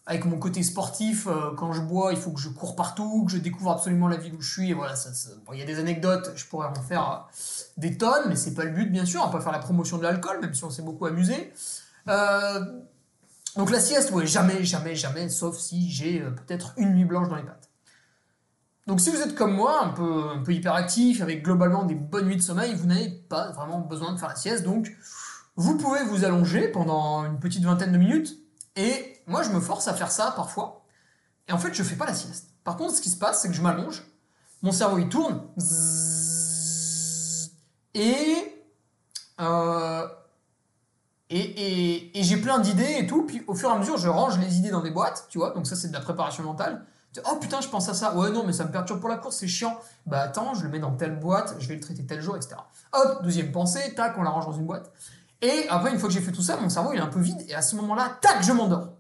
avec 0.06 0.26
mon 0.26 0.38
côté 0.38 0.62
sportif, 0.62 1.26
euh, 1.26 1.56
quand 1.58 1.74
je 1.74 1.82
bois, 1.82 2.12
il 2.12 2.20
faut 2.20 2.32
que 2.32 2.40
je 2.40 2.50
cours 2.50 2.76
partout, 2.76 3.26
que 3.26 3.32
je 3.32 3.38
découvre 3.38 3.72
absolument 3.72 4.08
la 4.08 4.18
ville 4.18 4.36
où 4.36 4.42
je 4.42 4.52
suis. 4.52 4.74
Voilà, 4.74 4.94
il 5.54 5.60
y 5.60 5.62
a 5.64 5.66
des 5.66 5.80
anecdotes, 5.80 6.32
je 6.36 6.46
pourrais 6.46 6.68
en 6.68 6.82
faire 6.82 7.12
euh, 7.12 7.34
des 7.78 7.98
tonnes, 7.98 8.26
mais 8.28 8.36
c'est 8.36 8.54
pas 8.54 8.64
le 8.64 8.72
but, 8.72 8.92
bien 8.92 9.06
sûr. 9.06 9.24
On 9.26 9.32
peut 9.32 9.40
faire 9.40 9.52
la 9.52 9.60
promotion 9.60 9.98
de 9.98 10.04
l'alcool, 10.04 10.40
même 10.42 10.54
si 10.54 10.64
on 10.64 10.70
s'est 10.70 10.84
beaucoup 10.84 11.08
amusé. 11.08 11.52
Euh, 12.08 12.66
Donc 13.56 13.70
la 13.70 13.80
sieste, 13.80 14.14
jamais, 14.26 14.64
jamais, 14.64 14.96
jamais, 14.96 15.30
sauf 15.30 15.58
si 15.58 15.90
j'ai 15.90 16.22
euh, 16.22 16.32
peut-être 16.32 16.74
une 16.78 16.94
nuit 16.94 17.06
blanche 17.06 17.28
dans 17.28 17.36
les 17.36 17.44
pattes. 17.44 17.70
Donc 18.88 19.00
si 19.00 19.10
vous 19.10 19.22
êtes 19.22 19.36
comme 19.36 19.54
moi, 19.54 19.84
un 19.84 19.90
peu, 19.90 20.52
hyperactif, 20.52 21.22
avec 21.22 21.44
globalement 21.44 21.84
des 21.84 21.96
bonnes 21.96 22.26
nuits 22.26 22.38
de 22.38 22.42
sommeil, 22.42 22.74
vous 22.74 22.88
n'avez 22.88 23.10
pas 23.10 23.52
vraiment 23.52 23.80
besoin 23.80 24.14
de 24.14 24.18
faire 24.18 24.30
la 24.30 24.36
sieste, 24.36 24.64
donc 24.64 24.92
vous 25.56 25.78
pouvez 25.78 26.04
vous 26.04 26.26
allonger 26.26 26.68
pendant 26.68 27.26
une 27.26 27.40
petite 27.40 27.64
vingtaine 27.64 27.92
de 27.92 27.98
minutes, 27.98 28.38
et 28.76 29.22
moi 29.28 29.44
je 29.44 29.50
me 29.52 29.60
force 29.60 29.88
à 29.88 29.94
faire 29.94 30.12
ça 30.12 30.34
parfois, 30.36 30.86
et 31.48 31.52
en 31.52 31.60
fait 31.60 31.74
je 31.74 31.84
fais 31.84 31.96
pas 31.96 32.06
la 32.06 32.14
sieste. 32.16 32.50
Par 32.64 32.76
contre, 32.76 32.96
ce 32.96 33.02
qui 33.02 33.10
se 33.10 33.18
passe, 33.18 33.42
c'est 33.42 33.50
que 33.50 33.54
je 33.54 33.62
m'allonge, 33.62 34.04
mon 34.64 34.72
cerveau 34.72 34.98
il 34.98 35.10
tourne, 35.10 35.42
et, 37.94 38.66
euh, 39.40 40.08
et, 41.32 42.24
j'ai 42.24 42.38
plein 42.38 42.60
d'idées 42.60 42.98
et 43.00 43.08
tout, 43.08 43.24
puis 43.24 43.44
au 43.48 43.56
fur 43.56 43.70
et 43.70 43.74
à 43.74 43.78
mesure 43.78 43.98
je 43.98 44.10
range 44.10 44.38
les 44.40 44.58
idées 44.58 44.72
dans 44.72 44.82
des 44.82 44.92
boîtes, 44.92 45.28
tu 45.30 45.38
vois, 45.38 45.52
donc 45.52 45.66
ça 45.66 45.76
c'est 45.76 45.88
de 45.88 45.94
la 45.94 46.02
préparation 46.02 46.44
mentale. 46.44 46.86
Oh 47.30 47.36
putain, 47.42 47.60
je 47.60 47.68
pense 47.68 47.90
à 47.90 47.94
ça. 47.94 48.16
Ouais, 48.16 48.32
non, 48.32 48.46
mais 48.46 48.54
ça 48.54 48.64
me 48.64 48.72
perturbe 48.72 49.02
pour 49.02 49.10
la 49.10 49.18
course, 49.18 49.38
c'est 49.38 49.48
chiant. 49.48 49.78
Bah 50.06 50.22
attends, 50.22 50.54
je 50.54 50.64
le 50.64 50.70
mets 50.70 50.80
dans 50.80 50.92
telle 50.92 51.20
boîte, 51.20 51.56
je 51.60 51.68
vais 51.68 51.76
le 51.76 51.82
traiter 51.82 52.06
tel 52.06 52.22
jour, 52.22 52.38
etc. 52.38 52.56
Hop, 52.94 53.24
deuxième 53.24 53.52
pensée, 53.52 53.94
tac, 53.96 54.18
on 54.18 54.24
la 54.24 54.30
range 54.30 54.46
dans 54.46 54.54
une 54.54 54.66
boîte. 54.66 54.92
Et 55.42 55.66
après, 55.70 55.92
une 55.92 56.00
fois 56.00 56.08
que 56.08 56.14
j'ai 56.14 56.22
fait 56.22 56.32
tout 56.32 56.42
ça, 56.42 56.58
mon 56.58 56.70
cerveau 56.70 56.94
il 56.94 57.00
est 57.00 57.02
un 57.02 57.08
peu 57.08 57.20
vide, 57.20 57.44
et 57.50 57.54
à 57.54 57.62
ce 57.62 57.76
moment-là, 57.76 58.18
tac, 58.22 58.44
je 58.44 58.54
m'endors. 58.54 58.94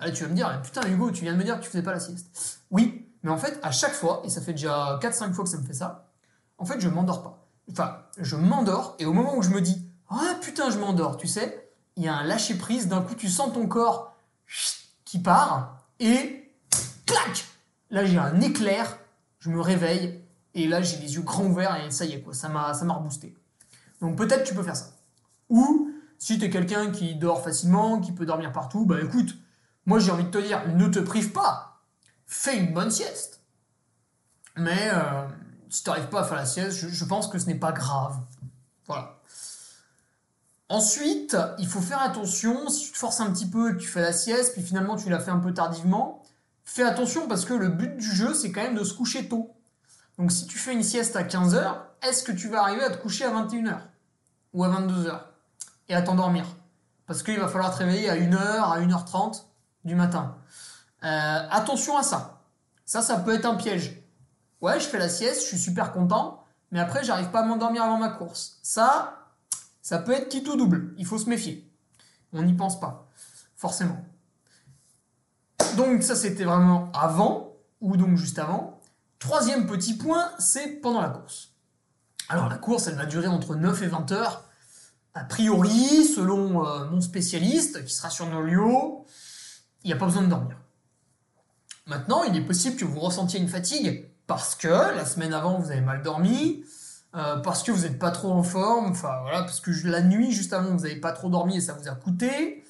Allez, 0.00 0.12
tu 0.12 0.24
vas 0.24 0.30
me 0.30 0.34
dire, 0.34 0.60
putain, 0.62 0.80
Hugo, 0.88 1.10
tu 1.10 1.22
viens 1.22 1.32
de 1.32 1.38
me 1.38 1.44
dire 1.44 1.58
que 1.58 1.64
tu 1.64 1.70
faisais 1.70 1.82
pas 1.82 1.92
la 1.92 2.00
sieste. 2.00 2.60
Oui, 2.70 3.08
mais 3.22 3.30
en 3.30 3.38
fait, 3.38 3.58
à 3.62 3.70
chaque 3.70 3.92
fois, 3.92 4.22
et 4.24 4.30
ça 4.30 4.40
fait 4.40 4.52
déjà 4.52 4.98
4-5 5.00 5.32
fois 5.32 5.44
que 5.44 5.50
ça 5.50 5.58
me 5.58 5.64
fait 5.64 5.74
ça, 5.74 6.08
en 6.56 6.64
fait, 6.64 6.80
je 6.80 6.88
m'endors 6.88 7.22
pas. 7.22 7.46
Enfin, 7.70 7.98
je 8.18 8.36
m'endors, 8.36 8.96
et 8.98 9.06
au 9.06 9.12
moment 9.12 9.36
où 9.36 9.42
je 9.42 9.50
me 9.50 9.60
dis, 9.60 9.87
ah 10.10 10.34
putain, 10.40 10.70
je 10.70 10.78
m'endors, 10.78 11.16
tu 11.16 11.26
sais, 11.26 11.70
il 11.96 12.04
y 12.04 12.08
a 12.08 12.14
un 12.14 12.24
lâcher 12.24 12.54
prise, 12.54 12.88
d'un 12.88 13.02
coup, 13.02 13.14
tu 13.14 13.28
sens 13.28 13.52
ton 13.52 13.66
corps 13.66 14.16
qui 15.04 15.18
part, 15.18 15.84
et 16.00 16.52
clac 17.06 17.44
Là, 17.90 18.04
j'ai 18.04 18.18
un 18.18 18.40
éclair, 18.40 18.98
je 19.38 19.48
me 19.48 19.60
réveille, 19.60 20.22
et 20.54 20.68
là, 20.68 20.82
j'ai 20.82 20.98
les 20.98 21.14
yeux 21.14 21.22
grands 21.22 21.46
ouverts, 21.46 21.82
et 21.84 21.90
ça 21.90 22.04
y 22.04 22.12
est, 22.12 22.20
quoi, 22.20 22.34
ça 22.34 22.48
m'a, 22.48 22.74
ça 22.74 22.84
m'a 22.84 22.94
reboosté. 22.94 23.34
Donc 24.00 24.16
peut-être 24.16 24.44
tu 24.44 24.54
peux 24.54 24.62
faire 24.62 24.76
ça. 24.76 24.90
Ou, 25.48 25.92
si 26.18 26.38
tu 26.38 26.44
es 26.44 26.50
quelqu'un 26.50 26.90
qui 26.90 27.14
dort 27.14 27.42
facilement, 27.42 28.00
qui 28.00 28.12
peut 28.12 28.26
dormir 28.26 28.52
partout, 28.52 28.84
bah 28.84 28.96
écoute, 29.02 29.36
moi 29.86 29.98
j'ai 29.98 30.10
envie 30.10 30.24
de 30.24 30.30
te 30.30 30.38
dire, 30.38 30.68
ne 30.68 30.88
te 30.88 30.98
prive 30.98 31.32
pas, 31.32 31.80
fais 32.26 32.58
une 32.58 32.74
bonne 32.74 32.90
sieste. 32.90 33.40
Mais 34.56 34.90
euh, 34.92 35.26
si 35.70 35.82
tu 35.82 35.90
n'arrives 35.90 36.08
pas 36.08 36.20
à 36.20 36.24
faire 36.24 36.36
la 36.36 36.46
sieste, 36.46 36.72
je, 36.72 36.88
je 36.88 37.04
pense 37.04 37.28
que 37.28 37.38
ce 37.38 37.46
n'est 37.46 37.54
pas 37.54 37.72
grave. 37.72 38.16
Voilà. 38.86 39.17
Ensuite, 40.70 41.36
il 41.58 41.66
faut 41.66 41.80
faire 41.80 42.02
attention, 42.02 42.68
si 42.68 42.86
tu 42.86 42.92
te 42.92 42.98
forces 42.98 43.20
un 43.20 43.30
petit 43.32 43.48
peu 43.48 43.70
et 43.70 43.72
que 43.74 43.78
tu 43.78 43.88
fais 43.88 44.02
la 44.02 44.12
sieste, 44.12 44.52
puis 44.52 44.62
finalement 44.62 44.96
tu 44.96 45.08
la 45.08 45.18
fais 45.18 45.30
un 45.30 45.38
peu 45.38 45.54
tardivement, 45.54 46.22
fais 46.64 46.82
attention 46.82 47.26
parce 47.26 47.46
que 47.46 47.54
le 47.54 47.68
but 47.68 47.96
du 47.96 48.14
jeu, 48.14 48.34
c'est 48.34 48.52
quand 48.52 48.62
même 48.62 48.74
de 48.74 48.84
se 48.84 48.92
coucher 48.92 49.28
tôt. 49.28 49.54
Donc 50.18 50.30
si 50.30 50.46
tu 50.46 50.58
fais 50.58 50.74
une 50.74 50.82
sieste 50.82 51.16
à 51.16 51.22
15h, 51.22 51.76
est-ce 52.02 52.22
que 52.22 52.32
tu 52.32 52.48
vas 52.48 52.62
arriver 52.62 52.82
à 52.84 52.90
te 52.90 52.98
coucher 52.98 53.24
à 53.24 53.30
21h 53.30 53.78
Ou 54.52 54.64
à 54.64 54.68
22h 54.68 55.20
Et 55.88 55.94
à 55.94 56.02
t'endormir? 56.02 56.44
Parce 57.06 57.22
qu'il 57.22 57.40
va 57.40 57.48
falloir 57.48 57.72
te 57.72 57.78
réveiller 57.78 58.10
à 58.10 58.16
1h, 58.16 58.36
à 58.36 58.78
1h30 58.80 59.44
du 59.84 59.94
matin. 59.94 60.36
Euh, 61.02 61.48
attention 61.50 61.96
à 61.96 62.02
ça. 62.02 62.42
Ça, 62.84 63.00
ça 63.00 63.16
peut 63.18 63.34
être 63.34 63.46
un 63.46 63.54
piège. 63.54 64.02
Ouais, 64.60 64.78
je 64.80 64.86
fais 64.86 64.98
la 64.98 65.08
sieste, 65.08 65.42
je 65.42 65.46
suis 65.46 65.58
super 65.58 65.92
content, 65.92 66.44
mais 66.72 66.80
après, 66.80 67.04
j'arrive 67.04 67.30
pas 67.30 67.40
à 67.40 67.44
m'endormir 67.44 67.84
avant 67.84 67.96
ma 67.96 68.08
course. 68.08 68.58
Ça, 68.62 69.17
ça 69.82 69.98
peut 69.98 70.12
être 70.12 70.28
qui 70.28 70.42
tout 70.42 70.56
double. 70.56 70.94
Il 70.98 71.06
faut 71.06 71.18
se 71.18 71.28
méfier. 71.28 71.70
On 72.32 72.42
n'y 72.42 72.54
pense 72.54 72.78
pas, 72.78 73.08
forcément. 73.56 74.04
Donc 75.76 76.02
ça, 76.02 76.14
c'était 76.14 76.44
vraiment 76.44 76.90
avant, 76.92 77.56
ou 77.80 77.96
donc 77.96 78.16
juste 78.16 78.38
avant. 78.38 78.80
Troisième 79.18 79.66
petit 79.66 79.94
point, 79.94 80.30
c'est 80.38 80.80
pendant 80.80 81.00
la 81.00 81.08
course. 81.08 81.52
Alors 82.28 82.48
la 82.48 82.58
course, 82.58 82.86
elle 82.86 82.94
va 82.94 83.06
durer 83.06 83.28
entre 83.28 83.54
9 83.54 83.82
et 83.82 83.86
20 83.86 84.12
heures. 84.12 84.44
A 85.14 85.24
priori, 85.24 86.04
selon 86.04 86.66
euh, 86.66 86.86
mon 86.90 87.00
spécialiste, 87.00 87.84
qui 87.84 87.94
sera 87.94 88.10
sur 88.10 88.26
Nolio, 88.26 89.06
il 89.82 89.88
n'y 89.88 89.92
a 89.92 89.96
pas 89.96 90.06
besoin 90.06 90.22
de 90.22 90.28
dormir. 90.28 90.56
Maintenant, 91.86 92.22
il 92.24 92.36
est 92.36 92.44
possible 92.44 92.76
que 92.76 92.84
vous 92.84 93.00
ressentiez 93.00 93.40
une 93.40 93.48
fatigue 93.48 94.10
parce 94.26 94.54
que 94.54 94.68
la 94.68 95.06
semaine 95.06 95.32
avant, 95.32 95.58
vous 95.58 95.70
avez 95.70 95.80
mal 95.80 96.02
dormi, 96.02 96.62
euh, 97.14 97.36
parce 97.38 97.62
que 97.62 97.72
vous 97.72 97.82
n'êtes 97.82 97.98
pas 97.98 98.10
trop 98.10 98.32
en 98.32 98.42
forme, 98.42 98.90
enfin 98.90 99.20
voilà, 99.22 99.40
parce 99.40 99.60
que 99.60 99.70
la 99.86 100.02
nuit 100.02 100.32
juste 100.32 100.52
avant, 100.52 100.70
vous 100.70 100.82
n'avez 100.82 101.00
pas 101.00 101.12
trop 101.12 101.28
dormi 101.28 101.56
et 101.56 101.60
ça 101.60 101.72
vous 101.72 101.88
a 101.88 101.94
coûté. 101.94 102.64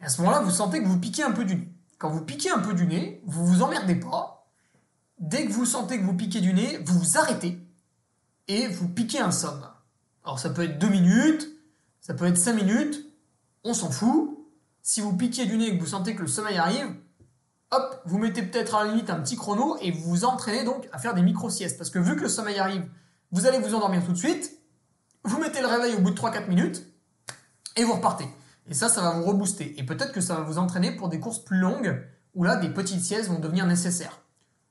Et 0.00 0.04
à 0.04 0.08
ce 0.08 0.20
moment-là, 0.20 0.40
vous 0.40 0.50
sentez 0.50 0.82
que 0.82 0.88
vous 0.88 0.98
piquez 0.98 1.22
un 1.22 1.32
peu 1.32 1.44
du 1.44 1.56
nez. 1.56 1.72
Quand 1.98 2.10
vous 2.10 2.22
piquez 2.22 2.50
un 2.50 2.60
peu 2.60 2.74
du 2.74 2.86
nez, 2.86 3.22
vous 3.26 3.44
vous 3.46 3.62
emmerdez 3.62 3.96
pas. 3.96 4.48
Dès 5.18 5.46
que 5.46 5.52
vous 5.52 5.66
sentez 5.66 5.98
que 5.98 6.04
vous 6.04 6.14
piquez 6.14 6.40
du 6.40 6.52
nez, 6.52 6.78
vous 6.84 6.98
vous 6.98 7.18
arrêtez 7.18 7.58
et 8.46 8.66
vous 8.68 8.88
piquez 8.88 9.20
un 9.20 9.30
somme. 9.30 9.66
Alors 10.24 10.38
ça 10.38 10.50
peut 10.50 10.62
être 10.62 10.78
2 10.78 10.88
minutes, 10.88 11.48
ça 12.00 12.14
peut 12.14 12.26
être 12.26 12.38
5 12.38 12.54
minutes, 12.54 13.04
on 13.64 13.74
s'en 13.74 13.90
fout. 13.90 14.34
Si 14.82 15.00
vous 15.00 15.16
piquez 15.16 15.44
du 15.44 15.58
nez 15.58 15.68
et 15.68 15.76
que 15.76 15.80
vous 15.80 15.90
sentez 15.90 16.14
que 16.14 16.22
le 16.22 16.28
sommeil 16.28 16.56
arrive, 16.56 16.94
hop, 17.70 18.02
vous 18.06 18.18
mettez 18.18 18.42
peut-être 18.42 18.74
à 18.74 18.84
la 18.84 18.90
limite 18.90 19.10
un 19.10 19.20
petit 19.20 19.36
chrono 19.36 19.76
et 19.80 19.90
vous 19.90 20.08
vous 20.08 20.24
entraînez 20.24 20.64
donc 20.64 20.88
à 20.92 20.98
faire 20.98 21.14
des 21.14 21.22
micro-siestes. 21.22 21.76
Parce 21.76 21.90
que 21.90 21.98
vu 21.98 22.16
que 22.16 22.22
le 22.22 22.28
sommeil 22.28 22.58
arrive, 22.58 22.88
vous 23.32 23.46
allez 23.46 23.58
vous 23.58 23.74
endormir 23.74 24.04
tout 24.04 24.12
de 24.12 24.18
suite, 24.18 24.52
vous 25.24 25.38
mettez 25.38 25.60
le 25.60 25.66
réveil 25.66 25.94
au 25.94 26.00
bout 26.00 26.10
de 26.10 26.18
3-4 26.18 26.48
minutes 26.48 26.86
et 27.76 27.84
vous 27.84 27.94
repartez. 27.94 28.26
Et 28.68 28.74
ça, 28.74 28.88
ça 28.88 29.00
va 29.00 29.12
vous 29.12 29.24
rebooster. 29.24 29.78
Et 29.78 29.84
peut-être 29.84 30.12
que 30.12 30.20
ça 30.20 30.34
va 30.34 30.42
vous 30.42 30.58
entraîner 30.58 30.92
pour 30.92 31.08
des 31.08 31.20
courses 31.20 31.38
plus 31.38 31.58
longues 31.58 32.02
où 32.34 32.44
là, 32.44 32.56
des 32.56 32.68
petites 32.68 33.02
siestes 33.02 33.28
vont 33.28 33.38
devenir 33.38 33.66
nécessaires. 33.66 34.20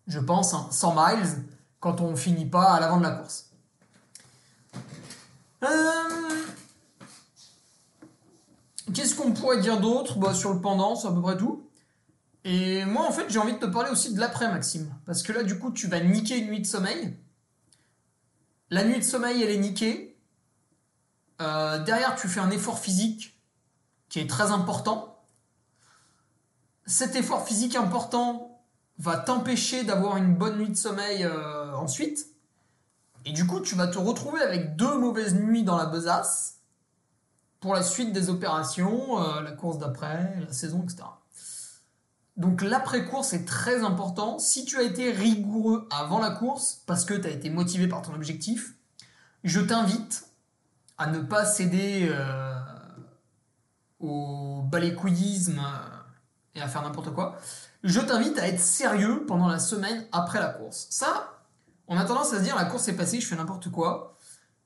Je 0.08 0.20
pense 0.20 0.56
100 0.72 0.96
miles 0.96 1.43
quand 1.80 2.02
on 2.02 2.15
finit 2.15 2.46
pas 2.46 2.74
à 2.74 2.80
l'avant 2.80 2.98
de 2.98 3.04
la 3.04 3.12
course. 3.12 3.52
Euh, 5.63 5.67
Qu'est-ce 8.93 9.15
qu'on 9.15 9.32
pourrait 9.34 9.60
dire 9.60 9.80
d'autre? 9.80 10.17
Bah, 10.17 10.34
Sur 10.34 10.54
le 10.54 10.62
pendant, 10.62 10.96
c'est 10.96 11.08
à 11.08 11.12
peu 11.12 11.22
près 11.22 11.38
tout. 11.38 11.63
Et 12.46 12.86
moi, 12.86 13.06
en 13.06 13.12
fait, 13.12 13.26
j'ai 13.30 13.39
envie 13.39 13.54
de 13.54 13.60
te 13.60 13.65
parler 13.65 13.91
aussi 13.91 14.13
de 14.13 14.20
l'après, 14.20 14.50
Maxime. 14.50 14.89
Parce 15.06 15.24
que 15.24 15.34
là, 15.34 15.43
du 15.43 15.60
coup, 15.60 15.72
tu 15.72 15.88
vas 15.88 16.00
niquer 16.00 16.38
une 16.38 16.48
nuit 16.48 16.62
de 16.62 16.65
sommeil. 16.65 17.17
La 18.69 18.84
nuit 18.84 18.97
de 18.97 19.03
sommeil, 19.03 19.41
elle 19.41 19.49
est 19.49 19.58
niquée. 19.58 20.17
Euh, 21.41 21.80
derrière, 21.84 22.15
tu 22.15 22.27
fais 22.27 22.39
un 22.39 22.49
effort 22.51 22.80
physique 22.80 23.39
qui 24.10 24.19
est 24.19 24.30
très 24.30 24.51
important. 24.51 25.23
Cet 26.86 27.15
effort 27.15 27.45
physique 27.45 27.75
important 27.75 28.62
va 28.99 29.17
t'empêcher 29.17 29.84
d'avoir 29.84 30.17
une 30.17 30.36
bonne 30.36 30.58
nuit 30.58 30.69
de 30.69 30.75
sommeil 30.75 31.23
euh, 31.23 31.73
ensuite. 31.75 32.27
Et 33.25 33.32
du 33.32 33.45
coup, 33.45 33.60
tu 33.60 33.75
vas 33.75 33.88
te 33.88 33.97
retrouver 33.97 34.41
avec 34.41 34.75
deux 34.75 34.97
mauvaises 34.97 35.36
nuits 35.36 35.63
dans 35.63 35.77
la 35.77 35.86
besace 35.86 36.60
pour 37.60 37.73
la 37.73 37.84
suite 37.84 38.13
des 38.13 38.30
opérations, 38.30 39.21
euh, 39.21 39.41
la 39.41 39.51
course 39.51 39.77
d'après, 39.77 40.36
la 40.45 40.53
saison, 40.53 40.84
etc. 40.84 41.03
Donc 42.38 42.62
l'après-course 42.62 43.34
est 43.34 43.45
très 43.45 43.84
important. 43.84 44.38
Si 44.38 44.63
tu 44.63 44.78
as 44.78 44.84
été 44.84 45.12
rigoureux 45.12 45.88
avant 45.91 46.19
la 46.19 46.30
course, 46.30 46.84
parce 46.86 47.04
que 47.04 47.15
tu 47.15 47.28
as 47.28 47.32
été 47.32 47.50
motivé 47.50 47.88
par 47.88 48.04
ton 48.04 48.13
objectif, 48.13 48.76
je 49.43 49.60
t'invite 49.60 50.28
à 51.00 51.08
ne 51.08 51.19
pas 51.19 51.45
céder 51.45 52.08
euh, 52.10 52.54
au 54.00 54.62
balécouillisme 54.63 55.62
et 56.54 56.62
à 56.62 56.67
faire 56.67 56.84
n'importe 56.84 57.12
quoi. 57.12 57.38
Je 57.84 58.00
t'invite 58.00 58.38
à 58.38 58.47
être 58.47 58.60
sérieux 58.60 59.26
pendant 59.28 59.47
la 59.47 59.60
semaine 59.60 60.06
après 60.12 60.39
la 60.39 60.50
course. 60.50 60.88
Ça, 60.92 61.40
on 61.88 61.98
a 61.98 62.06
tendance 62.06 62.33
à 62.33 62.38
se 62.38 62.44
dire 62.44 62.56
la 62.56 62.65
course 62.65 62.88
est 62.88 62.96
passée, 62.96 63.19
je 63.19 63.27
fais 63.27 63.35
n'importe 63.35 63.69
quoi. 63.69 64.15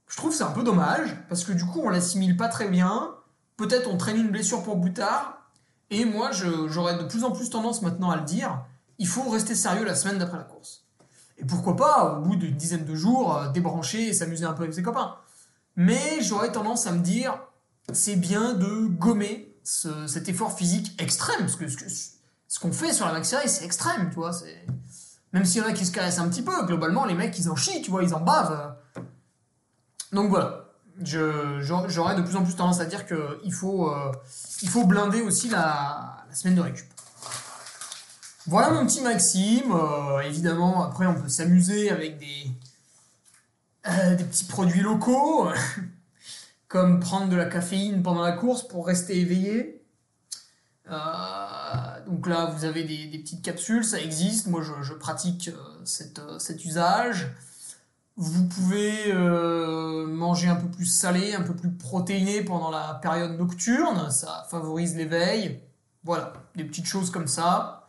Je 0.08 0.18
trouve 0.18 0.34
c'est 0.34 0.44
un 0.44 0.52
peu 0.52 0.64
dommage, 0.64 1.16
parce 1.30 1.46
que 1.46 1.54
du 1.54 1.66
coup 1.66 1.82
on 1.84 1.90
l'assimile 1.90 2.36
pas 2.36 2.50
très 2.50 2.68
bien. 2.68 3.16
Peut-être 3.56 3.90
on 3.90 3.98
traîne 3.98 4.18
une 4.18 4.30
blessure 4.30 4.64
pour 4.64 4.80
plus 4.82 4.94
tard. 4.94 5.41
Et 5.92 6.06
moi, 6.06 6.32
j'aurais 6.32 6.98
de 6.98 7.04
plus 7.04 7.24
en 7.24 7.32
plus 7.32 7.50
tendance 7.50 7.82
maintenant 7.82 8.10
à 8.10 8.16
le 8.16 8.24
dire, 8.24 8.64
il 8.98 9.08
faut 9.08 9.30
rester 9.30 9.56
sérieux 9.56 9.84
la 9.84 9.94
semaine 9.96 10.18
d'après 10.18 10.38
la 10.38 10.44
course. 10.46 10.86
Et 11.38 11.46
pourquoi 11.46 11.76
pas, 11.76 12.16
au 12.18 12.22
bout 12.22 12.36
d'une 12.36 12.56
dizaine 12.56 12.86
de 12.86 12.96
jours, 12.96 13.36
euh, 13.36 13.50
débrancher 13.50 14.08
et 14.08 14.14
s'amuser 14.14 14.46
un 14.46 14.54
peu 14.54 14.64
avec 14.64 14.74
ses 14.74 14.84
copains. 14.84 15.16
Mais 15.76 16.22
j'aurais 16.22 16.52
tendance 16.52 16.88
à 16.88 16.92
me 16.92 17.00
dire, 17.00 17.38
c'est 17.94 18.16
bien 18.16 18.54
de 18.54 18.86
gommer 18.88 19.54
ce- 19.64 20.08
cet 20.08 20.30
effort 20.30 20.54
physique 20.54 21.00
extrême, 21.02 21.40
parce 21.40 21.56
que 21.56 21.66
ce 21.68 22.60
qu'on 22.60 22.72
fait 22.72 22.94
sur 22.94 23.06
la 23.06 23.14
maxi 23.14 23.36
race, 23.36 23.58
c'est 23.60 23.66
extrême, 23.66 24.10
tu 24.10 24.16
vois. 24.16 24.32
Même 25.34 25.46
s'il 25.46 25.62
y 25.62 25.66
en 25.66 25.68
a 25.68 25.74
qui 25.74 25.86
se 25.86 25.92
caressent 25.92 26.20
un 26.20 26.30
petit 26.30 26.42
peu, 26.42 26.66
globalement, 26.66 27.06
les 27.06 27.16
mecs, 27.16 27.38
ils 27.40 27.50
en 27.50 27.56
chient, 27.56 27.82
tu 27.82 27.92
vois, 27.92 28.04
ils 28.04 28.14
en 28.14 28.20
bavent. 28.22 28.76
Donc 30.12 30.30
voilà, 30.30 30.61
j'aurais 31.04 32.16
de 32.16 32.22
plus 32.22 32.36
en 32.36 32.44
plus 32.44 32.56
tendance 32.56 32.80
à 32.80 32.86
dire 32.86 33.06
qu'il 33.06 33.54
faut, 33.54 33.90
euh, 33.90 34.12
faut 34.68 34.86
blinder 34.86 35.22
aussi 35.22 35.50
la, 35.50 36.26
semaine 36.34 36.56
de 36.56 36.62
récup. 36.62 36.86
Voilà 38.48 38.72
mon 38.72 38.86
petit 38.86 39.02
Maxime. 39.02 39.72
euh, 39.72 40.22
évidemment, 40.22 40.84
après, 40.84 41.06
on 41.06 41.16
peut 41.16 41.30
s'amuser 41.30 41.92
avec 41.92 42.18
des, 42.18 42.48
euh, 43.88 44.16
des 44.16 44.24
petits 44.24 44.46
produits 44.46 44.82
locaux, 44.82 45.50
comme 46.68 47.00
prendre 47.00 47.30
de 47.30 47.36
la 47.36 47.46
caféine 47.46 48.02
pendant 48.02 48.22
la 48.22 48.32
course 48.32 48.68
pour 48.68 48.88
rester 48.88 49.20
éveillé. 49.20 49.78
Donc 52.06 52.28
là, 52.28 52.48
vous 52.48 52.66
avez 52.66 52.84
des, 52.84 53.06
des, 53.08 53.20
petites 53.20 53.42
capsules, 53.42 53.86
ça 53.86 54.02
existe. 54.02 54.48
Moi, 54.48 54.62
je, 54.62 54.94
pratique 54.94 55.50
cette, 55.86 56.20
cet 56.40 56.66
usage. 56.66 57.30
Vous 58.18 58.46
pouvez 58.46 59.14
un 60.48 60.56
peu 60.56 60.68
plus 60.68 60.86
salé, 60.86 61.34
un 61.36 61.42
peu 61.42 61.54
plus 61.54 61.72
protéiné 61.72 62.42
pendant 62.44 62.72
la 62.72 63.00
période 63.02 63.38
nocturne. 63.38 64.10
Ça 64.12 64.46
favorise 64.50 64.96
l'éveil. 64.96 65.62
Voilà, 66.04 66.34
des 66.56 66.64
petites 66.64 66.88
choses 66.88 67.12
comme 67.12 67.28
ça. 67.28 67.88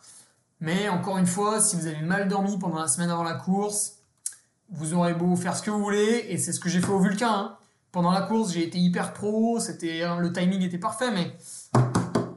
Mais 0.60 0.88
encore 0.88 1.18
une 1.18 1.26
fois, 1.26 1.60
si 1.60 1.76
vous 1.76 1.86
avez 1.86 2.02
mal 2.02 2.28
dormi 2.28 2.58
pendant 2.58 2.78
la 2.78 2.88
semaine 2.88 3.10
avant 3.10 3.24
la 3.24 3.34
course, 3.34 3.94
vous 4.70 4.94
aurez 4.94 5.14
beau 5.14 5.34
faire 5.36 5.56
ce 5.56 5.62
que 5.62 5.70
vous 5.70 5.82
voulez, 5.82 6.26
et 6.28 6.38
c'est 6.38 6.52
ce 6.52 6.60
que 6.60 6.68
j'ai 6.68 6.80
fait 6.80 6.92
au 6.92 7.00
Vulcain. 7.00 7.28
Hein. 7.28 7.56
Pendant 7.90 8.10
la 8.10 8.22
course, 8.22 8.52
j'ai 8.52 8.64
été 8.64 8.78
hyper 8.78 9.12
pro, 9.12 9.60
c'était 9.60 10.02
le 10.18 10.32
timing 10.32 10.62
était 10.62 10.78
parfait, 10.78 11.10
mais 11.10 11.36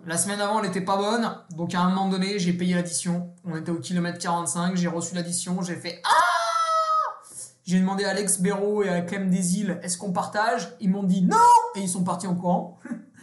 la 0.06 0.18
semaine 0.18 0.41
avant, 0.41 0.60
elle 0.60 0.70
était 0.70 0.82
pas 0.82 0.97
bonne. 0.97 1.32
Donc 1.51 1.74
à 1.76 1.82
un 1.82 1.89
moment 1.89 2.10
donné, 2.10 2.39
j'ai 2.39 2.53
payé 2.53 2.76
l'addition. 2.76 3.30
On 3.45 3.56
était 3.56 3.72
au 3.72 3.80
kilomètre 3.80 4.20
45, 4.20 4.76
j'ai 4.76 4.88
reçu 4.88 5.16
l'addition, 5.16 5.62
j'ai 5.62 5.76
fait 5.76 6.01
Ah 6.03 6.45
J'ai 7.66 7.80
demandé 7.80 8.05
à 8.05 8.11
Alex 8.11 8.39
Béraud 8.39 8.84
et 8.84 8.89
à 8.89 9.01
Clem 9.01 9.30
Desil 9.30 9.80
est-ce 9.82 9.97
qu'on 9.97 10.11
partage? 10.11 10.76
Ils 10.80 10.89
m'ont 10.89 11.03
dit 11.03 11.24
non 11.24 11.38
Et 11.76 11.82
ils 11.82 11.89
sont 11.89 12.03
partis 12.03 12.28
en 12.28 12.36
courant. 12.36 12.80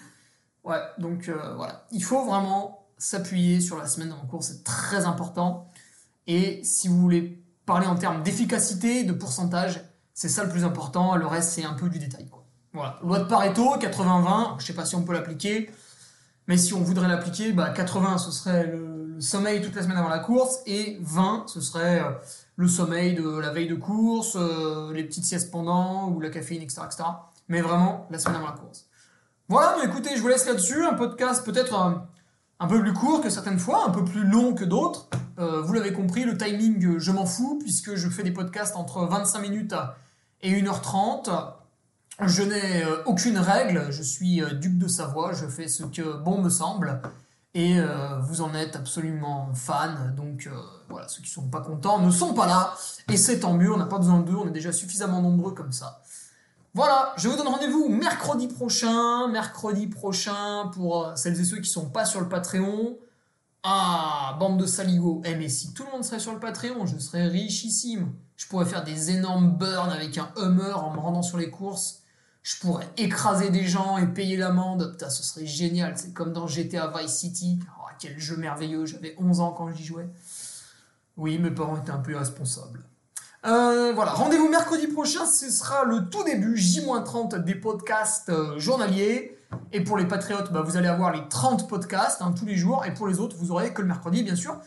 ouais, 0.64 0.80
donc 0.99 1.28
euh, 1.28 1.55
voilà. 1.55 1.86
Il 1.93 2.03
faut 2.03 2.24
vraiment 2.24 2.86
s'appuyer 2.99 3.61
sur 3.61 3.78
la 3.78 3.86
semaine 3.86 4.12
en 4.12 4.26
cours, 4.26 4.43
c'est 4.43 4.64
très 4.64 5.05
important. 5.05 5.70
Et 6.26 6.62
si 6.64 6.88
vous 6.88 6.99
voulez 6.99 7.43
parler 7.66 7.86
en 7.86 7.95
termes 7.95 8.22
d'efficacité, 8.22 9.05
de 9.05 9.12
pourcentage, 9.12 9.80
c'est 10.14 10.28
ça 10.28 10.45
le 10.45 10.51
plus 10.51 10.64
important. 10.64 11.16
Le 11.16 11.26
reste, 11.26 11.53
c'est 11.53 11.64
un 11.64 11.74
peu 11.74 11.88
du 11.88 11.99
détail. 11.99 12.28
Voilà. 12.72 12.99
Loi 13.03 13.18
de 13.20 13.24
Pareto, 13.24 13.76
80-20, 13.76 14.61
je 14.61 14.66
sais 14.66 14.72
pas 14.72 14.84
si 14.84 14.95
on 14.97 15.05
peut 15.05 15.12
l'appliquer. 15.12 15.70
Mais 16.49 16.57
si 16.57 16.74
on 16.74 16.80
voudrait 16.80 17.09
l'appliquer, 17.09 17.53
bah 17.53 17.70
80 17.70 18.18
ce 18.18 18.30
serait 18.32 18.66
le, 18.66 19.20
sommeil 19.20 19.62
toute 19.62 19.76
la 19.76 19.82
semaine 19.82 19.99
avant 19.99 20.09
la 20.09 20.18
course 20.18 20.59
et 20.66 20.99
20 21.01 21.45
ce 21.47 21.61
serait 21.61 22.01
euh, 22.01 22.11
le 22.57 22.69
sommeil 22.69 23.15
de 23.15 23.39
la 23.39 23.51
veille 23.51 23.69
de 23.69 23.75
course, 23.75 24.37
euh, 24.37 24.93
les 24.93 25.05
petites 25.05 25.25
siestes 25.25 25.51
pendant 25.51 26.09
ou 26.09 26.21
la 26.21 26.31
caféine, 26.31 26.63
etc., 26.63 26.83
etc. 26.87 27.05
Mais 27.49 27.61
vraiment 27.61 28.07
la 28.11 28.19
semaine 28.19 28.37
avant 28.37 28.47
la 28.47 28.53
course. 28.53 28.87
Voilà, 29.49 29.77
mais 29.79 29.87
écoutez, 29.87 30.17
je 30.17 30.23
vous 30.23 30.29
laisse 30.29 30.47
là-dessus. 30.47 30.85
Un 30.85 30.95
podcast 30.95 31.45
peut-être 31.45 31.75
un, 31.75 31.93
euh, 31.93 31.97
un, 32.61 32.67
peu 32.67 32.81
plus 32.81 32.93
court 32.93 33.21
que 33.21 33.31
certaines 33.31 33.59
fois, 33.59 33.87
un 33.87 33.91
peu 33.91 34.05
plus 34.05 34.25
long 34.25 34.55
que 34.55 34.65
d'autres. 34.65 35.09
vous 35.39 35.73
l'avez 35.73 35.93
compris, 35.93 36.25
le 36.25 36.37
timing, 36.37 36.99
je 36.99 37.11
m'en 37.11 37.27
fous 37.27 37.59
puisque 37.61 37.97
je 37.97 38.09
fais 38.09 38.23
des 38.23 38.31
podcasts 38.31 38.77
entre 38.77 39.07
25 39.07 39.41
minutes 39.41 39.75
et 40.43 40.53
1h30. 40.53 41.31
Je 42.21 42.43
n'ai 42.43 42.85
euh, 42.85 43.03
aucune 43.07 43.39
règle, 43.39 43.87
je 43.91 44.03
suis 44.03 44.43
euh, 44.43 44.51
duc 44.51 44.79
de 44.79 44.87
Savoie, 44.87 45.33
je 45.33 45.47
fais 45.47 45.67
ce 45.67 45.85
que 45.85 46.19
bon 46.19 46.43
me 46.43 46.51
semble, 46.51 47.01
et 47.55 47.79
euh, 47.79 48.19
vous 48.21 48.41
en 48.41 48.55
êtes 48.55 48.77
absolument 48.77 49.53
fan, 49.55 50.15
donc 50.17 50.49
voilà, 50.89 51.09
ceux 51.09 51.23
qui 51.23 51.31
sont 51.31 51.49
pas 51.49 51.61
contents 51.61 51.99
ne 51.99 52.11
sont 52.11 52.35
pas 52.35 52.47
là, 52.47 52.75
et 53.09 53.17
c'est 53.17 53.41
tant 53.41 53.55
mieux, 53.55 53.73
on 53.73 53.77
n'a 53.77 53.87
pas 53.87 53.99
besoin 53.99 54.21
d'eux, 54.21 54.37
on 54.37 54.47
est 54.49 54.53
déjà 54.53 54.73
suffisamment 54.73 55.21
nombreux 55.21 55.53
comme 55.53 55.73
ça. 55.73 56.03
Voilà, 56.75 57.13
je 57.19 57.29
vous 57.29 57.37
donne 57.37 57.49
rendez-vous 57.49 57.91
mercredi 57.91 58.49
prochain, 58.49 59.29
mercredi 59.29 59.89
prochain 59.89 60.71
pour 60.73 61.13
celles 61.17 61.39
et 61.39 61.45
ceux 61.45 61.59
qui 61.59 61.69
sont 61.69 61.91
pas 61.91 62.07
sur 62.07 62.21
le 62.23 62.31
Patreon. 62.31 62.97
Ah, 63.63 64.37
bande 64.41 64.59
de 64.59 64.67
saligots. 64.67 65.21
Eh 65.25 65.35
mais 65.35 65.51
si 65.51 65.75
tout 65.75 65.85
le 65.85 65.93
monde 65.93 66.03
serait 66.03 66.19
sur 66.19 66.33
le 66.33 66.41
Patreon, 66.41 66.87
je 66.87 66.99
serais 66.99 67.29
richissime. 67.29 68.13
Je 68.37 68.47
pourrais 68.49 68.65
faire 68.65 68.85
des 68.85 69.11
énormes 69.11 69.51
burns 69.51 69.91
avec 69.91 70.17
un 70.17 70.31
Hummer 70.37 70.73
en 70.73 70.93
me 70.95 70.99
rendant 70.99 71.23
sur 71.23 71.37
les 71.37 71.51
courses 71.51 72.02
je 72.43 72.59
pourrais 72.59 72.88
écraser 72.97 73.51
des 73.51 73.66
gens 73.66 73.99
et 73.99 74.07
payer 74.07 74.36
l'amende. 74.36 74.93
Putain, 74.93 75.11
ce 75.11 75.22
serait 75.22 75.47
génial. 75.47 75.97
C'est 75.97 76.12
comme 76.12 76.32
dans 76.32 76.47
GTA 76.47 76.93
Vice 76.97 77.12
City. 77.12 77.61
Oh, 77.78 77.86
quel 77.99 78.18
jeu 78.18 78.36
merveilleux. 78.36 78.84
J'avais 78.84 79.14
11 79.18 79.40
ans 79.40 79.53
quand 79.53 79.70
j'y 79.70 79.84
jouais. 79.84 80.09
Oui, 81.16 81.38
mes 81.38 81.51
parents 81.51 81.76
étaient 81.76 81.93
un 81.93 81.99
peu 81.99 82.12
irresponsables. 82.12 82.82
Euh, 83.45 83.93
voilà, 83.95 84.12
rendez-vous 84.12 84.49
mercredi 84.49 84.86
prochain, 84.86 85.26
ce 85.26 85.51
sera 85.51 85.84
le 85.84 86.09
tout 86.09 86.22
début, 86.22 86.57
J-30 86.57 87.43
des 87.43 87.57
podcasts 87.57 88.28
euh, 88.28 88.59
journaliers. 88.59 89.36
Et 89.72 89.82
pour 89.82 89.99
les 89.99 90.07
patriotes, 90.07 90.53
bah, 90.53 90.62
vous 90.62 90.76
allez 90.76 90.88
avoir 90.88 91.12
les 91.12 91.28
30 91.28 91.68
podcasts 91.68 92.22
hein, 92.22 92.32
tous 92.36 92.47
les 92.47 92.57
jours. 92.57 92.84
Et 92.86 92.95
pour 92.95 93.07
les 93.07 93.18
autres, 93.18 93.36
vous 93.36 93.51
aurez 93.51 93.72
que 93.72 93.82
le 93.82 93.88
mercredi, 93.88 94.22
bien 94.22 94.36
sûr. 94.36 94.59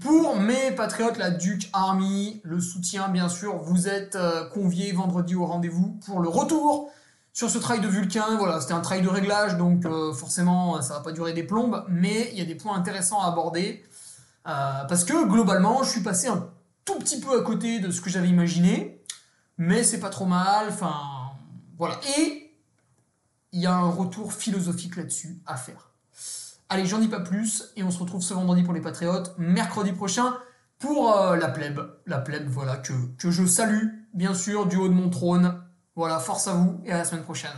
Pour 0.00 0.36
mes 0.36 0.70
patriotes, 0.70 1.18
la 1.18 1.30
Duke 1.30 1.68
Army, 1.72 2.40
le 2.44 2.60
soutien, 2.60 3.08
bien 3.08 3.28
sûr, 3.28 3.58
vous 3.58 3.88
êtes 3.88 4.16
euh, 4.16 4.48
conviés 4.48 4.92
vendredi 4.92 5.34
au 5.34 5.44
rendez-vous 5.44 5.98
pour 6.06 6.20
le 6.20 6.28
retour 6.28 6.90
sur 7.32 7.48
ce 7.48 7.58
trail 7.58 7.80
de 7.80 7.88
Vulcain, 7.88 8.36
voilà, 8.36 8.60
c'était 8.60 8.74
un 8.74 8.80
trail 8.80 9.00
de 9.00 9.08
réglage, 9.08 9.56
donc 9.56 9.86
euh, 9.86 10.12
forcément, 10.12 10.82
ça 10.82 10.94
va 10.94 11.00
pas 11.00 11.12
durer 11.12 11.32
des 11.32 11.44
plombes, 11.44 11.84
mais 11.88 12.28
il 12.32 12.38
y 12.38 12.42
a 12.42 12.44
des 12.44 12.54
points 12.54 12.76
intéressants 12.76 13.20
à 13.20 13.28
aborder. 13.28 13.82
Euh, 14.46 14.84
parce 14.88 15.04
que 15.04 15.26
globalement, 15.26 15.82
je 15.82 15.90
suis 15.90 16.02
passé 16.02 16.28
un 16.28 16.50
tout 16.84 16.98
petit 16.98 17.20
peu 17.20 17.38
à 17.38 17.42
côté 17.42 17.80
de 17.80 17.90
ce 17.90 18.00
que 18.00 18.10
j'avais 18.10 18.28
imaginé, 18.28 19.02
mais 19.56 19.82
c'est 19.82 20.00
pas 20.00 20.10
trop 20.10 20.26
mal, 20.26 20.66
enfin, 20.68 20.94
voilà. 21.78 21.98
Et 22.18 22.54
il 23.52 23.60
y 23.60 23.66
a 23.66 23.74
un 23.74 23.88
retour 23.88 24.32
philosophique 24.32 24.96
là-dessus 24.96 25.40
à 25.46 25.56
faire. 25.56 25.90
Allez, 26.68 26.84
j'en 26.84 26.98
dis 26.98 27.08
pas 27.08 27.20
plus, 27.20 27.72
et 27.76 27.82
on 27.82 27.90
se 27.90 27.98
retrouve 27.98 28.22
ce 28.22 28.34
vendredi 28.34 28.62
pour 28.62 28.74
les 28.74 28.80
Patriotes, 28.80 29.34
mercredi 29.38 29.92
prochain 29.92 30.36
pour 30.78 31.16
euh, 31.16 31.36
la 31.36 31.48
plèbe. 31.48 31.80
La 32.06 32.18
plèbe, 32.18 32.48
voilà, 32.48 32.76
que 32.76 33.30
je 33.30 33.46
salue, 33.46 33.88
bien 34.12 34.34
sûr, 34.34 34.66
du 34.66 34.76
haut 34.76 34.88
de 34.88 34.94
mon 34.94 35.08
trône. 35.08 35.61
Voilà, 35.94 36.18
force 36.18 36.48
à 36.48 36.54
vous 36.54 36.80
et 36.86 36.92
à 36.92 36.96
la 36.96 37.04
semaine 37.04 37.22
prochaine. 37.22 37.50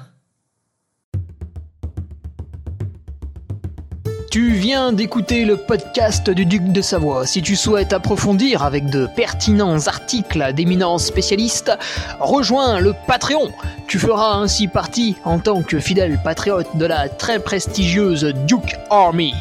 Tu 4.32 4.50
viens 4.50 4.92
d'écouter 4.92 5.44
le 5.44 5.56
podcast 5.56 6.28
du 6.28 6.44
Duc 6.44 6.72
de 6.72 6.82
Savoie. 6.82 7.24
Si 7.24 7.40
tu 7.40 7.54
souhaites 7.54 7.92
approfondir 7.92 8.64
avec 8.64 8.86
de 8.86 9.06
pertinents 9.06 9.86
articles 9.86 10.52
d'éminents 10.52 10.98
spécialistes, 10.98 11.70
rejoins 12.18 12.80
le 12.80 12.92
Patreon. 13.06 13.52
Tu 13.86 14.00
feras 14.00 14.34
ainsi 14.34 14.66
partie, 14.66 15.14
en 15.24 15.38
tant 15.38 15.62
que 15.62 15.78
fidèle 15.78 16.20
patriote, 16.20 16.76
de 16.76 16.86
la 16.86 17.08
très 17.08 17.38
prestigieuse 17.38 18.24
Duke 18.48 18.74
Army. 18.90 19.32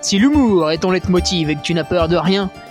Si 0.00 0.20
l'humour 0.20 0.70
est 0.70 0.78
ton 0.78 0.92
leitmotiv 0.92 1.50
et 1.50 1.56
que 1.56 1.62
tu 1.62 1.74
n'as 1.74 1.82
peur 1.82 2.06
de 2.06 2.16
rien, 2.16 2.52